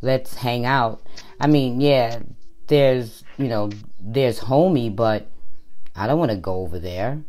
let's 0.00 0.34
hang 0.36 0.64
out. 0.64 1.02
I 1.40 1.46
mean, 1.46 1.80
yeah, 1.80 2.20
there's, 2.66 3.24
you 3.36 3.48
know, 3.48 3.70
there's 4.00 4.40
homie, 4.40 4.94
but 4.94 5.26
I 5.94 6.06
don't 6.06 6.18
want 6.18 6.30
to 6.30 6.36
go 6.36 6.54
over 6.60 6.78
there. 6.78 7.22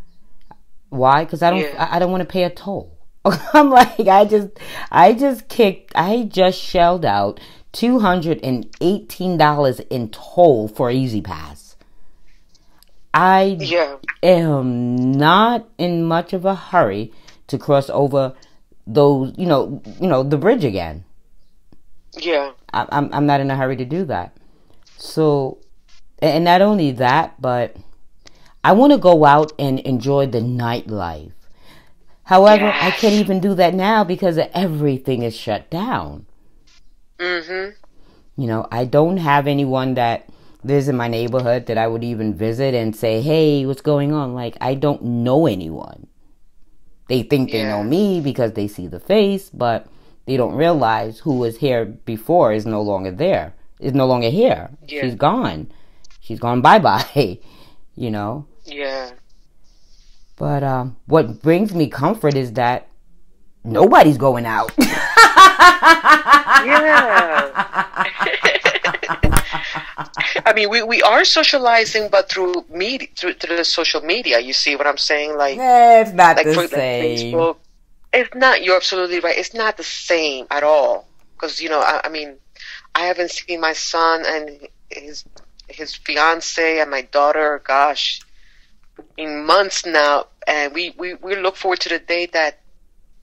Why? 0.89 1.24
Because 1.24 1.41
I 1.43 1.49
don't. 1.51 1.60
Yeah. 1.60 1.88
I, 1.91 1.95
I 1.95 1.99
don't 1.99 2.12
want 2.12 2.22
to 2.22 2.28
pay 2.32 2.43
a 2.43 2.49
toll. 2.49 2.97
I'm 3.53 3.70
like, 3.70 3.99
I 3.99 4.26
just, 4.26 4.49
I 4.91 5.14
just 5.14 5.47
kicked. 5.49 5.91
I 5.95 6.24
just 6.24 6.60
shelled 6.60 7.05
out 7.05 7.39
two 7.72 7.99
hundred 7.99 8.39
and 8.43 8.68
eighteen 8.82 9.38
dollars 9.38 9.80
in 9.82 10.10
toll 10.10 10.68
for 10.68 10.89
E-ZPass. 10.89 11.76
I 13.14 13.57
Yeah. 13.60 13.97
am 14.24 15.12
not 15.12 15.68
in 15.78 16.03
much 16.03 16.34
of 16.34 16.45
a 16.45 16.55
hurry 16.55 17.12
to 17.47 17.57
cross 17.57 17.89
over 17.89 18.34
those, 18.88 19.34
you 19.38 19.45
know, 19.45 19.82
you 19.99 20.07
know, 20.07 20.24
the 20.24 20.38
bridge 20.38 20.64
again. 20.64 21.03
Yeah. 22.18 22.51
I, 22.74 22.86
I'm 22.89 23.09
I'm 23.13 23.26
not 23.26 23.41
in 23.41 23.51
a 23.51 23.55
hurry 23.55 23.76
to 23.78 23.86
do 23.86 24.05
that. 24.05 24.36
So, 24.97 25.59
and 26.20 26.43
not 26.43 26.61
only 26.61 26.91
that, 26.91 27.41
but 27.41 27.76
I 28.63 28.74
want 28.74 28.91
to 28.93 28.97
go 28.97 29.26
out 29.26 29.53
and 29.57 29.80
enjoy 29.80 30.28
the 30.28 30.39
nightlife. 30.41 31.32
However, 32.24 32.67
I 32.67 32.91
can't 32.91 33.15
even 33.15 33.39
do 33.39 33.55
that 33.55 33.74
now 33.74 34.03
because 34.03 34.38
everything 34.53 35.24
is 35.24 35.36
shut 35.36 35.70
down. 35.70 36.26
Mhm. 37.17 37.74
You 38.38 38.47
know, 38.47 38.67
I 38.72 38.86
don't 38.86 39.17
have 39.17 39.47
anyone 39.47 39.95
that 39.95 40.30
lives 40.63 40.88
in 40.88 40.95
my 40.95 41.07
neighborhood 41.07 41.65
that 41.65 41.78
I 41.78 41.88
would 41.88 42.03
even 42.03 42.34
visit 42.34 42.76
and 42.76 42.95
say, 42.95 43.22
"Hey, 43.22 43.65
what's 43.65 43.82
going 43.82 44.13
on?" 44.13 44.34
Like, 44.36 44.57
I 44.61 44.76
don't 44.76 45.01
know 45.03 45.45
anyone. 45.47 46.07
They 47.07 47.24
think 47.24 47.51
they 47.51 47.63
know 47.63 47.84
me 47.84 48.22
because 48.22 48.53
they 48.53 48.67
see 48.67 48.86
the 48.86 48.99
face, 48.99 49.49
but 49.49 49.88
they 50.30 50.38
don't 50.38 50.53
realize 50.53 51.17
who 51.17 51.39
was 51.39 51.57
here 51.57 51.86
before 51.86 52.53
is 52.53 52.67
no 52.67 52.84
longer 52.84 53.09
there. 53.09 53.55
Is 53.80 53.95
no 53.95 54.05
longer 54.05 54.30
here. 54.30 54.69
Yeah. 54.88 55.01
She's 55.01 55.15
gone. 55.15 55.71
She's 56.21 56.39
gone 56.39 56.61
bye 56.61 56.77
bye. 56.77 57.39
you 57.95 58.11
know. 58.11 58.45
Yeah. 58.63 59.09
But 60.38 60.61
um, 60.61 60.97
what 61.07 61.41
brings 61.41 61.73
me 61.73 61.89
comfort 61.89 62.36
is 62.36 62.53
that 62.53 62.89
nobody's 63.63 64.19
going 64.19 64.45
out. 64.45 64.71
yeah. 64.77 64.86
I 70.45 70.53
mean, 70.55 70.69
we, 70.69 70.84
we 70.84 71.01
are 71.01 71.25
socializing, 71.25 72.09
but 72.11 72.30
through 72.30 72.53
media, 72.69 73.07
through, 73.15 73.34
through 73.34 73.57
the 73.57 73.65
social 73.65 74.01
media. 74.01 74.39
You 74.39 74.53
see 74.53 74.75
what 74.75 74.86
I'm 74.86 74.97
saying? 74.97 75.38
Like, 75.38 75.57
Eh, 75.57 76.01
it's 76.01 76.13
not 76.13 76.38
like 76.38 76.45
the 76.45 76.53
for 76.53 76.61
like 76.61 76.69
same. 76.69 77.34
Facebook. 77.34 77.55
It's 78.12 78.34
not. 78.34 78.64
You're 78.64 78.76
absolutely 78.76 79.20
right. 79.20 79.38
It's 79.38 79.53
not 79.53 79.78
the 79.78 79.84
same 79.84 80.47
at 80.49 80.64
all. 80.64 81.07
Because 81.34 81.62
you 81.62 81.70
know, 81.70 81.80
I, 81.80 82.01
I 82.05 82.10
mean, 82.10 82.36
I 82.95 83.05
haven't 83.05 83.32
seen 83.32 83.62
my 83.62 83.74
son 83.74 84.24
and 84.26 84.68
his 84.89 85.26
his 85.68 85.95
fiance 85.95 86.80
and 86.80 86.89
my 86.89 87.01
daughter. 87.01 87.62
Gosh, 87.64 88.22
in 89.18 89.45
months 89.45 89.86
now, 89.86 90.28
and 90.47 90.74
we 90.74 90.93
we, 90.97 91.14
we 91.16 91.36
look 91.36 91.55
forward 91.55 91.80
to 91.82 91.89
the 91.89 91.99
day 91.99 92.26
that 92.28 92.60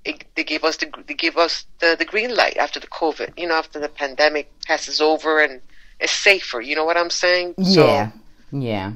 it, 0.05 0.25
they 0.35 0.45
give 0.45 0.65
us 0.65 0.77
the 0.77 0.91
they 1.07 1.15
give 1.15 1.37
us 1.37 1.67
the, 1.81 1.97
the 1.99 2.05
green 2.05 2.35
light 2.35 2.57
after 2.57 2.81
the 2.81 2.87
COVID. 2.87 3.35
You 3.37 3.49
know, 3.49 3.55
after 3.55 3.81
the 3.81 3.89
pandemic 3.89 4.51
passes 4.67 5.01
over 5.01 5.41
and 5.41 5.61
it's 5.99 6.13
safer. 6.13 6.61
You 6.61 6.77
know 6.77 6.85
what 6.85 6.97
I'm 6.97 7.11
saying? 7.11 7.55
Yeah, 7.59 8.13
yeah. 8.53 8.93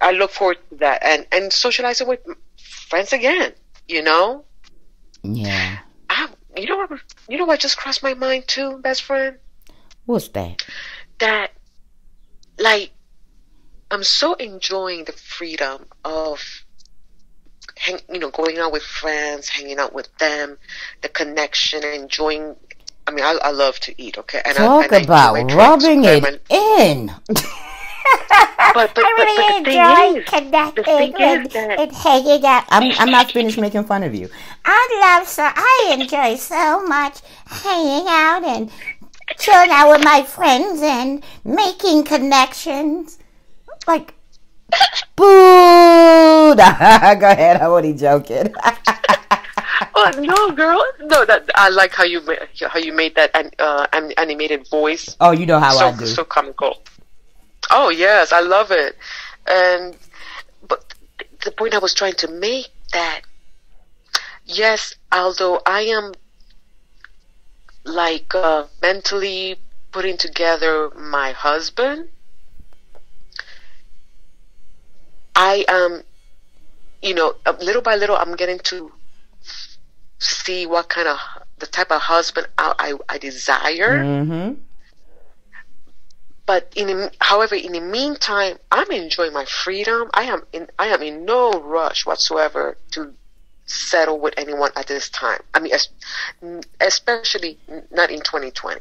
I 0.00 0.12
look 0.12 0.30
forward 0.30 0.58
to 0.70 0.76
that 0.76 1.02
and 1.04 1.26
and 1.30 1.52
socializing 1.52 2.08
with 2.08 2.20
friends 2.88 3.12
again. 3.12 3.52
You 3.86 4.02
know. 4.02 4.44
Yeah. 5.24 5.78
I, 6.10 6.28
you 6.56 6.66
know 6.66 6.76
what? 6.76 7.00
You 7.28 7.38
know 7.38 7.46
what 7.46 7.58
just 7.60 7.76
crossed 7.76 8.02
my 8.02 8.14
mind 8.14 8.46
too, 8.46 8.78
best 8.78 9.02
friend. 9.02 9.38
What's 10.04 10.28
that? 10.28 10.62
That, 11.18 11.52
like, 12.58 12.92
I'm 13.90 14.04
so 14.04 14.34
enjoying 14.34 15.04
the 15.04 15.12
freedom 15.12 15.86
of, 16.04 16.42
hang, 17.76 18.00
you 18.12 18.20
know, 18.20 18.30
going 18.30 18.58
out 18.58 18.72
with 18.72 18.82
friends, 18.82 19.48
hanging 19.48 19.78
out 19.78 19.94
with 19.94 20.14
them, 20.18 20.58
the 21.00 21.08
connection, 21.08 21.82
enjoying. 21.82 22.56
I 23.06 23.12
mean, 23.12 23.24
I, 23.24 23.38
I 23.42 23.50
love 23.50 23.80
to 23.80 24.02
eat. 24.02 24.18
Okay, 24.18 24.42
and 24.44 24.56
Talk 24.56 24.92
I, 24.92 24.96
and 24.96 25.04
about 25.04 25.52
rubbing 25.52 26.04
it 26.04 26.42
in. 26.50 27.10
But 28.74 28.74
but, 28.74 28.94
but, 28.94 29.04
I 29.04 29.10
really 29.18 29.64
but 29.64 29.64
the 29.64 29.70
thing 29.70 29.76
enjoy 29.76 30.18
is, 30.20 30.28
connecting 30.28 30.74
the 30.74 30.82
thing 30.82 31.14
and, 31.20 31.46
is 31.46 31.52
that 31.52 31.78
and 31.78 31.92
hanging 31.92 32.44
out. 32.44 32.64
I'm, 32.70 32.92
I'm 32.98 33.10
not 33.10 33.30
finished 33.30 33.58
making 33.58 33.84
fun 33.84 34.02
of 34.02 34.14
you. 34.14 34.28
I 34.64 35.16
love 35.18 35.28
so 35.28 35.44
I 35.44 35.96
enjoy 35.98 36.34
so 36.36 36.84
much 36.86 37.20
hanging 37.46 38.06
out 38.08 38.42
and 38.44 38.70
chilling 39.38 39.70
out 39.70 39.90
with 39.90 40.04
my 40.04 40.22
friends 40.22 40.82
and 40.82 41.22
making 41.44 42.04
connections. 42.04 43.18
Like, 43.86 44.14
boo! 45.16 45.24
Go 46.56 46.60
ahead, 46.60 47.60
I'm 47.60 47.70
only 47.70 47.94
joking. 47.94 48.52
oh 49.94 50.10
no, 50.18 50.50
girl, 50.50 50.84
no. 51.00 51.24
That 51.24 51.48
I 51.54 51.68
like 51.68 51.92
how 51.92 52.04
you 52.04 52.20
how 52.68 52.78
you 52.78 52.92
made 52.92 53.14
that 53.14 53.30
an, 53.34 53.50
uh, 53.58 53.86
animated 53.92 54.68
voice. 54.68 55.16
oh, 55.20 55.30
you 55.30 55.46
know 55.46 55.60
how 55.60 55.72
so 55.72 55.86
I 55.86 55.96
do. 55.96 56.06
so 56.06 56.24
comical. 56.24 56.82
Oh 57.74 57.90
yes, 57.90 58.32
I 58.32 58.40
love 58.40 58.70
it. 58.70 58.96
And 59.48 59.96
but 60.66 60.94
the 61.44 61.50
point 61.50 61.74
I 61.74 61.78
was 61.78 61.92
trying 61.92 62.14
to 62.14 62.28
make 62.28 62.68
that 62.92 63.22
yes, 64.44 64.94
although 65.10 65.60
I 65.66 65.80
am 65.82 66.12
like 67.84 68.32
uh, 68.34 68.64
mentally 68.80 69.56
putting 69.90 70.16
together 70.16 70.90
my 70.90 71.32
husband, 71.32 72.08
I 75.34 75.64
am, 75.68 76.02
you 77.02 77.14
know, 77.14 77.34
little 77.60 77.82
by 77.82 77.96
little, 77.96 78.16
I'm 78.16 78.36
getting 78.36 78.60
to 78.70 78.92
see 80.18 80.64
what 80.64 80.88
kind 80.88 81.08
of 81.08 81.18
the 81.58 81.66
type 81.66 81.90
of 81.90 82.02
husband 82.02 82.46
I, 82.56 82.74
I, 82.78 83.14
I 83.14 83.18
desire 83.18 83.98
mm-hmm. 83.98 84.60
But 86.46 86.72
in 86.76 87.10
however 87.20 87.54
in 87.54 87.72
the 87.72 87.80
meantime 87.80 88.56
i'm 88.70 88.90
enjoying 88.90 89.32
my 89.32 89.44
freedom 89.44 90.10
i 90.14 90.24
am 90.24 90.42
in 90.52 90.68
i 90.78 90.86
am 90.86 91.02
in 91.02 91.24
no 91.24 91.52
rush 91.52 92.06
whatsoever 92.06 92.76
to 92.90 93.12
settle 93.66 94.20
with 94.20 94.34
anyone 94.36 94.70
at 94.76 94.86
this 94.86 95.08
time 95.08 95.40
i 95.54 95.60
mean 95.60 95.72
especially 96.80 97.58
not 97.90 98.10
in 98.10 98.20
2020 98.20 98.80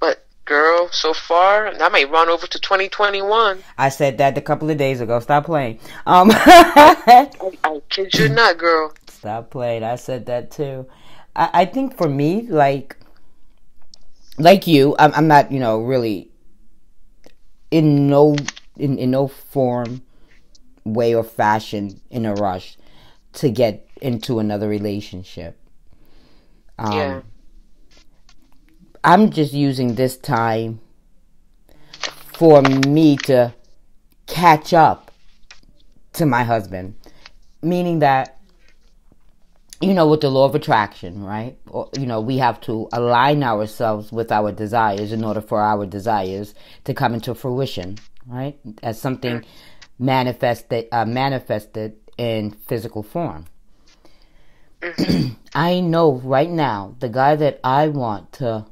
but 0.00 0.24
girl 0.46 0.88
so 0.90 1.12
far 1.12 1.68
i 1.68 1.88
may 1.90 2.06
run 2.06 2.28
over 2.30 2.46
to 2.46 2.58
2021 2.58 3.62
I 3.76 3.90
said 3.90 4.18
that 4.18 4.38
a 4.38 4.40
couple 4.40 4.70
of 4.70 4.78
days 4.78 5.00
ago. 5.02 5.20
Stop 5.20 5.44
playing. 5.44 5.78
Um, 6.06 6.30
i, 6.32 7.30
I 7.64 7.80
kid 7.90 8.14
you 8.14 8.30
not 8.30 8.56
girl 8.56 8.92
Stop 9.18 9.50
playing. 9.50 9.82
I 9.82 9.96
said 9.96 10.26
that 10.26 10.52
too. 10.52 10.86
I, 11.34 11.50
I 11.52 11.64
think 11.64 11.96
for 11.96 12.08
me, 12.08 12.42
like, 12.42 12.96
like 14.38 14.66
you, 14.66 14.94
I'm, 14.98 15.12
I'm 15.14 15.28
not, 15.28 15.52
you 15.52 15.60
know, 15.60 15.80
really 15.80 16.30
in 17.70 18.08
no 18.08 18.36
in, 18.76 18.98
in 18.98 19.10
no 19.10 19.28
form, 19.28 20.02
way 20.84 21.14
or 21.14 21.24
fashion 21.24 22.00
in 22.10 22.24
a 22.24 22.34
rush 22.34 22.76
to 23.34 23.50
get 23.50 23.86
into 24.00 24.38
another 24.38 24.68
relationship. 24.68 25.58
Um, 26.78 26.92
yeah 26.92 27.20
I'm 29.04 29.30
just 29.30 29.52
using 29.52 29.94
this 29.94 30.16
time 30.16 30.80
for 32.36 32.60
me 32.62 33.16
to 33.24 33.54
catch 34.26 34.72
up 34.74 35.10
to 36.14 36.26
my 36.26 36.42
husband. 36.42 36.94
Meaning 37.62 38.00
that, 38.00 38.37
you 39.80 39.94
know, 39.94 40.08
with 40.08 40.20
the 40.20 40.30
law 40.30 40.44
of 40.44 40.54
attraction, 40.54 41.22
right? 41.22 41.56
Or, 41.68 41.88
you 41.96 42.06
know, 42.06 42.20
we 42.20 42.38
have 42.38 42.60
to 42.62 42.88
align 42.92 43.42
ourselves 43.42 44.10
with 44.10 44.32
our 44.32 44.50
desires 44.50 45.12
in 45.12 45.24
order 45.24 45.40
for 45.40 45.60
our 45.60 45.86
desires 45.86 46.54
to 46.84 46.94
come 46.94 47.14
into 47.14 47.34
fruition, 47.34 47.98
right? 48.26 48.58
As 48.82 49.00
something 49.00 49.44
manifested, 49.98 50.88
uh, 50.90 51.04
manifested 51.04 51.96
in 52.16 52.50
physical 52.50 53.02
form. 53.02 53.46
I 55.54 55.80
know 55.80 56.12
right 56.24 56.50
now 56.50 56.96
the 56.98 57.08
guy 57.08 57.36
that 57.36 57.60
I 57.62 57.88
want 57.88 58.32
to 58.34 58.66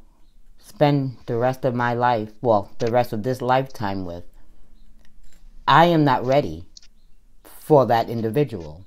spend 0.59 1.19
the 1.27 1.37
rest 1.37 1.65
of 1.65 1.75
my 1.75 1.95
life, 1.95 2.33
well, 2.41 2.71
the 2.79 2.91
rest 2.91 3.13
of 3.13 3.23
this 3.23 3.41
lifetime 3.41 4.05
with, 4.05 4.25
I 5.69 5.87
am 5.87 6.05
not 6.05 6.27
ready 6.27 6.67
for 7.45 7.87
that 7.87 8.09
individual. 8.09 8.86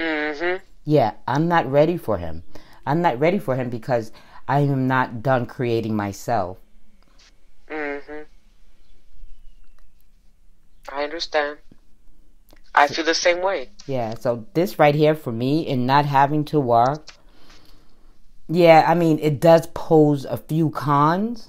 Mm-hmm 0.00 0.56
Yeah, 0.84 1.12
I'm 1.28 1.46
not 1.48 1.70
ready 1.70 1.96
for 1.96 2.18
him. 2.18 2.42
I'm 2.86 3.02
not 3.02 3.20
ready 3.20 3.38
for 3.38 3.54
him 3.56 3.68
because 3.70 4.10
I 4.48 4.60
am 4.60 4.86
not 4.88 5.22
done 5.22 5.46
creating 5.46 5.94
myself. 5.94 6.58
mm-hmm 7.70 8.22
i 10.92 11.04
understand 11.04 11.58
i 12.74 12.86
feel 12.88 13.04
the 13.04 13.14
same 13.14 13.42
way 13.42 13.68
Yeah, 13.86 14.14
so 14.18 14.46
this 14.54 14.78
right 14.78 14.94
here 14.94 15.14
for 15.14 15.32
me 15.32 15.52
and 15.70 15.86
not 15.86 16.04
having 16.06 16.44
to 16.46 16.58
work, 16.60 17.02
yeah, 18.48 18.84
I 18.86 18.94
mean, 18.94 19.18
it 19.20 19.40
does 19.40 19.66
pose 19.74 20.24
a 20.24 20.36
few 20.36 20.70
cons, 20.70 21.48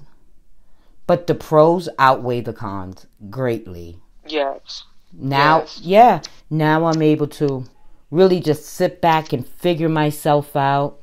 but 1.08 1.26
the 1.28 1.36
pros 1.36 1.90
outweigh 2.00 2.42
the 2.42 2.54
cons 2.54 3.06
greatly. 3.30 4.00
Yes. 4.28 4.84
Now, 5.14 5.60
Yes. 5.62 5.80
yeah, 5.84 6.22
now 6.50 6.86
I'm 6.86 7.02
able 7.02 7.28
to 7.42 7.66
really 8.12 8.40
just 8.40 8.66
sit 8.66 9.02
back 9.02 9.34
and 9.34 9.48
figure 9.48 9.90
myself 9.90 10.56
out, 10.56 11.00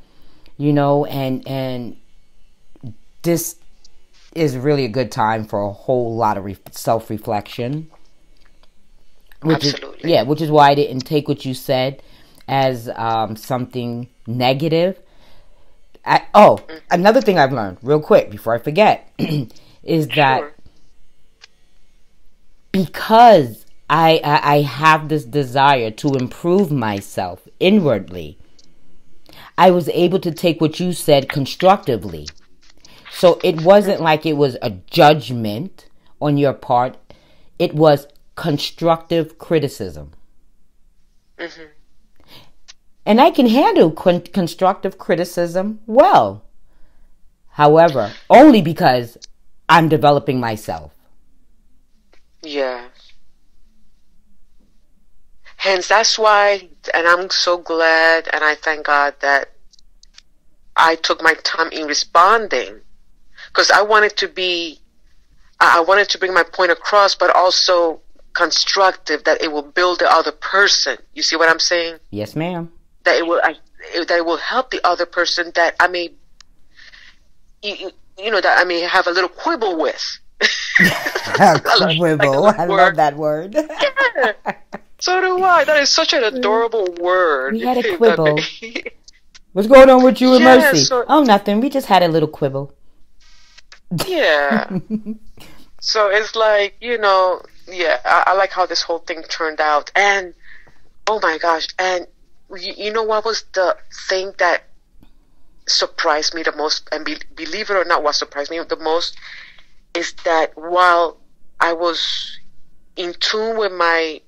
you 0.57 0.73
know, 0.73 1.05
and 1.07 1.47
and 1.49 1.97
this 3.23 3.57
is 4.35 4.57
really 4.57 4.85
a 4.85 4.89
good 4.89 5.11
time 5.11 5.45
for 5.45 5.63
a 5.63 5.73
whole 5.73 6.15
lot 6.15 6.37
of 6.39 6.45
re- 6.45 6.57
self-reflection. 6.71 7.91
Which 9.43 9.65
Absolutely. 9.67 10.01
Is, 10.05 10.11
yeah, 10.11 10.23
which 10.23 10.41
is 10.41 10.51
why 10.51 10.71
I 10.71 10.75
didn't 10.75 11.01
take 11.03 11.29
what 11.29 11.45
you 11.45 11.55
said 11.55 12.03
as 12.47 12.89
um, 12.95 13.37
something 13.37 14.09
negative. 14.27 14.99
I, 16.05 16.27
oh, 16.35 16.59
another 16.91 17.21
thing 17.21 17.39
I've 17.39 17.53
learned, 17.53 17.79
real 17.83 18.01
quick, 18.01 18.31
before 18.31 18.55
I 18.55 18.59
forget, 18.59 19.11
is 19.83 20.09
that 20.09 20.41
Sure. 20.41 20.55
because 22.73 23.65
I, 23.91 24.20
I 24.22 24.55
I 24.55 24.62
have 24.62 25.09
this 25.09 25.24
desire 25.24 25.91
to 25.93 26.14
improve 26.14 26.70
myself 26.70 27.49
inwardly, 27.59 28.39
I 29.57 29.70
was 29.70 29.89
able 29.89 30.20
to 30.20 30.30
take 30.30 30.61
what 30.61 30.78
you 30.78 30.93
said 30.93 31.28
constructively. 31.28 32.28
So 33.11 33.41
it 33.43 33.62
wasn't 33.62 34.01
like 34.01 34.24
it 34.24 34.36
was 34.36 34.57
a 34.62 34.70
judgment 34.70 35.89
on 36.20 36.36
your 36.36 36.53
part. 36.53 36.97
It 37.59 37.74
was 37.74 38.07
constructive 38.36 39.39
criticism. 39.39 40.12
Mm-hmm. 41.39 41.62
And 43.05 43.20
I 43.20 43.30
can 43.30 43.47
handle 43.49 43.91
con- 43.91 44.20
constructive 44.20 44.99
criticism 44.99 45.80
well. 45.86 46.45
However, 47.53 48.12
only 48.30 48.62
because 48.62 49.18
I'm 49.68 49.89
developing 49.89 50.39
myself. 50.39 50.93
Yeah. 52.43 52.84
Hence, 55.59 55.89
that's 55.89 56.17
why, 56.17 56.69
and 56.95 57.07
I'm 57.09 57.29
so 57.31 57.59
glad 57.59 58.29
and 58.33 58.45
I 58.45 58.55
thank 58.55 58.87
God 58.87 59.15
that 59.23 59.51
I 60.77 60.95
took 60.95 61.21
my 61.21 61.35
time 61.43 61.71
in 61.73 61.89
responding 61.89 62.81
because 63.49 63.69
I 63.73 63.83
wanted 63.83 64.17
to 64.19 64.29
be, 64.29 64.79
I 65.59 65.79
I 65.79 65.81
wanted 65.81 66.09
to 66.11 66.19
bring 66.19 66.33
my 66.33 66.45
point 66.45 66.71
across, 66.71 67.17
but 67.17 67.35
also 67.35 68.01
constructive 68.35 69.25
that 69.25 69.43
it 69.43 69.51
will 69.51 69.63
build 69.65 69.99
the 69.99 70.09
other 70.09 70.31
person. 70.31 70.97
You 71.13 71.25
see 71.25 71.35
what 71.35 71.51
I'm 71.51 71.59
saying? 71.59 71.97
Yes, 72.13 72.37
ma'am. 72.37 72.71
That 73.03 73.17
it 73.17 73.27
will, 73.27 73.41
I, 73.43 73.57
that 73.97 74.17
it 74.17 74.25
will 74.25 74.37
help 74.37 74.71
the 74.71 74.81
other 74.87 75.07
person 75.07 75.51
that 75.57 75.75
I 75.81 75.89
may, 75.89 76.13
you, 77.65 77.91
you 78.17 78.31
know, 78.31 78.41
that 78.41 78.59
I 78.61 78.63
may 78.63 78.83
have 78.83 79.09
a 79.09 79.11
little 79.11 79.29
quibble 79.29 79.77
with. 79.77 80.19
I 80.79 81.61
like- 81.81 81.81
like 81.81 81.99
Quibble. 81.99 82.45
I 82.47 82.67
love 82.67 82.95
that 82.95 83.17
word. 83.17 83.57
So 85.01 85.21
do 85.21 85.43
I. 85.45 85.65
That 85.65 85.81
is 85.83 85.91
such 85.91 86.13
an 86.13 86.25
adorable 86.25 86.87
word. 87.01 87.55
We 87.55 87.61
had 87.61 87.79
a 87.85 87.97
quibble. 87.97 88.39
What's 89.53 89.69
going 89.69 89.89
on 89.91 90.03
with 90.05 90.21
you 90.21 90.35
and 90.35 90.43
Yeah, 90.45 90.57
Mercy? 90.59 90.85
so- 90.85 91.05
oh, 91.09 91.23
nothing. 91.23 91.61
We 91.61 91.71
just 91.71 91.87
had 91.87 92.03
a 92.03 92.09
little 92.09 92.29
quibble. 92.29 92.75
yeah. 94.07 94.69
so 95.81 96.09
it's 96.11 96.35
like, 96.37 96.77
you 96.81 96.99
know, 96.99 97.43
yeah, 97.67 98.01
I, 98.05 98.25
I 98.29 98.33
like 98.35 98.51
how 98.51 98.67
this 98.67 98.83
whole 98.83 98.99
thing 99.01 99.23
turned 99.25 99.61
out. 99.61 99.91
And, 99.97 100.35
oh 101.07 101.21
my 101.23 101.39
gosh. 101.39 101.69
And 101.79 102.07
you, 102.57 102.75
you 102.77 102.93
know 102.93 103.03
what 103.05 103.25
was 103.25 103.45
the 103.55 103.77
thing 104.09 104.33
that 104.39 104.65
surprised 105.67 106.35
me 106.35 106.43
the 106.43 106.53
most? 106.57 106.89
And 106.93 107.05
be, 107.05 107.17
believe 107.35 107.71
it 107.71 107.75
or 107.75 107.85
not, 107.85 108.03
what 108.03 108.15
surprised 108.17 108.51
me 108.51 108.61
the 108.69 108.77
most 108.77 109.17
is 109.95 110.13
that 110.25 110.53
while 110.57 111.19
I 111.61 111.73
was 111.73 112.39
in 112.97 113.15
tune 113.15 113.57
with 113.57 113.73
my, 113.73 114.21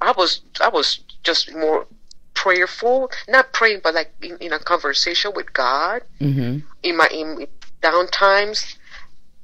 I 0.00 0.12
was, 0.12 0.42
I 0.60 0.68
was 0.68 1.00
just 1.22 1.54
more 1.54 1.86
prayerful, 2.34 3.10
not 3.28 3.52
praying, 3.52 3.80
but 3.82 3.94
like 3.94 4.12
in, 4.22 4.36
in 4.38 4.52
a 4.52 4.58
conversation 4.58 5.32
with 5.34 5.52
God 5.52 6.02
Mm-hmm. 6.20 6.58
in 6.82 6.96
my 6.96 7.08
in 7.08 7.46
down 7.80 8.06
times 8.08 8.76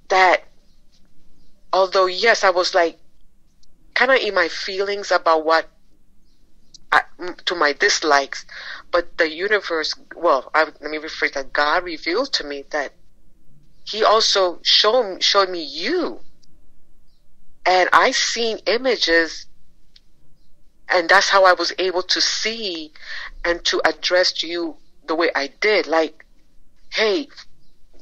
that 0.08 0.44
although 1.72 2.04
yes 2.06 2.44
i 2.44 2.50
was 2.50 2.74
like 2.74 2.98
kind 3.94 4.10
of 4.10 4.18
in 4.18 4.34
my 4.34 4.48
feelings 4.48 5.10
about 5.10 5.44
what 5.44 5.70
I, 6.92 7.00
to 7.46 7.54
my 7.54 7.72
dislikes 7.72 8.44
but 8.92 9.16
the 9.16 9.30
universe 9.30 9.94
well 10.14 10.50
I, 10.54 10.64
let 10.64 10.82
me 10.90 10.98
rephrase 10.98 11.32
that 11.32 11.52
god 11.54 11.84
revealed 11.84 12.32
to 12.34 12.44
me 12.44 12.64
that 12.70 12.92
he 13.84 14.04
also 14.04 14.58
showed 14.62 15.22
showed 15.22 15.48
me 15.48 15.62
you 15.64 16.20
and 17.64 17.88
i 17.92 18.10
seen 18.10 18.58
images 18.66 19.45
and 20.88 21.08
that's 21.08 21.28
how 21.28 21.44
i 21.44 21.52
was 21.52 21.72
able 21.78 22.02
to 22.02 22.20
see 22.20 22.92
and 23.44 23.64
to 23.64 23.80
address 23.84 24.42
you 24.42 24.76
the 25.06 25.14
way 25.14 25.30
i 25.34 25.48
did 25.60 25.86
like 25.86 26.26
hey, 26.96 27.28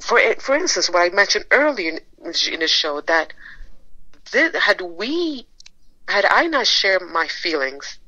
for 0.01 0.19
for 0.39 0.55
instance, 0.55 0.89
what 0.89 1.03
I 1.03 1.15
mentioned 1.15 1.47
earlier 1.51 1.99
in, 2.23 2.31
the 2.61 2.69
show 2.69 3.01
that 3.03 3.33
this, 4.33 4.55
had 4.57 4.81
we 4.81 5.47
had 6.09 6.25
I 6.25 6.47
not 6.47 6.67
shared 6.67 7.03
my 7.03 7.27
feelings, 7.27 7.99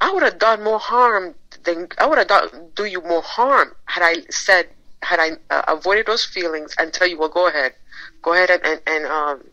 I 0.00 0.12
would 0.12 0.22
have 0.22 0.38
done 0.38 0.62
more 0.62 0.78
harm 0.78 1.34
than 1.64 1.88
I 1.98 2.06
would 2.06 2.18
have 2.18 2.28
done 2.28 2.70
do 2.74 2.84
you 2.84 3.00
more 3.00 3.22
harm 3.22 3.74
had 3.86 4.02
I 4.02 4.22
said 4.30 4.68
had 5.02 5.18
I 5.18 5.30
uh, 5.48 5.62
avoided 5.68 6.06
those 6.06 6.24
feelings 6.24 6.74
and 6.78 6.92
tell 6.92 7.08
you, 7.08 7.18
well, 7.18 7.30
go 7.30 7.46
ahead, 7.46 7.74
go 8.22 8.34
ahead 8.34 8.50
and 8.50 8.64
and, 8.64 8.80
and 8.86 9.06
um. 9.06 9.44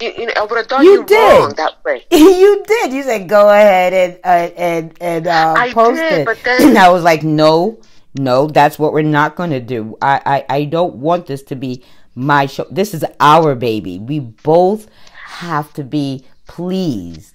You, 0.00 0.12
you 0.16 0.26
know, 0.26 0.32
I 0.36 0.44
would 0.44 0.56
have 0.56 0.68
done 0.68 0.84
You 0.84 0.92
you, 0.92 1.04
did. 1.04 1.40
wrong 1.40 1.54
that 1.56 1.84
way. 1.84 2.06
you 2.10 2.62
did. 2.66 2.92
You 2.92 3.02
said 3.02 3.28
go 3.28 3.48
ahead 3.48 3.92
and 3.92 4.18
uh, 4.24 4.54
and 4.56 4.96
and 5.00 5.26
uh, 5.26 5.54
I 5.56 5.72
post 5.72 5.96
did, 6.00 6.12
it. 6.20 6.24
but 6.24 6.38
then- 6.44 6.68
and 6.68 6.78
I 6.78 6.88
was 6.90 7.02
like, 7.02 7.22
no, 7.24 7.80
no, 8.14 8.46
that's 8.46 8.78
what 8.78 8.92
we're 8.92 9.02
not 9.02 9.34
going 9.34 9.50
to 9.50 9.60
do. 9.60 9.96
I, 10.00 10.20
I 10.48 10.56
I 10.56 10.64
don't 10.66 10.96
want 10.96 11.26
this 11.26 11.42
to 11.44 11.56
be 11.56 11.84
my 12.14 12.46
show. 12.46 12.66
This 12.70 12.94
is 12.94 13.04
our 13.18 13.54
baby. 13.56 13.98
We 13.98 14.20
both 14.20 14.88
have 15.24 15.72
to 15.74 15.82
be 15.84 16.24
pleased. 16.46 17.34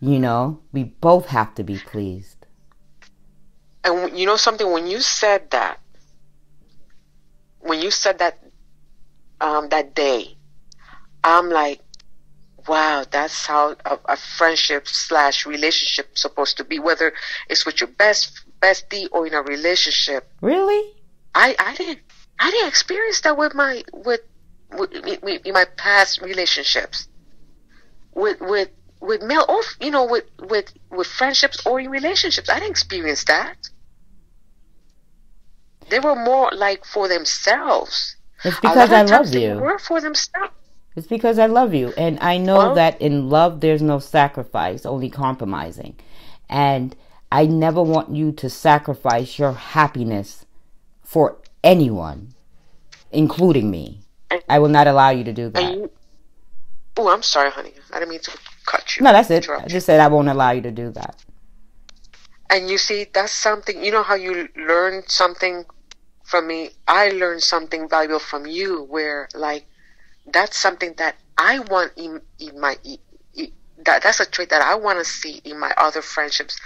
You 0.00 0.18
know, 0.18 0.60
we 0.72 0.84
both 0.84 1.26
have 1.26 1.54
to 1.56 1.62
be 1.64 1.78
pleased. 1.78 2.36
And 3.84 4.16
you 4.16 4.26
know 4.26 4.36
something? 4.36 4.70
When 4.70 4.86
you 4.86 5.00
said 5.00 5.50
that, 5.50 5.80
when 7.60 7.80
you 7.80 7.90
said 7.90 8.18
that 8.18 8.38
um, 9.40 9.68
that 9.70 9.94
day, 9.94 10.36
I'm 11.24 11.50
like, 11.50 11.80
wow, 12.66 13.04
that's 13.10 13.46
how 13.46 13.76
a, 13.84 13.98
a 14.06 14.16
friendship 14.16 14.88
slash 14.88 15.46
relationship 15.46 16.16
supposed 16.18 16.56
to 16.58 16.64
be. 16.64 16.78
Whether 16.78 17.12
it's 17.48 17.64
with 17.66 17.80
your 17.80 17.88
best 17.88 18.40
bestie 18.60 19.08
or 19.12 19.26
in 19.26 19.34
a 19.34 19.42
relationship, 19.42 20.30
Really? 20.40 20.92
I 21.34 21.54
I 21.58 21.74
didn't 21.74 22.00
I 22.38 22.50
didn't 22.50 22.68
experience 22.68 23.20
that 23.22 23.36
with 23.36 23.54
my 23.54 23.82
with 23.92 24.20
with, 24.72 24.90
with, 25.22 25.46
in 25.46 25.52
my 25.52 25.64
past 25.76 26.20
relationships. 26.20 27.08
With 28.14 28.40
with 28.40 28.68
with 29.00 29.22
male 29.22 29.44
or 29.48 29.62
you 29.80 29.90
know 29.90 30.04
with 30.04 30.24
with 30.38 30.72
with 30.90 31.06
friendships 31.06 31.64
or 31.66 31.80
in 31.80 31.90
relationships, 31.90 32.48
I 32.48 32.58
didn't 32.58 32.72
experience 32.72 33.24
that. 33.24 33.56
They 35.88 35.98
were 35.98 36.16
more 36.16 36.50
like 36.52 36.84
for 36.84 37.08
themselves. 37.08 38.16
It's 38.44 38.58
because 38.60 38.90
I 38.90 39.02
love 39.02 39.30
they 39.30 39.48
you. 39.48 39.58
were 39.58 39.78
for 39.78 40.00
themselves. 40.00 40.54
It's 40.94 41.06
because 41.06 41.38
I 41.38 41.46
love 41.46 41.74
you. 41.74 41.92
And 41.96 42.18
I 42.20 42.36
know 42.38 42.56
Well- 42.56 42.74
that 42.74 43.00
in 43.00 43.30
love, 43.30 43.60
there's 43.60 43.82
no 43.82 43.98
sacrifice, 43.98 44.84
only 44.84 45.08
compromising. 45.08 45.96
And 46.48 46.94
I 47.30 47.46
never 47.46 47.82
want 47.82 48.14
you 48.14 48.32
to 48.32 48.50
sacrifice 48.50 49.38
your 49.38 49.52
happiness 49.52 50.44
for 51.02 51.38
anyone, 51.64 52.34
including 53.10 53.70
me. 53.70 54.00
I 54.48 54.58
will 54.58 54.68
not 54.68 54.86
allow 54.86 55.10
you 55.10 55.24
to 55.24 55.32
do 55.32 55.48
that. 55.50 55.90
Oh, 56.98 57.08
I'm 57.08 57.22
sorry, 57.22 57.50
honey. 57.50 57.72
I 57.90 57.98
didn't 57.98 58.10
mean 58.10 58.20
to 58.20 58.38
cut 58.66 58.96
you. 58.96 59.02
No, 59.02 59.12
that's 59.12 59.30
it. 59.30 59.48
I 59.48 59.66
just 59.66 59.86
said 59.86 60.00
I 60.00 60.08
won't 60.08 60.28
allow 60.28 60.50
you 60.50 60.60
to 60.62 60.70
do 60.70 60.90
that. 60.90 61.16
And 62.50 62.68
you 62.68 62.76
see, 62.76 63.06
that's 63.12 63.32
something, 63.32 63.82
you 63.82 63.90
know 63.92 64.02
how 64.02 64.14
you 64.14 64.48
learn 64.56 65.04
something 65.06 65.64
from 66.24 66.46
me? 66.46 66.70
I 66.86 67.08
learned 67.08 67.42
something 67.42 67.88
valuable 67.88 68.18
from 68.18 68.46
you 68.46 68.84
where, 68.90 69.28
like, 69.34 69.64
that's 70.26 70.56
something 70.58 70.94
that 70.98 71.16
I 71.38 71.60
want 71.60 71.92
in, 71.96 72.20
in 72.38 72.60
my, 72.60 72.76
in, 72.84 72.98
that, 73.84 74.02
that's 74.02 74.20
a 74.20 74.26
trait 74.26 74.50
that 74.50 74.62
I 74.62 74.74
want 74.76 74.98
to 74.98 75.04
see 75.04 75.40
in 75.44 75.58
my 75.58 75.72
other 75.76 76.02
friendships 76.02 76.60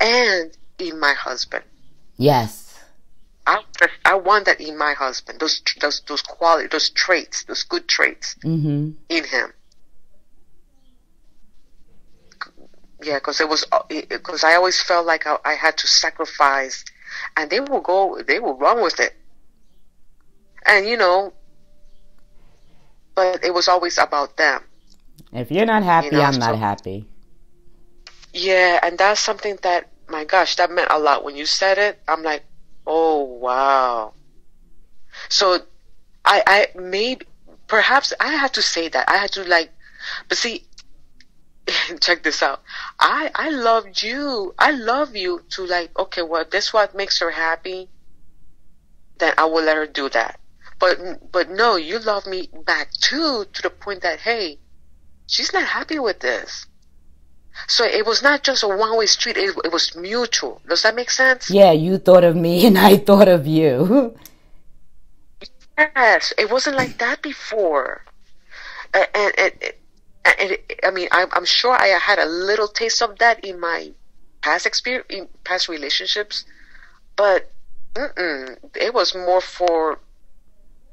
and 0.00 0.56
in 0.78 1.00
my 1.00 1.12
husband. 1.12 1.64
Yes. 2.16 2.78
I, 3.46 3.62
I 4.04 4.14
want 4.14 4.46
that 4.46 4.60
in 4.60 4.78
my 4.78 4.94
husband, 4.94 5.40
those, 5.40 5.62
those, 5.80 6.02
those 6.06 6.22
qualities, 6.22 6.70
those 6.70 6.90
traits, 6.90 7.44
those 7.44 7.62
good 7.64 7.88
traits 7.88 8.36
Mm-hmm. 8.44 8.92
in 9.08 9.24
him. 9.24 9.52
Yeah, 13.02 13.16
because 13.16 13.40
it 13.40 13.48
was 13.48 13.66
because 13.90 14.44
I 14.44 14.54
always 14.54 14.80
felt 14.80 15.04
like 15.04 15.26
I, 15.26 15.36
I 15.44 15.54
had 15.54 15.76
to 15.78 15.86
sacrifice, 15.86 16.86
and 17.36 17.50
they 17.50 17.60
will 17.60 17.82
go, 17.82 18.22
they 18.26 18.38
will 18.38 18.56
run 18.56 18.82
with 18.82 18.98
it, 18.98 19.14
and 20.64 20.86
you 20.86 20.96
know, 20.96 21.34
but 23.14 23.44
it 23.44 23.54
was 23.54 23.68
always 23.68 23.98
about 23.98 24.36
them. 24.36 24.62
If 25.32 25.50
you're 25.50 25.66
not 25.66 25.82
happy, 25.82 26.06
You 26.06 26.12
know, 26.12 26.22
I'm 26.22 26.38
not 26.38 26.54
so- 26.54 26.56
happy. 26.56 27.06
Yeah, 28.32 28.80
and 28.82 28.98
that's 28.98 29.20
something 29.20 29.58
that 29.62 29.90
my 30.08 30.24
gosh, 30.24 30.56
that 30.56 30.70
meant 30.70 30.88
a 30.90 30.98
lot 30.98 31.24
when 31.24 31.36
you 31.36 31.46
said 31.46 31.78
it. 31.78 32.00
I'm 32.08 32.22
like, 32.22 32.44
oh 32.86 33.22
wow. 33.22 34.12
So, 35.28 35.60
I 36.24 36.42
I 36.46 36.78
maybe 36.78 37.26
perhaps 37.68 38.12
I 38.20 38.32
had 38.34 38.52
to 38.54 38.62
say 38.62 38.88
that 38.88 39.08
I 39.08 39.16
had 39.16 39.30
to 39.32 39.44
like, 39.44 39.70
but 40.28 40.36
see, 40.36 40.64
check 42.00 42.22
this 42.22 42.42
out. 42.42 42.62
I 42.98 43.30
I 43.34 43.50
loved 43.50 44.02
you. 44.02 44.54
I 44.58 44.72
love 44.72 45.14
you 45.16 45.42
to 45.50 45.64
like. 45.66 45.96
Okay, 45.98 46.22
well, 46.22 46.44
this 46.50 46.72
what 46.72 46.94
makes 46.94 47.20
her 47.20 47.30
happy. 47.30 47.88
Then 49.18 49.32
I 49.38 49.44
will 49.44 49.62
let 49.62 49.76
her 49.76 49.86
do 49.86 50.08
that. 50.10 50.40
But 50.78 51.30
but 51.32 51.50
no, 51.50 51.76
you 51.76 51.98
love 51.98 52.26
me 52.26 52.50
back 52.64 52.90
too 52.92 53.44
to 53.52 53.62
the 53.62 53.70
point 53.70 54.02
that 54.02 54.20
hey, 54.20 54.58
she's 55.26 55.52
not 55.52 55.64
happy 55.64 55.98
with 55.98 56.20
this. 56.20 56.66
So 57.68 57.84
it 57.84 58.04
was 58.04 58.22
not 58.22 58.42
just 58.42 58.62
a 58.62 58.68
one 58.68 58.96
way 58.96 59.06
street, 59.06 59.36
it, 59.36 59.54
it 59.64 59.72
was 59.72 59.94
mutual. 59.94 60.60
Does 60.68 60.82
that 60.82 60.94
make 60.94 61.10
sense? 61.10 61.50
Yeah, 61.50 61.72
you 61.72 61.98
thought 61.98 62.24
of 62.24 62.36
me 62.36 62.66
and 62.68 62.78
I 62.78 62.96
thought 62.96 63.28
of 63.28 63.46
you. 63.46 64.16
Yes, 65.78 66.32
it 66.38 66.50
wasn't 66.50 66.76
like 66.76 66.98
that 66.98 67.22
before. 67.22 68.04
And, 68.92 69.08
and, 69.14 69.52
and, 70.24 70.58
I 70.84 70.90
mean, 70.90 71.08
I'm, 71.10 71.28
I'm 71.32 71.44
sure 71.44 71.72
I 71.72 71.88
had 71.98 72.18
a 72.18 72.26
little 72.26 72.68
taste 72.68 73.02
of 73.02 73.18
that 73.18 73.44
in 73.44 73.58
my 73.58 73.92
past 74.40 74.66
experience, 74.66 75.06
in 75.10 75.28
past 75.42 75.68
relationships, 75.68 76.44
but 77.16 77.50
it 77.96 78.94
was 78.94 79.14
more 79.14 79.40
for 79.40 79.98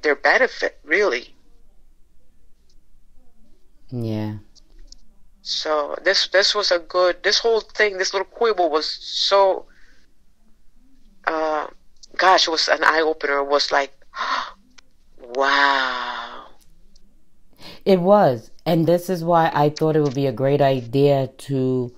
their 0.03 0.15
benefit, 0.15 0.79
really. 0.83 1.35
yeah. 3.91 4.35
So 5.41 5.95
this 6.03 6.27
this 6.27 6.53
was 6.53 6.71
a 6.71 6.79
good. 6.79 7.23
This 7.23 7.39
whole 7.39 7.61
thing, 7.61 7.97
this 7.97 8.13
little 8.13 8.27
quibble 8.27 8.69
was 8.69 8.87
so. 8.87 9.65
Uh, 11.25 11.67
gosh, 12.17 12.47
it 12.47 12.51
was 12.51 12.67
an 12.67 12.83
eye 12.83 13.01
opener. 13.01 13.39
It 13.39 13.47
was 13.47 13.71
like, 13.71 13.91
wow. 15.19 16.47
It 17.85 17.99
was. 18.01 18.51
And 18.65 18.85
this 18.87 19.09
is 19.09 19.23
why 19.23 19.51
I 19.53 19.69
thought 19.69 19.95
it 19.95 20.01
would 20.01 20.15
be 20.15 20.27
a 20.27 20.31
great 20.31 20.61
idea 20.61 21.27
to 21.27 21.93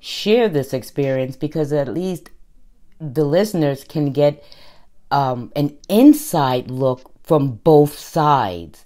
share 0.00 0.48
this 0.48 0.72
experience 0.72 1.36
because 1.36 1.72
at 1.72 1.88
least 1.88 2.30
the 3.00 3.24
listeners 3.24 3.84
can 3.84 4.12
get 4.12 4.42
um, 5.10 5.52
an 5.56 5.76
inside 5.88 6.70
look 6.70 7.15
from 7.26 7.56
both 7.64 7.98
sides. 7.98 8.84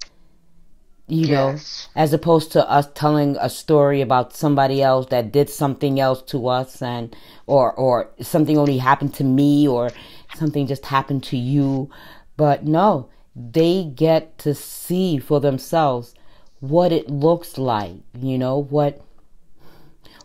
You 1.09 1.27
Yes. 1.27 1.89
know, 1.95 2.01
as 2.03 2.13
opposed 2.13 2.53
to 2.53 2.71
us 2.71 2.89
telling 2.95 3.37
a 3.41 3.51
story 3.51 4.01
about 4.01 4.33
somebody 4.35 4.83
else 4.83 5.07
that 5.11 5.33
did 5.33 5.51
something 5.51 6.01
else 6.01 6.23
to 6.25 6.49
us 6.49 6.81
and 6.83 7.15
or 7.47 7.73
or 7.75 8.11
something 8.21 8.57
only 8.59 8.79
happened 8.79 9.15
to 9.15 9.25
me 9.25 9.69
or 9.69 9.91
something 10.35 10.67
just 10.69 10.87
happened 10.87 11.25
to 11.25 11.37
you. 11.37 11.91
But 12.37 12.65
no, 12.65 13.09
they 13.37 13.85
get 13.85 14.39
to 14.39 14.55
see 14.55 15.19
for 15.19 15.41
themselves 15.41 16.15
what 16.61 16.93
it 16.93 17.11
looks 17.11 17.59
like, 17.59 17.97
you 18.19 18.39
know, 18.39 18.59
what 18.63 19.03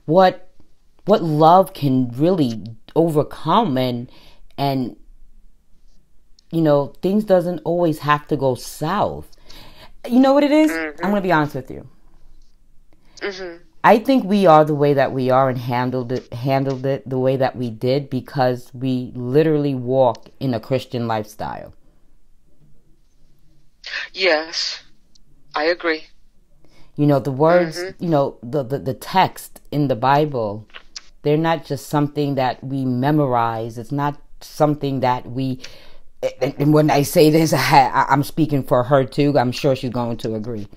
what 0.06 0.50
what 1.06 1.24
love 1.24 1.74
can 1.74 2.10
really 2.12 2.64
overcome 2.96 3.78
and 3.78 4.10
and 4.58 4.96
you 6.52 6.62
know, 6.62 6.94
things 7.02 7.24
doesn't 7.24 7.60
always 7.66 8.00
have 8.00 8.28
to 8.28 8.38
go 8.38 8.56
south. 8.56 9.28
You 10.08 10.20
know 10.20 10.34
what 10.34 10.44
it 10.44 10.52
is? 10.52 10.72
I'm 11.04 11.12
going 11.12 11.16
to 11.16 11.22
be 11.22 11.32
honest 11.32 11.56
with 11.56 11.72
you. 11.72 11.88
hmm 13.22 13.58
I 13.84 14.00
think 14.00 14.24
we 14.26 14.48
are 14.48 14.66
the 14.66 14.74
way 14.74 14.94
that 14.94 15.12
we 15.12 15.30
are 15.30 15.48
and 15.48 15.60
handled 15.60 16.12
it 16.12 16.34
handled 16.34 16.86
it 16.88 17.08
the 17.08 17.20
way 17.20 17.36
that 17.38 17.56
we 17.56 17.70
did 17.70 18.10
because 18.10 18.72
we 18.74 19.12
literally 19.16 19.76
walk 19.76 20.30
in 20.40 20.54
a 20.56 20.60
Christian 20.60 21.08
lifestyle. 21.08 21.74
Yes, 24.14 24.84
I 25.56 25.66
agree. 25.66 26.06
You 26.96 27.06
know, 27.08 27.20
the 27.20 27.32
words, 27.32 27.78
you 28.00 28.10
know, 28.10 28.38
the, 28.42 28.64
the, 28.64 28.80
the 28.80 28.94
text 28.94 29.62
in 29.72 29.88
the 29.88 29.96
Bible, 29.96 30.68
they're 31.24 31.38
not 31.38 31.66
just 31.66 31.88
something 31.88 32.36
that 32.36 32.64
we 32.64 32.86
memorize. 32.86 33.78
It's 33.78 33.92
not 33.92 34.20
something 34.42 35.02
that 35.02 35.30
we, 35.30 35.60
and, 36.42 36.74
when 36.74 36.90
I 36.90 37.02
say 37.04 37.30
this, 37.30 37.54
I, 37.54 38.06
I'm 38.10 38.24
speaking 38.24 38.64
for 38.64 38.84
her 38.84 39.04
too. 39.04 39.38
I'm 39.38 39.52
sure 39.52 39.76
she's 39.76 39.92
going 39.92 40.18
to 40.18 40.36
agree. 40.36 40.68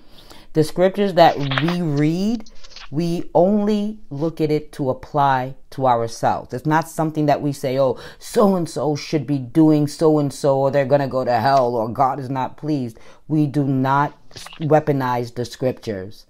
The 0.55 0.65
scriptures 0.65 1.15
that 1.15 1.37
we 1.39 1.83
read, 1.83 2.51
we 2.91 3.31
only 3.35 3.99
look 4.11 4.41
at 4.41 4.51
it 4.51 4.73
to 4.73 4.91
apply 4.91 5.55
to 5.71 5.87
ourselves. 5.87 6.55
It's 6.55 6.67
not 6.67 6.89
something 6.89 7.27
that 7.27 7.43
we 7.43 7.53
say, 7.53 7.79
oh, 7.79 7.99
so 8.19 8.57
and 8.57 8.69
so 8.69 8.97
should 8.97 9.27
be 9.27 9.39
doing 9.39 9.87
so 9.87 10.19
and 10.19 10.33
so, 10.33 10.59
or 10.59 10.71
they're 10.71 10.87
going 10.87 11.03
to 11.03 11.07
go 11.07 11.25
to 11.25 11.39
hell, 11.39 11.77
or 11.77 11.89
God 11.89 12.19
is 12.19 12.31
not 12.31 12.57
pleased. 12.57 12.99
We 13.29 13.47
do 13.47 13.65
not 13.65 14.17
weaponize 14.59 15.35
the 15.35 15.45
scriptures. 15.45 16.27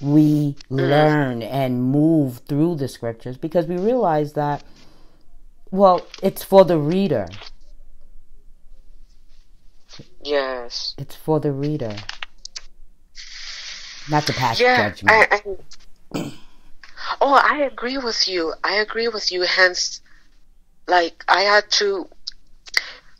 We 0.00 0.56
mm. 0.70 0.76
learn 0.76 1.42
and 1.42 1.82
move 1.82 2.38
through 2.48 2.76
the 2.76 2.88
scriptures 2.88 3.36
because 3.36 3.66
we 3.66 3.76
realize 3.76 4.32
that, 4.32 4.64
well, 5.70 6.06
it's 6.22 6.42
for 6.42 6.64
the 6.64 6.78
reader. 6.78 7.28
Yes. 10.22 10.94
It's 10.98 11.16
for 11.16 11.40
the 11.40 11.52
reader. 11.52 11.96
Not 14.10 14.26
the 14.26 14.32
pass 14.32 14.60
Yeah. 14.60 14.90
judgment. 14.90 15.28
I, 15.30 15.40
I, 16.14 16.32
oh, 17.20 17.34
I 17.34 17.62
agree 17.62 17.98
with 17.98 18.28
you. 18.28 18.54
I 18.64 18.76
agree 18.76 19.08
with 19.08 19.30
you. 19.32 19.42
Hence, 19.42 20.00
like 20.88 21.24
I 21.28 21.42
had 21.42 21.70
to. 21.72 22.08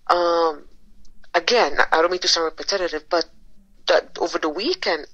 Um, 0.08 0.64
again, 1.34 1.78
I 1.92 2.02
don't 2.02 2.10
mean 2.10 2.20
to 2.20 2.28
sound 2.28 2.52
repetitive, 2.56 3.04
but 3.08 3.28
that 3.86 4.18
over 4.20 4.38
the 4.38 4.48
weekend, 4.48 5.06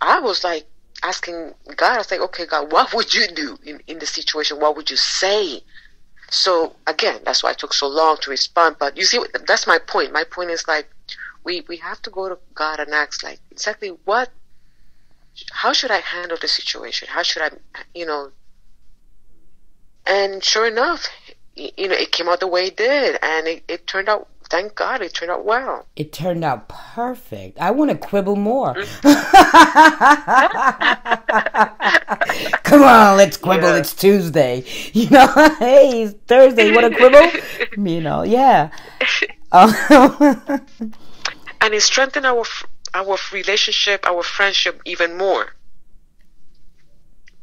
I 0.00 0.20
was 0.20 0.42
like 0.44 0.66
asking 1.02 1.54
God. 1.76 1.94
I 1.94 1.98
was 1.98 2.10
like, 2.10 2.20
okay, 2.20 2.46
God, 2.46 2.72
what 2.72 2.92
would 2.94 3.14
you 3.14 3.28
do 3.28 3.58
in 3.64 3.80
in 3.86 3.98
the 3.98 4.06
situation? 4.06 4.58
What 4.60 4.76
would 4.76 4.90
you 4.90 4.96
say? 4.96 5.62
So 6.30 6.74
again, 6.86 7.20
that's 7.24 7.42
why 7.42 7.52
it 7.52 7.58
took 7.58 7.72
so 7.72 7.86
long 7.86 8.16
to 8.22 8.30
respond. 8.30 8.76
But 8.78 8.96
you 8.96 9.04
see, 9.04 9.20
that's 9.46 9.66
my 9.66 9.78
point. 9.78 10.12
My 10.12 10.24
point 10.24 10.50
is 10.50 10.66
like, 10.68 10.88
we 11.48 11.62
we 11.62 11.78
have 11.78 12.00
to 12.02 12.10
go 12.10 12.28
to 12.28 12.38
God 12.54 12.78
and 12.78 12.90
ask 12.92 13.22
like 13.22 13.40
exactly 13.50 13.90
what 14.04 14.28
how 15.52 15.72
should 15.72 15.90
I 15.90 16.00
handle 16.00 16.36
the 16.40 16.48
situation? 16.48 17.08
How 17.10 17.22
should 17.22 17.42
I, 17.42 17.50
you 17.94 18.06
know? 18.06 18.30
And 20.06 20.42
sure 20.42 20.66
enough, 20.66 21.06
you 21.54 21.88
know, 21.88 21.94
it 21.94 22.12
came 22.12 22.28
out 22.28 22.40
the 22.40 22.46
way 22.46 22.66
it 22.66 22.76
did, 22.76 23.18
and 23.22 23.46
it, 23.46 23.64
it 23.68 23.86
turned 23.86 24.08
out. 24.08 24.28
Thank 24.50 24.74
God, 24.76 25.02
it 25.02 25.12
turned 25.12 25.30
out 25.30 25.44
well. 25.44 25.84
It 25.94 26.10
turned 26.10 26.42
out 26.42 26.70
perfect. 26.70 27.58
I 27.60 27.70
want 27.70 27.90
to 27.90 27.98
quibble 27.98 28.36
more. 28.36 28.72
Come 32.62 32.82
on, 32.82 33.18
let's 33.18 33.36
quibble. 33.36 33.68
Yeah. 33.68 33.76
It's 33.76 33.92
Tuesday. 33.92 34.64
You 34.94 35.10
know, 35.10 35.26
hey, 35.58 36.04
it's 36.04 36.14
Thursday. 36.26 36.68
You 36.68 36.74
want 36.74 36.94
to 36.94 36.98
quibble? 36.98 37.30
You 37.90 38.00
know, 38.00 38.22
yeah. 38.22 38.70
Um, 39.52 39.74
And 41.60 41.74
it 41.74 41.82
strengthened 41.82 42.26
our 42.26 42.44
our 42.94 43.18
relationship, 43.32 44.06
our 44.06 44.22
friendship 44.22 44.80
even 44.84 45.16
more. 45.16 45.54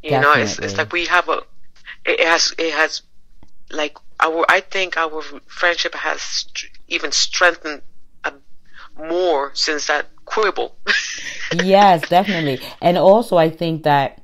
You 0.01 0.19
know, 0.19 0.33
it's, 0.33 0.59
it's 0.59 0.77
like 0.77 0.93
we 0.93 1.05
have 1.07 1.29
a. 1.29 1.41
It 2.05 2.19
has 2.19 2.53
it 2.57 2.73
has, 2.73 3.01
like 3.71 3.97
our. 4.19 4.45
I 4.47 4.59
think 4.61 4.97
our 4.97 5.21
friendship 5.47 5.95
has 5.95 6.45
even 6.87 7.11
strengthened 7.11 7.81
more 8.97 9.51
since 9.53 9.87
that 9.87 10.07
quibble. 10.25 10.75
yes, 11.63 12.07
definitely. 12.09 12.59
And 12.81 12.97
also, 12.97 13.37
I 13.37 13.49
think 13.49 13.83
that 13.83 14.21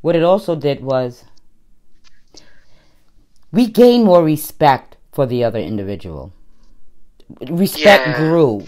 what 0.00 0.16
it 0.16 0.22
also 0.22 0.54
did 0.56 0.82
was 0.82 1.24
we 3.52 3.66
gained 3.66 4.04
more 4.04 4.22
respect 4.22 4.96
for 5.12 5.26
the 5.26 5.44
other 5.44 5.58
individual. 5.58 6.32
Respect 7.40 8.06
Yeah. 8.06 8.16
grew. 8.16 8.66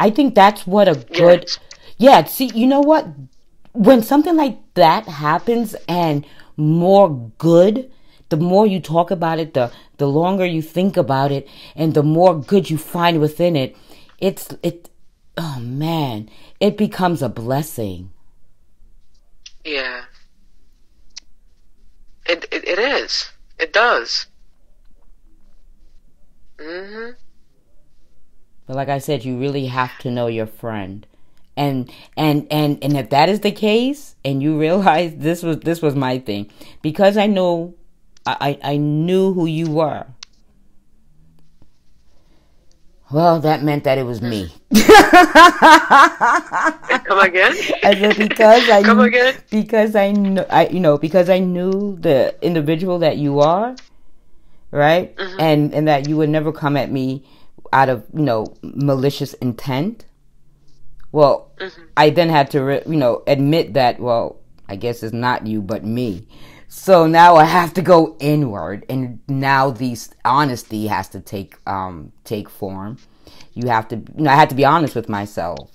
I 0.00 0.10
think 0.10 0.34
that's 0.34 0.66
what 0.66 0.88
a 0.88 0.94
good. 0.94 1.44
Yes. 1.46 1.58
Yeah, 1.98 2.24
see, 2.24 2.46
you 2.54 2.66
know 2.66 2.80
what? 2.80 3.06
When 3.72 4.02
something 4.02 4.34
like 4.34 4.58
that 4.74 5.04
happens 5.06 5.76
and 5.86 6.24
more 6.56 7.30
good, 7.36 7.90
the 8.30 8.38
more 8.38 8.66
you 8.66 8.80
talk 8.80 9.10
about 9.10 9.38
it, 9.38 9.52
the 9.54 9.70
the 9.98 10.08
longer 10.08 10.46
you 10.46 10.62
think 10.62 10.96
about 10.96 11.30
it, 11.30 11.46
and 11.76 11.92
the 11.92 12.02
more 12.02 12.34
good 12.52 12.70
you 12.70 12.78
find 12.78 13.20
within 13.20 13.54
it, 13.56 13.76
it's 14.18 14.48
it. 14.62 14.88
Oh 15.36 15.58
man, 15.60 16.30
it 16.60 16.78
becomes 16.78 17.20
a 17.22 17.28
blessing. 17.28 18.10
Yeah. 19.64 20.04
It 22.24 22.46
it, 22.50 22.64
it 22.66 22.78
is. 22.78 23.30
It 23.58 23.72
does. 23.74 24.26
Mhm. 26.58 27.16
But 28.70 28.76
like 28.76 28.88
I 28.88 28.98
said, 29.00 29.24
you 29.24 29.36
really 29.36 29.66
have 29.66 29.98
to 29.98 30.12
know 30.12 30.28
your 30.28 30.46
friend. 30.46 31.04
And 31.56 31.90
and 32.16 32.46
and 32.52 32.78
and 32.84 32.96
if 32.96 33.10
that 33.10 33.28
is 33.28 33.40
the 33.40 33.50
case 33.50 34.14
and 34.24 34.40
you 34.40 34.60
realize 34.60 35.12
this 35.16 35.42
was 35.42 35.58
this 35.58 35.82
was 35.82 35.96
my 35.96 36.20
thing 36.20 36.48
because 36.80 37.16
I 37.16 37.26
know 37.26 37.74
I 38.24 38.60
I 38.62 38.76
knew 38.76 39.32
who 39.32 39.46
you 39.46 39.72
were. 39.72 40.06
Well, 43.10 43.40
that 43.40 43.64
meant 43.64 43.82
that 43.82 43.98
it 43.98 44.04
was 44.04 44.22
me. 44.22 44.54
Come 44.70 44.84
again? 47.18 47.56
I 47.82 47.96
said 47.98 48.18
because 48.18 48.70
I 48.70 48.84
Come 48.84 49.00
again? 49.00 49.34
because 49.50 49.96
I 49.96 50.12
know 50.12 50.46
I 50.48 50.68
you 50.68 50.78
know 50.78 50.96
because 50.96 51.28
I 51.28 51.40
knew 51.40 51.98
the 51.98 52.36
individual 52.40 53.00
that 53.00 53.16
you 53.16 53.40
are, 53.40 53.74
right? 54.70 55.16
Mm-hmm. 55.16 55.40
And 55.40 55.74
and 55.74 55.88
that 55.88 56.08
you 56.08 56.16
would 56.18 56.28
never 56.30 56.52
come 56.52 56.76
at 56.76 56.92
me 56.92 57.24
out 57.72 57.88
of 57.88 58.04
you 58.14 58.22
know 58.22 58.46
malicious 58.62 59.34
intent. 59.34 60.06
Well, 61.12 61.46
Mm-hmm. 61.60 61.82
I 61.96 62.08
then 62.10 62.30
had 62.30 62.50
to 62.52 62.62
re- 62.62 62.82
you 62.86 62.96
know 62.96 63.22
admit 63.26 63.74
that 63.74 64.00
well 64.00 64.40
I 64.68 64.76
guess 64.76 65.02
it's 65.02 65.12
not 65.12 65.46
you 65.46 65.60
but 65.60 65.84
me. 65.84 66.26
So 66.68 67.06
now 67.06 67.34
I 67.34 67.44
have 67.44 67.74
to 67.74 67.82
go 67.82 68.16
inward, 68.20 68.86
and 68.88 69.18
now 69.26 69.70
these 69.70 70.08
honesty 70.24 70.86
has 70.86 71.08
to 71.10 71.20
take 71.20 71.56
um 71.66 72.12
take 72.24 72.48
form. 72.48 72.96
You 73.52 73.68
have 73.68 73.88
to, 73.88 73.96
you 73.96 74.04
know, 74.24 74.30
I 74.30 74.36
had 74.36 74.48
to 74.50 74.54
be 74.54 74.64
honest 74.64 74.94
with 74.94 75.08
myself, 75.08 75.70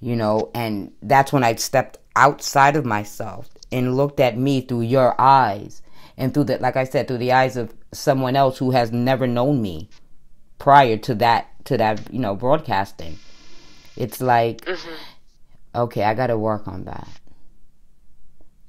you 0.00 0.14
know, 0.16 0.50
and 0.54 0.92
that's 1.02 1.32
when 1.32 1.42
I 1.44 1.56
stepped 1.56 1.98
outside 2.14 2.76
of 2.76 2.84
myself 2.86 3.48
and 3.72 3.96
looked 3.96 4.20
at 4.20 4.38
me 4.38 4.60
through 4.60 4.82
your 4.82 5.20
eyes, 5.20 5.82
and 6.16 6.32
through 6.32 6.44
the, 6.44 6.58
like 6.58 6.76
I 6.76 6.84
said, 6.84 7.08
through 7.08 7.18
the 7.18 7.32
eyes 7.32 7.56
of 7.56 7.74
someone 7.92 8.36
else 8.36 8.58
who 8.58 8.70
has 8.70 8.92
never 8.92 9.26
known 9.26 9.60
me 9.60 9.88
prior 10.58 10.96
to 10.98 11.14
that, 11.16 11.64
to 11.64 11.76
that, 11.76 12.12
you 12.12 12.18
know, 12.18 12.34
broadcasting. 12.34 13.18
It's 13.96 14.20
like, 14.20 14.68
okay, 15.74 16.04
I 16.04 16.14
got 16.14 16.28
to 16.28 16.38
work 16.38 16.68
on 16.68 16.84
that, 16.84 17.08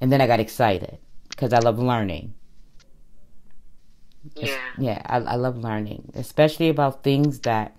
and 0.01 0.11
then 0.11 0.21
I 0.21 0.27
got 0.27 0.39
excited 0.39 0.97
because 1.29 1.53
I 1.53 1.59
love 1.59 1.79
learning. 1.79 2.33
Yeah. 4.35 4.57
Yeah, 4.77 5.01
I, 5.05 5.17
I 5.17 5.35
love 5.35 5.57
learning, 5.57 6.11
especially 6.15 6.69
about 6.69 7.03
things 7.03 7.39
that 7.41 7.75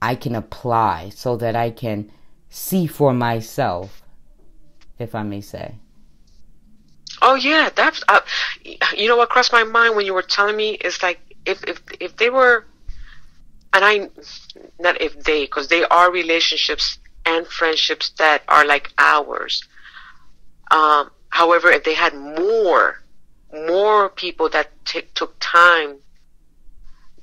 I 0.00 0.14
can 0.16 0.34
apply 0.34 1.10
so 1.14 1.36
that 1.36 1.56
I 1.56 1.70
can 1.70 2.10
see 2.50 2.86
for 2.86 3.14
myself, 3.14 4.02
if 4.98 5.14
I 5.14 5.22
may 5.22 5.40
say. 5.40 5.76
Oh 7.22 7.36
yeah, 7.36 7.70
that's 7.74 8.02
uh, 8.08 8.20
you 8.96 9.06
know 9.08 9.16
what 9.16 9.28
crossed 9.28 9.52
my 9.52 9.62
mind 9.64 9.94
when 9.94 10.04
you 10.06 10.12
were 10.12 10.22
telling 10.22 10.56
me 10.56 10.72
is 10.72 11.02
like 11.02 11.20
if 11.46 11.62
if 11.64 11.80
if 12.00 12.16
they 12.16 12.30
were, 12.30 12.66
and 13.72 13.84
I, 13.84 14.10
not 14.78 15.00
if 15.00 15.18
they, 15.24 15.44
because 15.44 15.68
they 15.68 15.84
are 15.84 16.12
relationships 16.12 16.98
and 17.24 17.46
friendships 17.46 18.10
that 18.18 18.42
are 18.48 18.66
like 18.66 18.92
ours. 18.98 19.62
Um, 20.70 21.10
however, 21.30 21.70
if 21.70 21.84
they 21.84 21.94
had 21.94 22.14
more, 22.14 23.02
more 23.52 24.08
people 24.08 24.48
that 24.50 24.70
t- 24.84 25.02
took 25.14 25.34
time, 25.40 25.96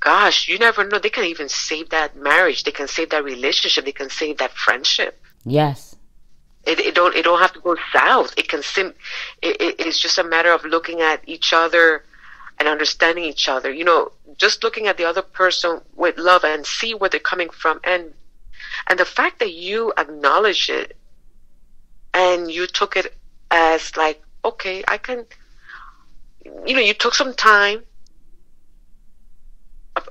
gosh, 0.00 0.48
you 0.48 0.58
never 0.58 0.84
know. 0.84 0.98
They 0.98 1.10
can 1.10 1.24
even 1.24 1.48
save 1.48 1.90
that 1.90 2.16
marriage. 2.16 2.64
They 2.64 2.72
can 2.72 2.88
save 2.88 3.10
that 3.10 3.24
relationship. 3.24 3.84
They 3.84 3.92
can 3.92 4.10
save 4.10 4.38
that 4.38 4.52
friendship. 4.52 5.22
Yes. 5.44 5.96
It, 6.64 6.78
it 6.78 6.94
don't 6.94 7.16
it 7.16 7.22
don't 7.22 7.40
have 7.40 7.52
to 7.54 7.60
go 7.60 7.76
south. 7.92 8.34
It 8.36 8.48
can 8.48 8.62
sim. 8.62 8.92
It, 9.40 9.60
it, 9.60 9.80
it's 9.80 9.98
just 9.98 10.18
a 10.18 10.24
matter 10.24 10.52
of 10.52 10.64
looking 10.64 11.00
at 11.00 11.22
each 11.26 11.52
other 11.52 12.04
and 12.60 12.68
understanding 12.68 13.24
each 13.24 13.48
other. 13.48 13.72
You 13.72 13.84
know, 13.84 14.12
just 14.36 14.62
looking 14.62 14.86
at 14.86 14.98
the 14.98 15.04
other 15.04 15.22
person 15.22 15.80
with 15.96 16.18
love 16.18 16.44
and 16.44 16.64
see 16.64 16.94
where 16.94 17.10
they're 17.10 17.18
coming 17.18 17.48
from, 17.50 17.80
and 17.82 18.12
and 18.86 19.00
the 19.00 19.04
fact 19.04 19.40
that 19.40 19.52
you 19.52 19.92
acknowledge 19.96 20.68
it 20.68 20.96
and 22.14 22.50
you 22.50 22.66
took 22.66 22.96
it 22.96 23.16
as 23.50 23.96
like, 23.96 24.22
okay, 24.44 24.84
I 24.86 24.98
can. 24.98 25.24
You 26.66 26.74
know, 26.74 26.80
you 26.80 26.94
took 26.94 27.14
some 27.14 27.34
time. 27.34 27.82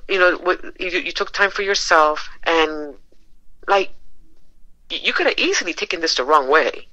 You 0.08 0.18
know, 0.18 0.56
you, 0.78 0.88
you 0.90 1.12
took 1.12 1.32
time 1.32 1.50
for 1.50 1.62
yourself, 1.62 2.28
and 2.44 2.94
like 3.68 3.92
you 4.90 5.12
could 5.12 5.26
have 5.26 5.38
easily 5.38 5.72
taken 5.72 6.00
this 6.00 6.16
the 6.16 6.24
wrong 6.24 6.48
way. 6.48 6.88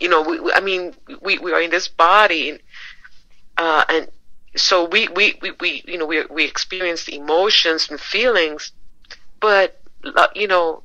You 0.00 0.08
know, 0.08 0.22
we, 0.22 0.52
I 0.52 0.60
mean, 0.60 0.94
we, 1.20 1.38
we 1.38 1.52
are 1.52 1.60
in 1.60 1.70
this 1.70 1.88
body, 1.88 2.58
uh, 3.58 3.84
and 3.88 4.08
so 4.56 4.84
we, 4.84 5.08
we, 5.08 5.38
we, 5.40 5.52
we, 5.60 5.84
you 5.86 5.98
know, 5.98 6.06
we, 6.06 6.24
we 6.26 6.44
experience 6.44 7.08
emotions 7.08 7.90
and 7.90 7.98
feelings, 8.00 8.72
but, 9.40 9.80
uh, 10.04 10.28
you 10.34 10.46
know, 10.46 10.82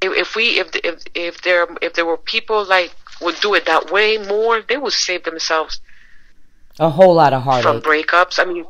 if, 0.00 0.12
if 0.12 0.36
we, 0.36 0.58
if, 0.58 0.74
if, 0.84 1.02
if 1.14 1.42
there, 1.42 1.66
if 1.80 1.94
there 1.94 2.04
were 2.06 2.16
people 2.18 2.64
like 2.64 2.92
would 3.20 3.38
do 3.40 3.54
it 3.54 3.64
that 3.66 3.90
way 3.90 4.18
more, 4.18 4.60
they 4.62 4.76
would 4.76 4.92
save 4.92 5.24
themselves 5.24 5.80
A 6.78 6.90
whole 6.90 7.14
lot 7.14 7.32
of 7.32 7.42
from 7.42 7.80
heartache. 7.80 7.82
breakups. 7.82 8.38
I 8.38 8.44
mean, 8.44 8.66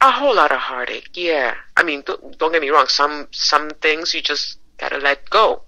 a 0.00 0.10
whole 0.10 0.34
lot 0.36 0.52
of 0.52 0.58
heartache. 0.58 1.10
Yeah. 1.14 1.54
I 1.76 1.82
mean, 1.82 2.02
don't, 2.04 2.36
don't 2.38 2.52
get 2.52 2.60
me 2.60 2.70
wrong. 2.70 2.88
Some 2.88 3.28
some 3.30 3.70
things 3.80 4.12
you 4.14 4.20
just 4.20 4.58
gotta 4.76 4.98
let 4.98 5.30
go. 5.30 5.62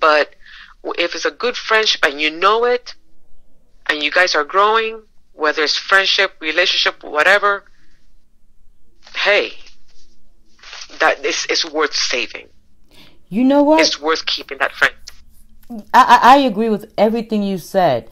But 0.00 0.34
if 0.98 1.14
it's 1.14 1.24
a 1.26 1.30
good 1.30 1.56
friendship 1.56 2.04
and 2.04 2.20
you 2.20 2.30
know 2.30 2.64
it, 2.64 2.94
and 3.86 4.02
you 4.02 4.10
guys 4.10 4.34
are 4.34 4.44
growing, 4.44 5.02
whether 5.32 5.62
it's 5.62 5.76
friendship, 5.76 6.36
relationship, 6.40 7.02
whatever, 7.02 7.64
hey, 9.16 9.52
that 10.98 11.24
is 11.24 11.46
is 11.46 11.64
worth 11.64 11.94
saving. 11.94 12.48
You 13.28 13.44
know 13.44 13.62
what? 13.62 13.80
It's 13.80 14.00
worth 14.00 14.26
keeping 14.26 14.58
that 14.58 14.72
friend. 14.72 14.94
I, 15.94 16.20
I, 16.22 16.34
I 16.34 16.36
agree 16.38 16.68
with 16.68 16.92
everything 16.98 17.42
you 17.42 17.58
said. 17.58 18.10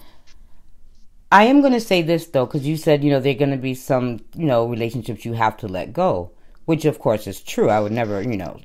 I 1.32 1.44
am 1.44 1.60
going 1.60 1.74
to 1.74 1.80
say 1.80 2.02
this 2.02 2.26
though, 2.26 2.46
because 2.46 2.66
you 2.66 2.76
said, 2.76 3.04
you 3.04 3.10
know, 3.10 3.20
there 3.20 3.32
are 3.32 3.38
going 3.38 3.50
to 3.52 3.56
be 3.56 3.74
some, 3.74 4.20
you 4.34 4.46
know, 4.46 4.66
relationships 4.66 5.24
you 5.24 5.34
have 5.34 5.56
to 5.58 5.68
let 5.68 5.92
go, 5.92 6.32
which 6.64 6.84
of 6.84 6.98
course 6.98 7.26
is 7.26 7.40
true. 7.40 7.68
I 7.68 7.80
would 7.80 7.92
never, 7.92 8.20
you 8.22 8.36
know, 8.36 8.60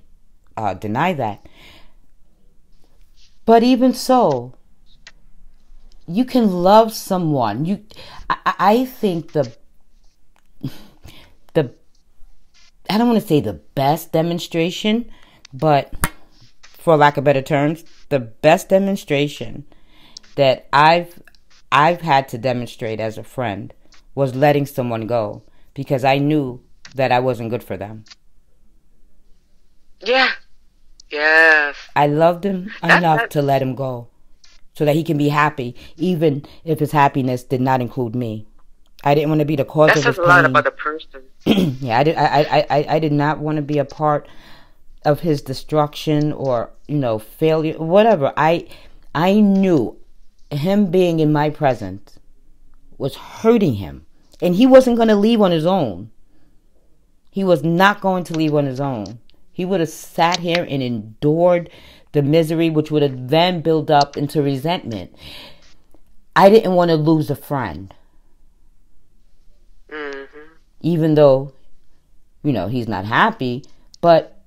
uh, 0.58 0.74
deny 0.74 1.14
that. 1.14 1.46
But 3.46 3.62
even 3.62 3.94
so, 3.94 4.56
you 6.08 6.26
can 6.26 6.50
love 6.52 6.94
someone. 6.94 7.66
You, 7.66 7.84
I, 8.30 8.54
I 8.60 8.86
think 8.86 9.32
the, 9.32 9.56
the, 11.54 11.74
I 12.90 12.98
don't 12.98 13.08
want 13.08 13.20
to 13.20 13.28
say 13.28 13.40
the 13.40 13.54
best 13.54 14.12
demonstration, 14.12 15.10
but 15.54 15.94
for 16.62 16.96
lack 16.98 17.18
of 17.18 17.24
better 17.24 17.42
terms, 17.42 17.84
the 18.10 18.20
best 18.20 18.70
demonstration 18.70 19.66
that 20.36 20.68
I've 20.72 21.22
I've 21.72 22.02
had 22.02 22.30
to 22.30 22.38
demonstrate 22.38 23.00
as 23.00 23.18
a 23.18 23.24
friend 23.24 23.74
was 24.14 24.36
letting 24.36 24.66
someone 24.66 25.08
go 25.08 25.44
because 25.74 26.04
I 26.04 26.20
knew 26.20 26.62
that 26.94 27.12
I 27.12 27.20
wasn't 27.20 27.50
good 27.50 27.64
for 27.64 27.76
them. 27.76 28.06
Yeah. 30.00 30.32
Yes. 31.10 31.76
I 31.96 32.08
loved 32.08 32.46
him 32.46 32.72
enough 32.84 33.30
to 33.30 33.42
let 33.42 33.62
him 33.62 33.76
go 33.76 34.10
so 34.76 34.86
that 34.86 34.96
he 34.96 35.04
can 35.04 35.18
be 35.18 35.30
happy, 35.30 35.76
even 35.98 36.46
if 36.64 36.80
his 36.80 36.92
happiness 36.92 37.44
did 37.44 37.62
not 37.62 37.82
include 37.82 38.16
me. 38.16 38.46
I 39.04 39.14
didn't 39.16 39.30
want 39.30 39.40
to 39.40 39.46
be 39.46 39.56
the 39.56 39.66
cause 39.66 39.90
That 39.90 39.98
of 39.98 40.04
his 40.06 40.16
says 40.16 40.18
a 40.18 40.28
lot 40.28 40.42
pain. 40.42 40.46
about 40.46 40.64
the 40.66 40.72
person. 40.72 41.24
yeah, 41.46 42.00
I 42.00 42.04
did. 42.04 42.16
I, 42.16 42.26
I, 42.26 42.66
I, 42.70 42.86
I 42.96 43.00
did 43.00 43.12
not 43.12 43.40
want 43.40 43.58
to 43.58 43.62
be 43.62 43.78
a 43.78 43.86
part 43.86 44.28
of 45.06 45.20
his 45.22 45.42
destruction 45.42 46.34
or 46.34 46.72
you 46.88 46.98
know 46.98 47.20
failure, 47.20 47.78
whatever. 47.78 48.34
I, 48.36 48.68
I 49.14 49.40
knew 49.40 49.98
him 50.50 50.88
being 50.88 51.20
in 51.20 51.32
my 51.32 51.50
presence 51.50 52.20
was 52.98 53.16
hurting 53.16 53.76
him, 53.76 54.06
and 54.42 54.56
he 54.56 54.66
wasn't 54.66 54.96
going 54.98 55.10
to 55.10 55.16
leave 55.16 55.42
on 55.42 55.52
his 55.52 55.66
own. 55.66 56.12
He 57.30 57.44
was 57.44 57.64
not 57.64 58.02
going 58.02 58.24
to 58.26 58.34
leave 58.34 58.56
on 58.56 58.66
his 58.66 58.80
own. 58.80 59.20
He 59.52 59.66
would 59.66 59.80
have 59.82 59.90
sat 59.90 60.40
here 60.40 60.66
and 60.68 60.82
endured 60.82 61.70
the 62.16 62.24
misery, 62.24 62.72
which 62.72 62.90
would 62.90 63.04
have 63.04 63.30
then 63.30 63.62
built 63.62 63.92
up 63.92 64.18
into 64.18 64.42
resentment. 64.42 65.16
I 66.36 66.50
didn't 66.50 66.74
want 66.74 66.90
to 66.90 66.96
lose 66.96 67.30
a 67.30 67.36
friend. 67.36 67.94
Hmm 69.90 70.26
even 70.86 71.16
though 71.16 71.52
you 72.44 72.54
know 72.54 72.68
he's 72.68 72.88
not 72.88 73.06
happy 73.06 73.66
but 74.02 74.38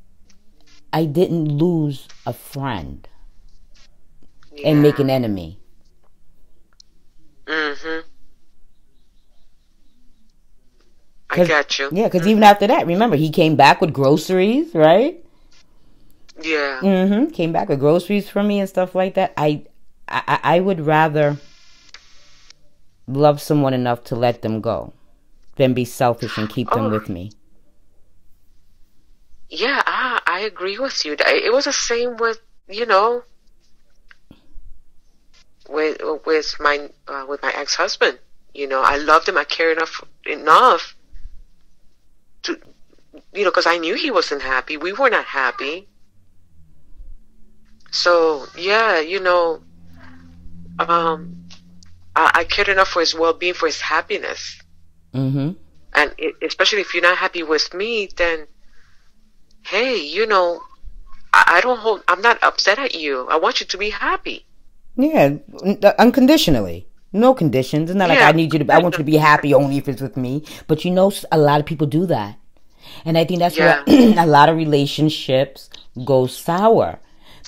i 0.92 1.04
didn't 1.04 1.48
lose 1.48 2.06
a 2.24 2.32
friend 2.32 3.08
and 4.64 4.82
make 4.82 4.98
an 4.98 5.08
enemy. 5.08 5.56
Hmm 7.46 8.00
I 11.30 11.44
got 11.44 11.78
you. 11.78 11.90
yeah 11.92 12.08
because 12.08 12.26
even 12.26 12.42
after 12.42 12.66
that 12.66 12.86
remember 12.86 13.16
he 13.16 13.30
came 13.30 13.54
back 13.54 13.80
with 13.80 13.92
groceries 13.92 14.74
right 14.74 15.24
Yeah. 16.40 16.80
mm-hmm 16.82 17.30
came 17.30 17.52
back 17.52 17.68
with 17.68 17.80
groceries 17.80 18.28
for 18.28 18.42
me 18.42 18.60
and 18.60 18.68
stuff 18.68 18.94
like 18.94 19.14
that 19.14 19.32
i 19.36 19.64
i, 20.08 20.38
I 20.42 20.60
would 20.60 20.80
rather 20.80 21.36
love 23.06 23.40
someone 23.40 23.74
enough 23.74 24.04
to 24.04 24.16
let 24.16 24.42
them 24.42 24.60
go 24.60 24.92
than 25.56 25.74
be 25.74 25.84
selfish 25.84 26.38
and 26.38 26.48
keep 26.48 26.70
them 26.70 26.86
Oh. 26.86 26.90
with 26.90 27.08
me 27.08 27.32
Yeah, 29.50 29.82
I, 29.86 30.20
I 30.26 30.40
agree 30.40 30.78
with 30.78 31.04
you. 31.06 31.16
It 31.18 31.52
was 31.52 31.64
the 31.64 31.72
same 31.72 32.16
with 32.18 32.38
you 32.68 32.84
know 32.84 33.22
with 35.68 35.96
with 36.26 36.56
my 36.60 36.90
uh, 37.08 37.24
with 37.28 37.42
my 37.42 37.52
ex 37.54 37.74
husband. 37.74 38.18
You 38.54 38.66
know, 38.66 38.82
I 38.82 38.96
loved 38.98 39.28
him. 39.28 39.38
I 39.38 39.44
cared 39.44 39.78
enough 39.78 40.02
enough 40.26 40.94
to 42.42 42.58
you 43.32 43.44
know 43.44 43.50
because 43.50 43.66
I 43.66 43.78
knew 43.78 43.94
he 43.94 44.10
wasn't 44.10 44.42
happy. 44.42 44.76
We 44.76 44.92
were 44.92 45.10
not 45.10 45.24
happy. 45.24 45.88
So 47.90 48.46
yeah, 48.56 49.00
you 49.00 49.20
know, 49.20 49.62
um, 50.78 51.48
I, 52.14 52.30
I 52.34 52.44
cared 52.44 52.68
enough 52.68 52.88
for 52.88 53.00
his 53.00 53.14
well 53.14 53.32
being, 53.32 53.54
for 53.54 53.66
his 53.66 53.80
happiness, 53.80 54.60
Mm-hmm. 55.14 55.52
and 55.94 56.14
it, 56.18 56.34
especially 56.42 56.80
if 56.82 56.92
you're 56.92 57.02
not 57.02 57.16
happy 57.16 57.42
with 57.42 57.72
me, 57.74 58.08
then 58.16 58.46
hey, 59.62 59.96
you 59.96 60.26
know, 60.26 60.60
I, 61.32 61.54
I 61.56 61.60
don't 61.60 61.78
hold. 61.78 62.02
I'm 62.08 62.20
not 62.20 62.42
upset 62.42 62.78
at 62.78 62.94
you. 62.94 63.26
I 63.28 63.36
want 63.36 63.60
you 63.60 63.66
to 63.66 63.78
be 63.78 63.90
happy. 63.90 64.44
Yeah, 64.96 65.36
unconditionally. 65.98 66.86
No 67.12 67.32
conditions. 67.32 67.88
It's 67.90 67.96
not 67.96 68.10
like 68.10 68.20
I 68.20 68.32
need 68.32 68.52
you 68.52 68.58
to. 68.64 68.72
I 68.72 68.78
want 68.78 68.94
you 68.94 68.98
to 68.98 69.04
be 69.04 69.16
happy 69.16 69.54
only 69.54 69.78
if 69.78 69.88
it's 69.88 70.02
with 70.02 70.16
me. 70.16 70.44
But 70.66 70.84
you 70.84 70.90
know, 70.90 71.08
s- 71.08 71.24
a 71.32 71.38
lot 71.38 71.58
of 71.60 71.64
people 71.66 71.86
do 71.86 72.04
that, 72.06 72.36
and 73.04 73.16
I 73.16 73.24
think 73.24 73.40
that's 73.40 73.56
Yeah. 73.56 73.82
why 73.86 74.14
a 74.18 74.26
lot 74.26 74.48
of 74.50 74.56
relationships 74.56 75.70
go 76.04 76.26
sour 76.26 76.98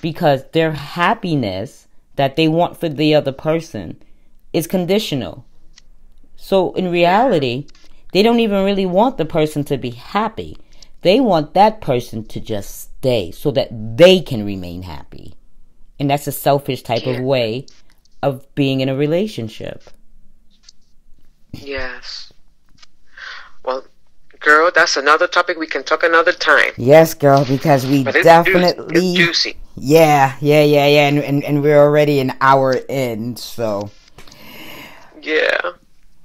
because 0.01 0.45
their 0.53 0.73
happiness 0.73 1.87
that 2.17 2.37
they 2.37 2.49
want 2.49 2.79
for 2.79 2.89
the 2.89 3.15
other 3.15 3.33
person 3.33 4.03
is 4.53 4.67
conditional. 4.67 5.45
So 6.37 6.73
in 6.75 6.91
reality, 6.91 7.67
they 8.13 8.23
don't 8.23 8.41
even 8.41 8.65
really 8.65 8.87
want 8.87 9.19
the 9.19 9.25
person 9.25 9.65
to 9.65 9.77
be 9.77 9.91
happy. 9.91 10.59
They 11.03 11.21
want 11.21 11.55
that 11.55 11.81
person 11.81 12.25
to 12.27 12.41
just 12.41 12.81
stay 12.81 13.31
so 13.31 13.51
that 13.53 13.69
they 13.97 14.21
can 14.21 14.45
remain 14.45 14.83
happy. 14.83 15.35
And 15.99 16.11
that's 16.11 16.27
a 16.27 16.33
selfish 16.33 16.83
type 16.83 17.07
of 17.07 17.21
way 17.21 17.67
of 18.23 18.55
being 18.55 18.81
in 18.81 18.89
a 18.89 18.97
relationship. 18.97 19.85
Yes. 21.53 22.33
Well, 23.65 23.85
girl, 24.41 24.71
that's 24.75 24.97
another 24.97 25.27
topic 25.27 25.59
we 25.59 25.67
can 25.67 25.85
talk 25.85 26.03
another 26.03 26.33
time. 26.33 26.73
Yes, 26.77 27.15
girl, 27.15 27.45
because 27.45 27.87
we 27.87 28.05
But 28.05 28.17
it's 28.17 28.25
definitely 28.25 29.15
juicy. 29.15 29.57
Yeah, 29.77 30.37
yeah, 30.41 30.63
yeah, 30.63 30.87
yeah, 30.87 31.09
and, 31.09 31.19
and 31.19 31.45
and 31.45 31.63
we're 31.63 31.81
already 31.81 32.21
an 32.21 32.35
hour 32.41 32.75
in, 32.89 33.37
so 33.37 33.91
Yeah. 35.23 35.73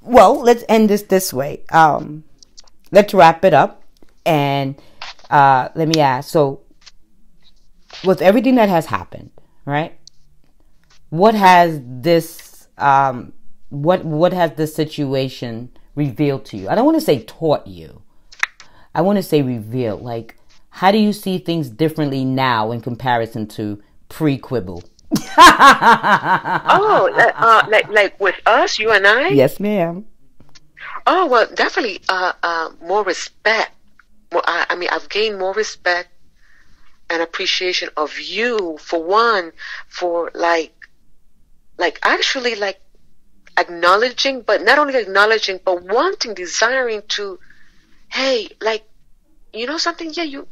well, 0.02 0.40
let's 0.40 0.64
end 0.68 0.90
this 0.90 1.02
this 1.02 1.32
way. 1.32 1.62
Um, 1.70 2.24
let's 2.92 3.14
wrap 3.14 3.44
it 3.44 3.54
up, 3.54 3.82
and 4.24 4.76
uh, 5.30 5.68
let 5.74 5.88
me 5.88 6.00
ask. 6.00 6.28
So, 6.30 6.60
with 8.04 8.20
everything 8.20 8.56
that 8.56 8.68
has 8.68 8.86
happened, 8.86 9.30
right? 9.64 9.98
What 11.10 11.34
has 11.34 11.80
this 11.84 12.68
um, 12.78 13.32
what 13.70 14.04
what 14.04 14.32
has 14.32 14.52
this 14.56 14.74
situation 14.74 15.70
revealed 15.94 16.44
to 16.46 16.56
you? 16.56 16.68
I 16.68 16.74
don't 16.74 16.84
want 16.84 16.96
to 16.98 17.04
say 17.04 17.22
taught 17.22 17.66
you. 17.66 18.02
I 18.94 19.02
want 19.02 19.16
to 19.16 19.22
say 19.22 19.42
revealed. 19.42 20.02
Like, 20.02 20.36
how 20.76 20.92
do 20.92 20.98
you 20.98 21.14
see 21.14 21.38
things 21.38 21.70
differently 21.70 22.22
now 22.22 22.70
in 22.70 22.82
comparison 22.82 23.46
to 23.46 23.82
pre-quibble? 24.10 24.84
Oh, 25.38 27.10
uh, 27.14 27.32
uh, 27.34 27.66
like 27.70 27.88
like 27.88 28.20
with 28.20 28.34
us, 28.44 28.78
you 28.78 28.90
and 28.90 29.06
I. 29.06 29.28
Yes, 29.28 29.58
ma'am. 29.58 30.04
Oh 31.06 31.24
well, 31.28 31.46
definitely. 31.54 32.00
Uh, 32.10 32.34
uh, 32.42 32.70
more 32.82 33.04
respect. 33.04 33.70
More, 34.30 34.42
I, 34.46 34.66
I 34.68 34.76
mean, 34.76 34.90
I've 34.92 35.08
gained 35.08 35.38
more 35.38 35.54
respect 35.54 36.10
and 37.08 37.22
appreciation 37.22 37.88
of 37.96 38.18
you 38.18 38.76
for 38.78 39.02
one, 39.02 39.52
for 39.88 40.30
like, 40.34 40.74
like 41.78 41.98
actually 42.02 42.54
like 42.54 42.80
acknowledging, 43.56 44.42
but 44.42 44.62
not 44.62 44.78
only 44.78 44.96
acknowledging, 44.96 45.58
but 45.64 45.84
wanting, 45.84 46.34
desiring 46.34 47.00
to, 47.08 47.38
hey, 48.08 48.48
like, 48.60 48.84
you 49.54 49.66
know 49.66 49.78
something? 49.78 50.12
Yeah, 50.12 50.24
you, 50.24 50.46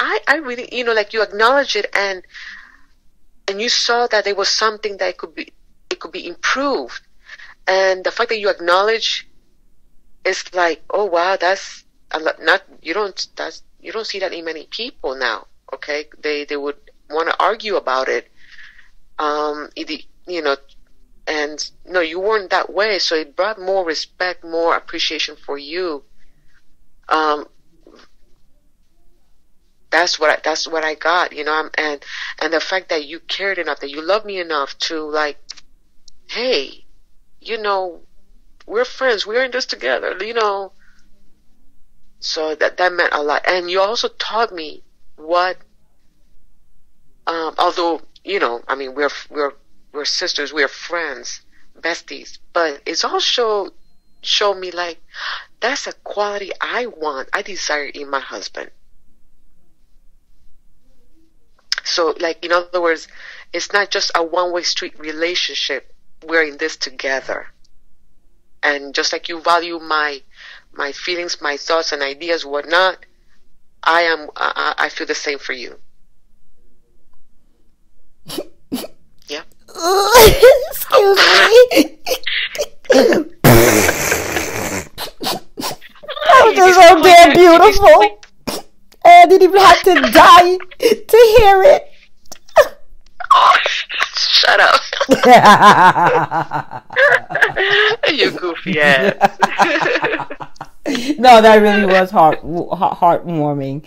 I, 0.00 0.18
I 0.26 0.36
really, 0.38 0.68
you 0.72 0.82
know, 0.82 0.92
like 0.94 1.12
you 1.12 1.22
acknowledge 1.22 1.76
it 1.76 1.86
and, 1.94 2.24
and 3.46 3.60
you 3.60 3.68
saw 3.68 4.08
that 4.08 4.24
there 4.24 4.34
was 4.34 4.48
something 4.48 4.96
that 4.96 5.16
could 5.18 5.34
be, 5.36 5.52
it 5.90 6.00
could 6.00 6.10
be 6.10 6.26
improved. 6.26 7.00
And 7.68 8.02
the 8.02 8.10
fact 8.10 8.30
that 8.30 8.40
you 8.40 8.48
acknowledge 8.48 9.28
it's 10.24 10.52
like, 10.54 10.82
oh 10.90 11.04
wow, 11.06 11.36
that's. 11.36 11.84
Not 12.40 12.62
you 12.82 12.92
don't 12.92 13.28
that's 13.36 13.62
you 13.80 13.92
don't 13.92 14.06
see 14.06 14.18
that 14.18 14.32
in 14.32 14.44
many 14.44 14.66
people 14.66 15.14
now. 15.14 15.46
Okay, 15.72 16.06
they 16.20 16.44
they 16.44 16.56
would 16.56 16.74
want 17.08 17.28
to 17.28 17.36
argue 17.40 17.76
about 17.76 18.08
it. 18.08 18.28
Um, 19.16 19.70
it, 19.76 20.06
you 20.26 20.42
know, 20.42 20.56
and 21.28 21.70
no, 21.86 22.00
you 22.00 22.18
weren't 22.18 22.50
that 22.50 22.72
way. 22.72 22.98
So 22.98 23.14
it 23.14 23.36
brought 23.36 23.60
more 23.60 23.84
respect, 23.84 24.42
more 24.42 24.76
appreciation 24.76 25.36
for 25.36 25.56
you. 25.56 26.02
Um, 27.08 27.46
that's 29.90 30.18
what 30.18 30.30
I, 30.30 30.38
that's 30.42 30.66
what 30.66 30.84
I 30.84 30.94
got. 30.94 31.32
You 31.32 31.44
know, 31.44 31.52
I'm, 31.52 31.70
and 31.74 32.04
and 32.40 32.52
the 32.52 32.60
fact 32.60 32.88
that 32.90 33.04
you 33.04 33.20
cared 33.20 33.58
enough, 33.58 33.80
that 33.80 33.90
you 33.90 34.02
love 34.02 34.24
me 34.24 34.40
enough 34.40 34.78
to 34.78 35.02
like, 35.02 35.38
hey, 36.28 36.84
you 37.40 37.58
know, 37.58 38.00
we're 38.66 38.84
friends. 38.84 39.26
We're 39.26 39.44
in 39.44 39.50
this 39.50 39.66
together, 39.66 40.16
you 40.20 40.34
know. 40.34 40.72
So 42.20 42.54
that 42.54 42.76
that 42.76 42.92
meant 42.92 43.12
a 43.12 43.22
lot. 43.22 43.42
And 43.46 43.70
you 43.70 43.80
also 43.80 44.08
taught 44.08 44.52
me 44.52 44.82
what. 45.16 45.56
Um, 47.26 47.54
although 47.58 48.00
you 48.24 48.38
know, 48.38 48.62
I 48.68 48.74
mean, 48.74 48.94
we're 48.94 49.10
we're 49.28 49.52
we're 49.92 50.04
sisters, 50.04 50.52
we're 50.52 50.68
friends, 50.68 51.42
besties, 51.78 52.38
but 52.52 52.80
it's 52.86 53.04
also 53.04 53.70
showed 54.22 54.58
me 54.58 54.70
like 54.70 55.00
that's 55.60 55.86
a 55.86 55.92
quality 55.92 56.52
I 56.60 56.86
want, 56.86 57.28
I 57.32 57.42
desire 57.42 57.84
in 57.86 58.10
my 58.10 58.20
husband. 58.20 58.70
So, 61.84 62.14
like 62.20 62.44
in 62.44 62.52
other 62.52 62.80
words, 62.80 63.08
it's 63.52 63.72
not 63.72 63.90
just 63.90 64.10
a 64.14 64.22
one-way 64.22 64.62
street 64.62 64.98
relationship. 64.98 65.92
We're 66.24 66.44
in 66.44 66.58
this 66.58 66.76
together 66.76 67.48
and 68.62 68.94
just 68.94 69.12
like 69.12 69.28
you 69.28 69.40
value 69.40 69.78
my 69.78 70.22
my 70.72 70.92
feelings, 70.92 71.40
my 71.40 71.56
thoughts 71.56 71.92
and 71.92 72.02
ideas, 72.02 72.44
whatnot, 72.44 73.04
I 73.82 74.02
am 74.02 74.28
I, 74.36 74.74
I 74.78 74.88
feel 74.88 75.06
the 75.06 75.14
same 75.14 75.38
for 75.38 75.52
you. 75.52 75.76
Yeah. 79.26 79.42
Excuse 79.68 81.16
me. 81.16 81.98
That 86.26 86.52
was 86.56 86.74
so 86.74 87.02
damn 87.02 87.32
beautiful. 87.34 88.20
I 89.04 89.26
didn't 89.26 89.42
even 89.42 89.60
have 89.60 89.82
to 89.82 89.94
die 90.12 90.56
to 90.78 91.34
hear 91.38 91.62
it. 91.62 91.86
Oh, 93.32 93.56
shut 94.16 94.60
up. 94.60 94.80
you 98.12 98.30
goofy 98.32 98.80
ass. 98.80 99.14
no, 101.18 101.40
that 101.40 101.58
really 101.62 101.86
was 101.86 102.10
heart 102.10 102.40
heart- 102.42 102.98
heartwarming. 103.24 103.84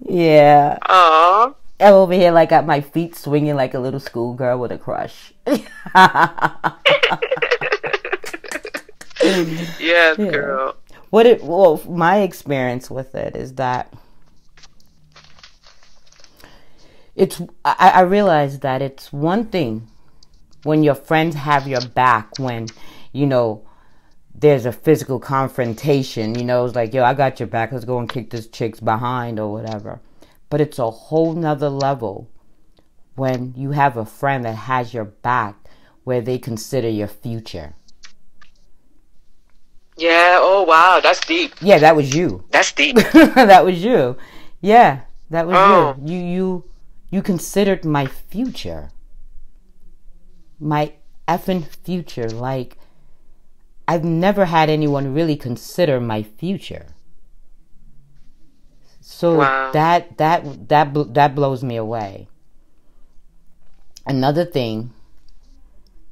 Yeah, 0.00 0.78
Aw. 0.82 1.54
I'm 1.80 1.92
over 1.94 2.12
here 2.14 2.30
like 2.30 2.50
got 2.50 2.66
my 2.66 2.80
feet 2.80 3.16
swinging 3.16 3.56
like 3.56 3.74
a 3.74 3.78
little 3.78 4.00
schoolgirl 4.00 4.58
with 4.58 4.72
a 4.72 4.78
crush. 4.78 5.32
Yes, 9.80 10.16
girl. 10.16 10.76
what 11.10 11.26
it 11.26 11.42
well, 11.42 11.80
my 11.88 12.18
experience 12.20 12.90
with 12.90 13.14
it 13.14 13.36
is 13.36 13.54
that 13.54 13.92
it's 17.16 17.40
I, 17.64 17.92
I 17.96 18.00
realize 18.00 18.60
that 18.60 18.82
it's 18.82 19.12
one 19.12 19.46
thing 19.46 19.88
when 20.64 20.82
your 20.82 20.94
friends 20.94 21.34
have 21.36 21.66
your 21.68 21.86
back 21.88 22.30
when 22.38 22.66
you 23.12 23.26
know 23.26 23.66
there's 24.34 24.66
a 24.66 24.72
physical 24.72 25.18
confrontation 25.20 26.34
you 26.34 26.44
know 26.44 26.64
it's 26.64 26.74
like 26.74 26.92
yo 26.92 27.04
i 27.04 27.14
got 27.14 27.38
your 27.38 27.46
back 27.46 27.70
let's 27.70 27.84
go 27.84 27.98
and 27.98 28.08
kick 28.08 28.30
this 28.30 28.48
chick's 28.48 28.80
behind 28.80 29.38
or 29.38 29.52
whatever 29.52 30.00
but 30.50 30.60
it's 30.60 30.78
a 30.78 30.90
whole 30.90 31.34
nother 31.34 31.68
level 31.68 32.28
when 33.14 33.54
you 33.56 33.70
have 33.70 33.96
a 33.96 34.04
friend 34.04 34.44
that 34.44 34.54
has 34.56 34.92
your 34.92 35.04
back 35.04 35.54
where 36.02 36.20
they 36.20 36.36
consider 36.38 36.88
your 36.88 37.06
future 37.08 37.74
Yeah, 39.96 40.38
oh 40.40 40.64
wow, 40.64 41.00
that's 41.00 41.20
deep. 41.24 41.54
yeah 41.60 41.78
that 41.78 41.94
was 41.94 42.14
you 42.14 42.44
That's 42.50 42.72
deep. 42.72 42.96
that 43.12 43.64
was 43.64 43.82
you. 43.84 44.16
Yeah, 44.60 45.02
that 45.30 45.46
was 45.46 45.56
Oh. 45.56 45.94
you. 46.04 46.16
You 46.16 46.24
you 46.26 46.64
you 47.14 47.22
considered 47.22 47.84
my 47.84 48.06
future. 48.06 48.90
My 50.58 50.94
effing 51.28 51.64
future. 51.64 52.28
Like 52.28 52.76
I've 53.86 54.02
never 54.02 54.46
had 54.46 54.68
anyone 54.68 55.14
really 55.14 55.36
consider 55.36 56.00
my 56.00 56.24
future. 56.24 56.86
So 59.00 59.36
Wow. 59.38 59.70
that 59.70 60.18
that 60.18 60.68
that 60.70 60.92
bl- 60.92 61.12
that 61.18 61.36
blows 61.36 61.62
me 61.62 61.76
away. 61.76 62.26
Another 64.04 64.44
thing 64.44 64.90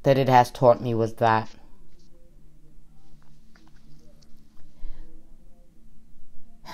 that 0.03 0.17
it 0.17 0.29
has 0.29 0.51
taught 0.51 0.81
me 0.81 0.93
was 0.95 1.15
that 1.15 1.49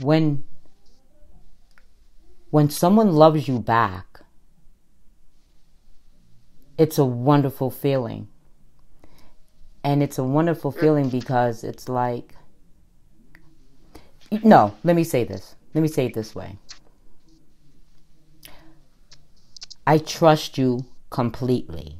when 0.00 0.47
when 2.50 2.70
someone 2.70 3.12
loves 3.12 3.48
you 3.48 3.58
back 3.58 4.08
it's 6.78 6.96
a 6.96 7.04
wonderful 7.04 7.70
feeling. 7.70 8.28
And 9.82 10.02
it's 10.02 10.16
a 10.16 10.24
wonderful 10.24 10.70
feeling 10.70 11.08
because 11.08 11.64
it's 11.64 11.88
like 11.88 12.34
no 14.42 14.74
let 14.84 14.94
me 14.94 15.04
say 15.04 15.24
this. 15.24 15.56
Let 15.74 15.82
me 15.82 15.88
say 15.88 16.06
it 16.06 16.14
this 16.14 16.34
way. 16.34 16.58
I 19.86 19.98
trust 19.98 20.56
you 20.58 20.84
completely. 21.10 21.98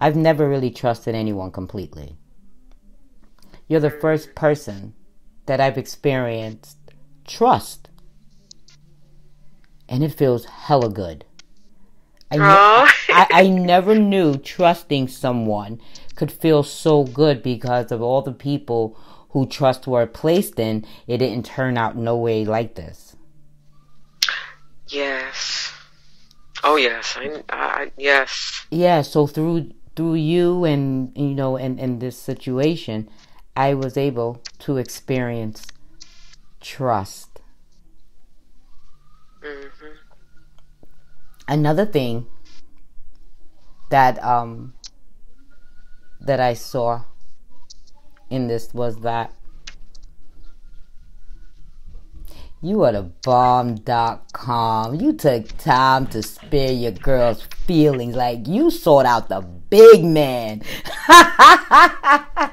I've 0.00 0.16
never 0.16 0.48
really 0.48 0.70
trusted 0.70 1.14
anyone 1.14 1.52
completely. 1.52 2.16
You're 3.68 3.80
the 3.80 3.90
first 3.90 4.34
person 4.34 4.94
that 5.46 5.60
i've 5.60 5.78
experienced 5.78 6.78
trust 7.26 7.89
and 9.90 10.02
it 10.02 10.14
feels 10.14 10.46
hella 10.46 10.88
good 10.88 11.26
I, 12.30 12.36
ne- 12.36 12.42
oh. 12.44 12.88
I, 13.08 13.26
I 13.32 13.48
never 13.48 13.94
knew 13.96 14.36
trusting 14.36 15.08
someone 15.08 15.80
could 16.14 16.30
feel 16.30 16.62
so 16.62 17.04
good 17.04 17.42
because 17.42 17.90
of 17.90 18.00
all 18.00 18.22
the 18.22 18.32
people 18.32 18.96
who 19.30 19.46
trust 19.46 19.86
were 19.86 20.06
placed 20.06 20.58
in. 20.60 20.86
It 21.06 21.18
didn't 21.18 21.46
turn 21.46 21.76
out 21.76 21.96
no 21.96 22.16
way 22.16 22.44
like 22.44 22.74
this. 22.74 23.16
Yes. 24.88 25.72
Oh 26.62 26.76
yes. 26.76 27.16
I, 27.18 27.42
I 27.48 27.92
yes. 27.96 28.66
Yeah, 28.70 29.02
so 29.02 29.26
through 29.26 29.72
through 29.96 30.14
you 30.14 30.64
and 30.64 31.16
you 31.16 31.34
know 31.34 31.56
and, 31.56 31.80
and 31.80 32.00
this 32.00 32.18
situation, 32.18 33.08
I 33.56 33.74
was 33.74 33.96
able 33.96 34.42
to 34.60 34.76
experience 34.76 35.66
trust. 36.60 37.29
Hmm 39.42 39.88
another 41.48 41.84
thing 41.84 42.26
that 43.90 44.22
um 44.22 44.74
that 46.20 46.38
I 46.40 46.54
saw 46.54 47.02
in 48.28 48.46
this 48.46 48.72
was 48.72 48.98
that 48.98 49.32
you 52.62 52.82
are 52.82 52.92
the 52.92 53.04
bomb.com. 53.24 54.94
You 54.96 55.14
took 55.14 55.56
time 55.56 56.06
to 56.08 56.22
spare 56.22 56.72
your 56.72 56.92
girl's 56.92 57.42
feelings. 57.66 58.14
Like 58.14 58.46
you 58.46 58.70
sought 58.70 59.06
out 59.06 59.30
the 59.30 59.40
big 59.40 60.04
man. 60.04 60.62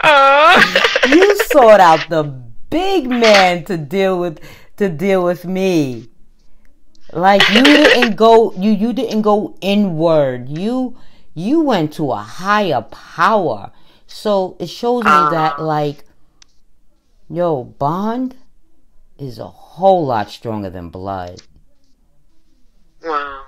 Oh. 0.00 0.84
you 1.08 1.36
sought 1.46 1.80
out 1.80 2.08
the 2.08 2.22
big 2.70 3.08
man 3.08 3.64
to 3.64 3.76
deal 3.76 4.18
with 4.18 4.40
to 4.78 4.88
deal 4.88 5.24
with 5.24 5.44
me. 5.44 6.08
Like 7.12 7.42
you 7.50 7.62
didn't 7.62 8.16
go 8.16 8.52
you 8.54 8.70
you 8.70 8.92
didn't 8.92 9.22
go 9.22 9.56
inward. 9.60 10.48
You 10.48 10.96
you 11.34 11.60
went 11.60 11.92
to 11.94 12.12
a 12.12 12.16
higher 12.16 12.82
power. 12.82 13.72
So 14.06 14.56
it 14.58 14.68
shows 14.68 15.04
me 15.04 15.10
that 15.10 15.54
ah. 15.58 15.62
like 15.62 16.04
yo, 17.30 17.64
bond 17.64 18.36
is 19.18 19.38
a 19.38 19.46
whole 19.46 20.06
lot 20.06 20.30
stronger 20.30 20.70
than 20.70 20.90
blood. 20.90 21.40
wow. 23.02 23.44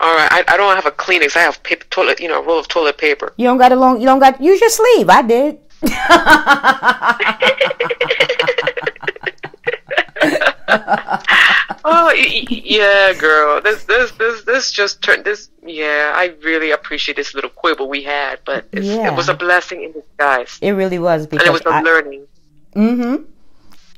All 0.00 0.14
right. 0.14 0.30
I, 0.30 0.44
I 0.48 0.56
don't 0.56 0.74
have 0.74 0.86
a 0.86 0.90
Kleenex. 0.90 1.36
I 1.36 1.40
have 1.40 1.62
paper 1.62 1.86
toilet. 1.88 2.20
You 2.20 2.28
know, 2.28 2.42
a 2.42 2.44
roll 2.44 2.58
of 2.58 2.68
toilet 2.68 2.98
paper. 2.98 3.32
You 3.36 3.46
don't 3.46 3.58
got 3.58 3.72
a 3.72 3.76
long 3.76 4.00
you 4.00 4.06
don't 4.06 4.18
got 4.18 4.40
use 4.40 4.60
your 4.60 4.70
sleeve. 4.70 5.08
I 5.08 5.22
did. 5.22 5.58
Oh 11.86 12.10
yeah, 12.14 13.12
girl. 13.12 13.60
This 13.60 13.84
this 13.84 14.10
this 14.12 14.42
this 14.44 14.72
just 14.72 15.02
turned 15.02 15.24
this. 15.24 15.50
Yeah, 15.66 16.12
I 16.16 16.34
really 16.42 16.70
appreciate 16.70 17.16
this 17.16 17.34
little 17.34 17.50
quibble 17.50 17.88
we 17.88 18.02
had, 18.02 18.38
but 18.46 18.66
Yeah. 18.72 19.08
it 19.08 19.14
was 19.14 19.28
a 19.28 19.34
blessing 19.34 19.82
in 19.82 19.92
disguise, 19.92 20.58
It 20.62 20.72
really 20.72 20.98
was 20.98 21.26
because 21.26 21.46
and 21.46 21.54
it 21.54 21.64
was 21.64 21.66
a 21.66 21.76
I- 21.76 21.80
learning. 21.82 22.26
Mm-hmm. 22.74 23.24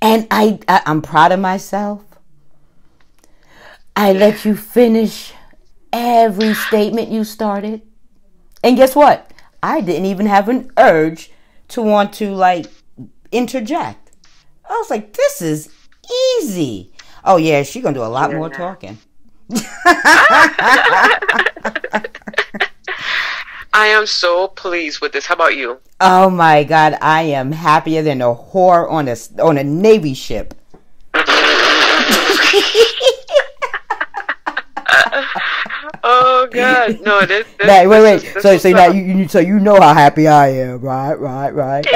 And 0.03 0.27
I, 0.31 0.59
I 0.69 0.83
I'm 0.85 1.01
proud 1.01 1.31
of 1.33 1.39
myself. 1.41 2.03
I 3.95 4.13
let 4.13 4.45
you 4.45 4.57
finish 4.57 5.33
every 5.93 6.55
statement 6.55 7.09
you 7.09 7.23
started. 7.25 7.83
And 8.65 8.77
guess 8.77 8.95
what? 8.97 9.31
I 9.63 9.81
didn't 9.81 10.07
even 10.07 10.27
have 10.27 10.49
an 10.49 10.71
urge 10.77 11.31
to 11.69 11.83
want 11.83 12.13
to 12.15 12.33
like 12.33 12.67
interject. 13.33 14.13
I 14.69 14.73
was 14.73 14.91
like, 14.91 15.13
this 15.13 15.43
is 15.43 15.73
easy. 16.41 16.93
Oh 17.25 17.37
yeah, 17.37 17.63
she 17.63 17.81
gonna 17.81 17.95
do 17.95 18.03
a 18.03 18.05
lot 18.05 18.33
more 18.33 18.51
talking. 18.51 18.99
I 23.73 23.89
am 23.89 24.07
so 24.07 24.49
pleased 24.49 25.01
with 25.01 25.13
this. 25.13 25.27
How 25.27 25.35
about 25.35 25.57
you? 25.57 25.79
Oh 26.01 26.31
my 26.31 26.65
god, 26.65 26.99
I 27.01 27.23
am 27.23 27.53
happier 27.53 28.03
than 28.03 28.23
a 28.23 28.35
whore 28.35 28.91
on 28.91 29.09
a 29.09 29.17
on 29.43 29.59
a 29.59 29.65
navy 29.65 30.15
ship. 30.15 30.55
Oh 36.09 36.47
God, 36.53 37.01
no! 37.01 37.21
This, 37.27 37.45
this, 37.59 37.67
Now, 37.67 37.89
wait, 37.89 38.03
wait. 38.03 38.15
is- 38.23 38.35
this 38.35 38.43
So, 38.45 38.57
so 38.59 38.71
now 38.71 38.87
you, 38.87 39.03
you, 39.03 39.29
so 39.29 39.41
you 39.41 39.59
know 39.59 39.75
how 39.81 39.93
happy 39.93 40.29
I 40.29 40.49
am, 40.51 40.81
right? 40.81 41.15
Right? 41.15 41.53
Right? 41.53 41.85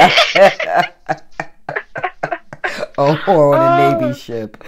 oh, 2.97 3.15
whore 3.23 3.57
on 3.57 3.79
a 3.79 3.99
navy 3.99 4.11
oh. 4.11 4.13
ship. 4.13 4.61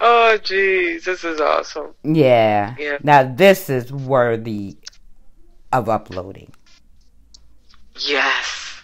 Oh 0.00 0.38
jeez, 0.42 1.04
this 1.04 1.24
is 1.24 1.40
awesome. 1.40 1.94
yeah. 2.04 2.76
Yeah. 2.78 2.98
Now 3.02 3.24
this 3.24 3.68
is 3.68 3.92
worthy 3.92 4.76
of 5.72 5.88
uploading. 5.88 6.52
Yes, 7.98 8.80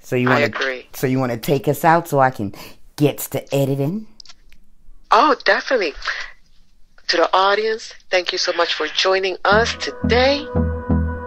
So 0.00 0.16
you 0.16 0.28
want 0.30 0.52
to? 0.52 0.82
So 0.94 1.06
you 1.06 1.20
want 1.20 1.30
to 1.30 1.38
take 1.38 1.68
us 1.68 1.84
out 1.84 2.08
so 2.08 2.18
I 2.18 2.30
can 2.30 2.54
get 2.96 3.18
to 3.18 3.54
editing? 3.54 4.08
Oh, 5.10 5.36
definitely. 5.44 5.94
To 7.08 7.16
the 7.16 7.30
audience, 7.32 7.94
thank 8.10 8.32
you 8.32 8.38
so 8.38 8.52
much 8.54 8.74
for 8.74 8.88
joining 8.88 9.36
us 9.44 9.74
today. 9.76 10.44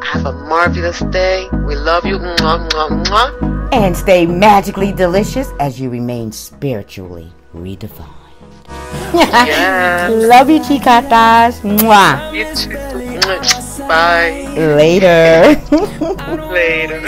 Have 0.04 0.26
a 0.26 0.34
marvelous 0.34 1.00
day. 1.12 1.48
We 1.66 1.76
love 1.76 2.06
you. 2.06 2.18
Mwah, 2.18 2.70
mwah, 2.70 3.06
mwah. 3.06 3.72
And 3.72 3.96
stay 3.96 4.26
magically 4.26 4.92
delicious 4.92 5.48
as 5.60 5.80
you 5.80 5.90
remain 5.90 6.32
spiritually 6.32 7.32
redefined. 7.56 8.10
Yes. 9.14 10.12
Love 10.30 10.50
you, 10.50 10.60
chicatas. 10.60 11.62
Mwah. 11.62 12.34
You 12.34 12.46
too. 12.56 12.76
Bye. 13.88 14.46
Later. 14.56 15.56
Later. 16.52 17.00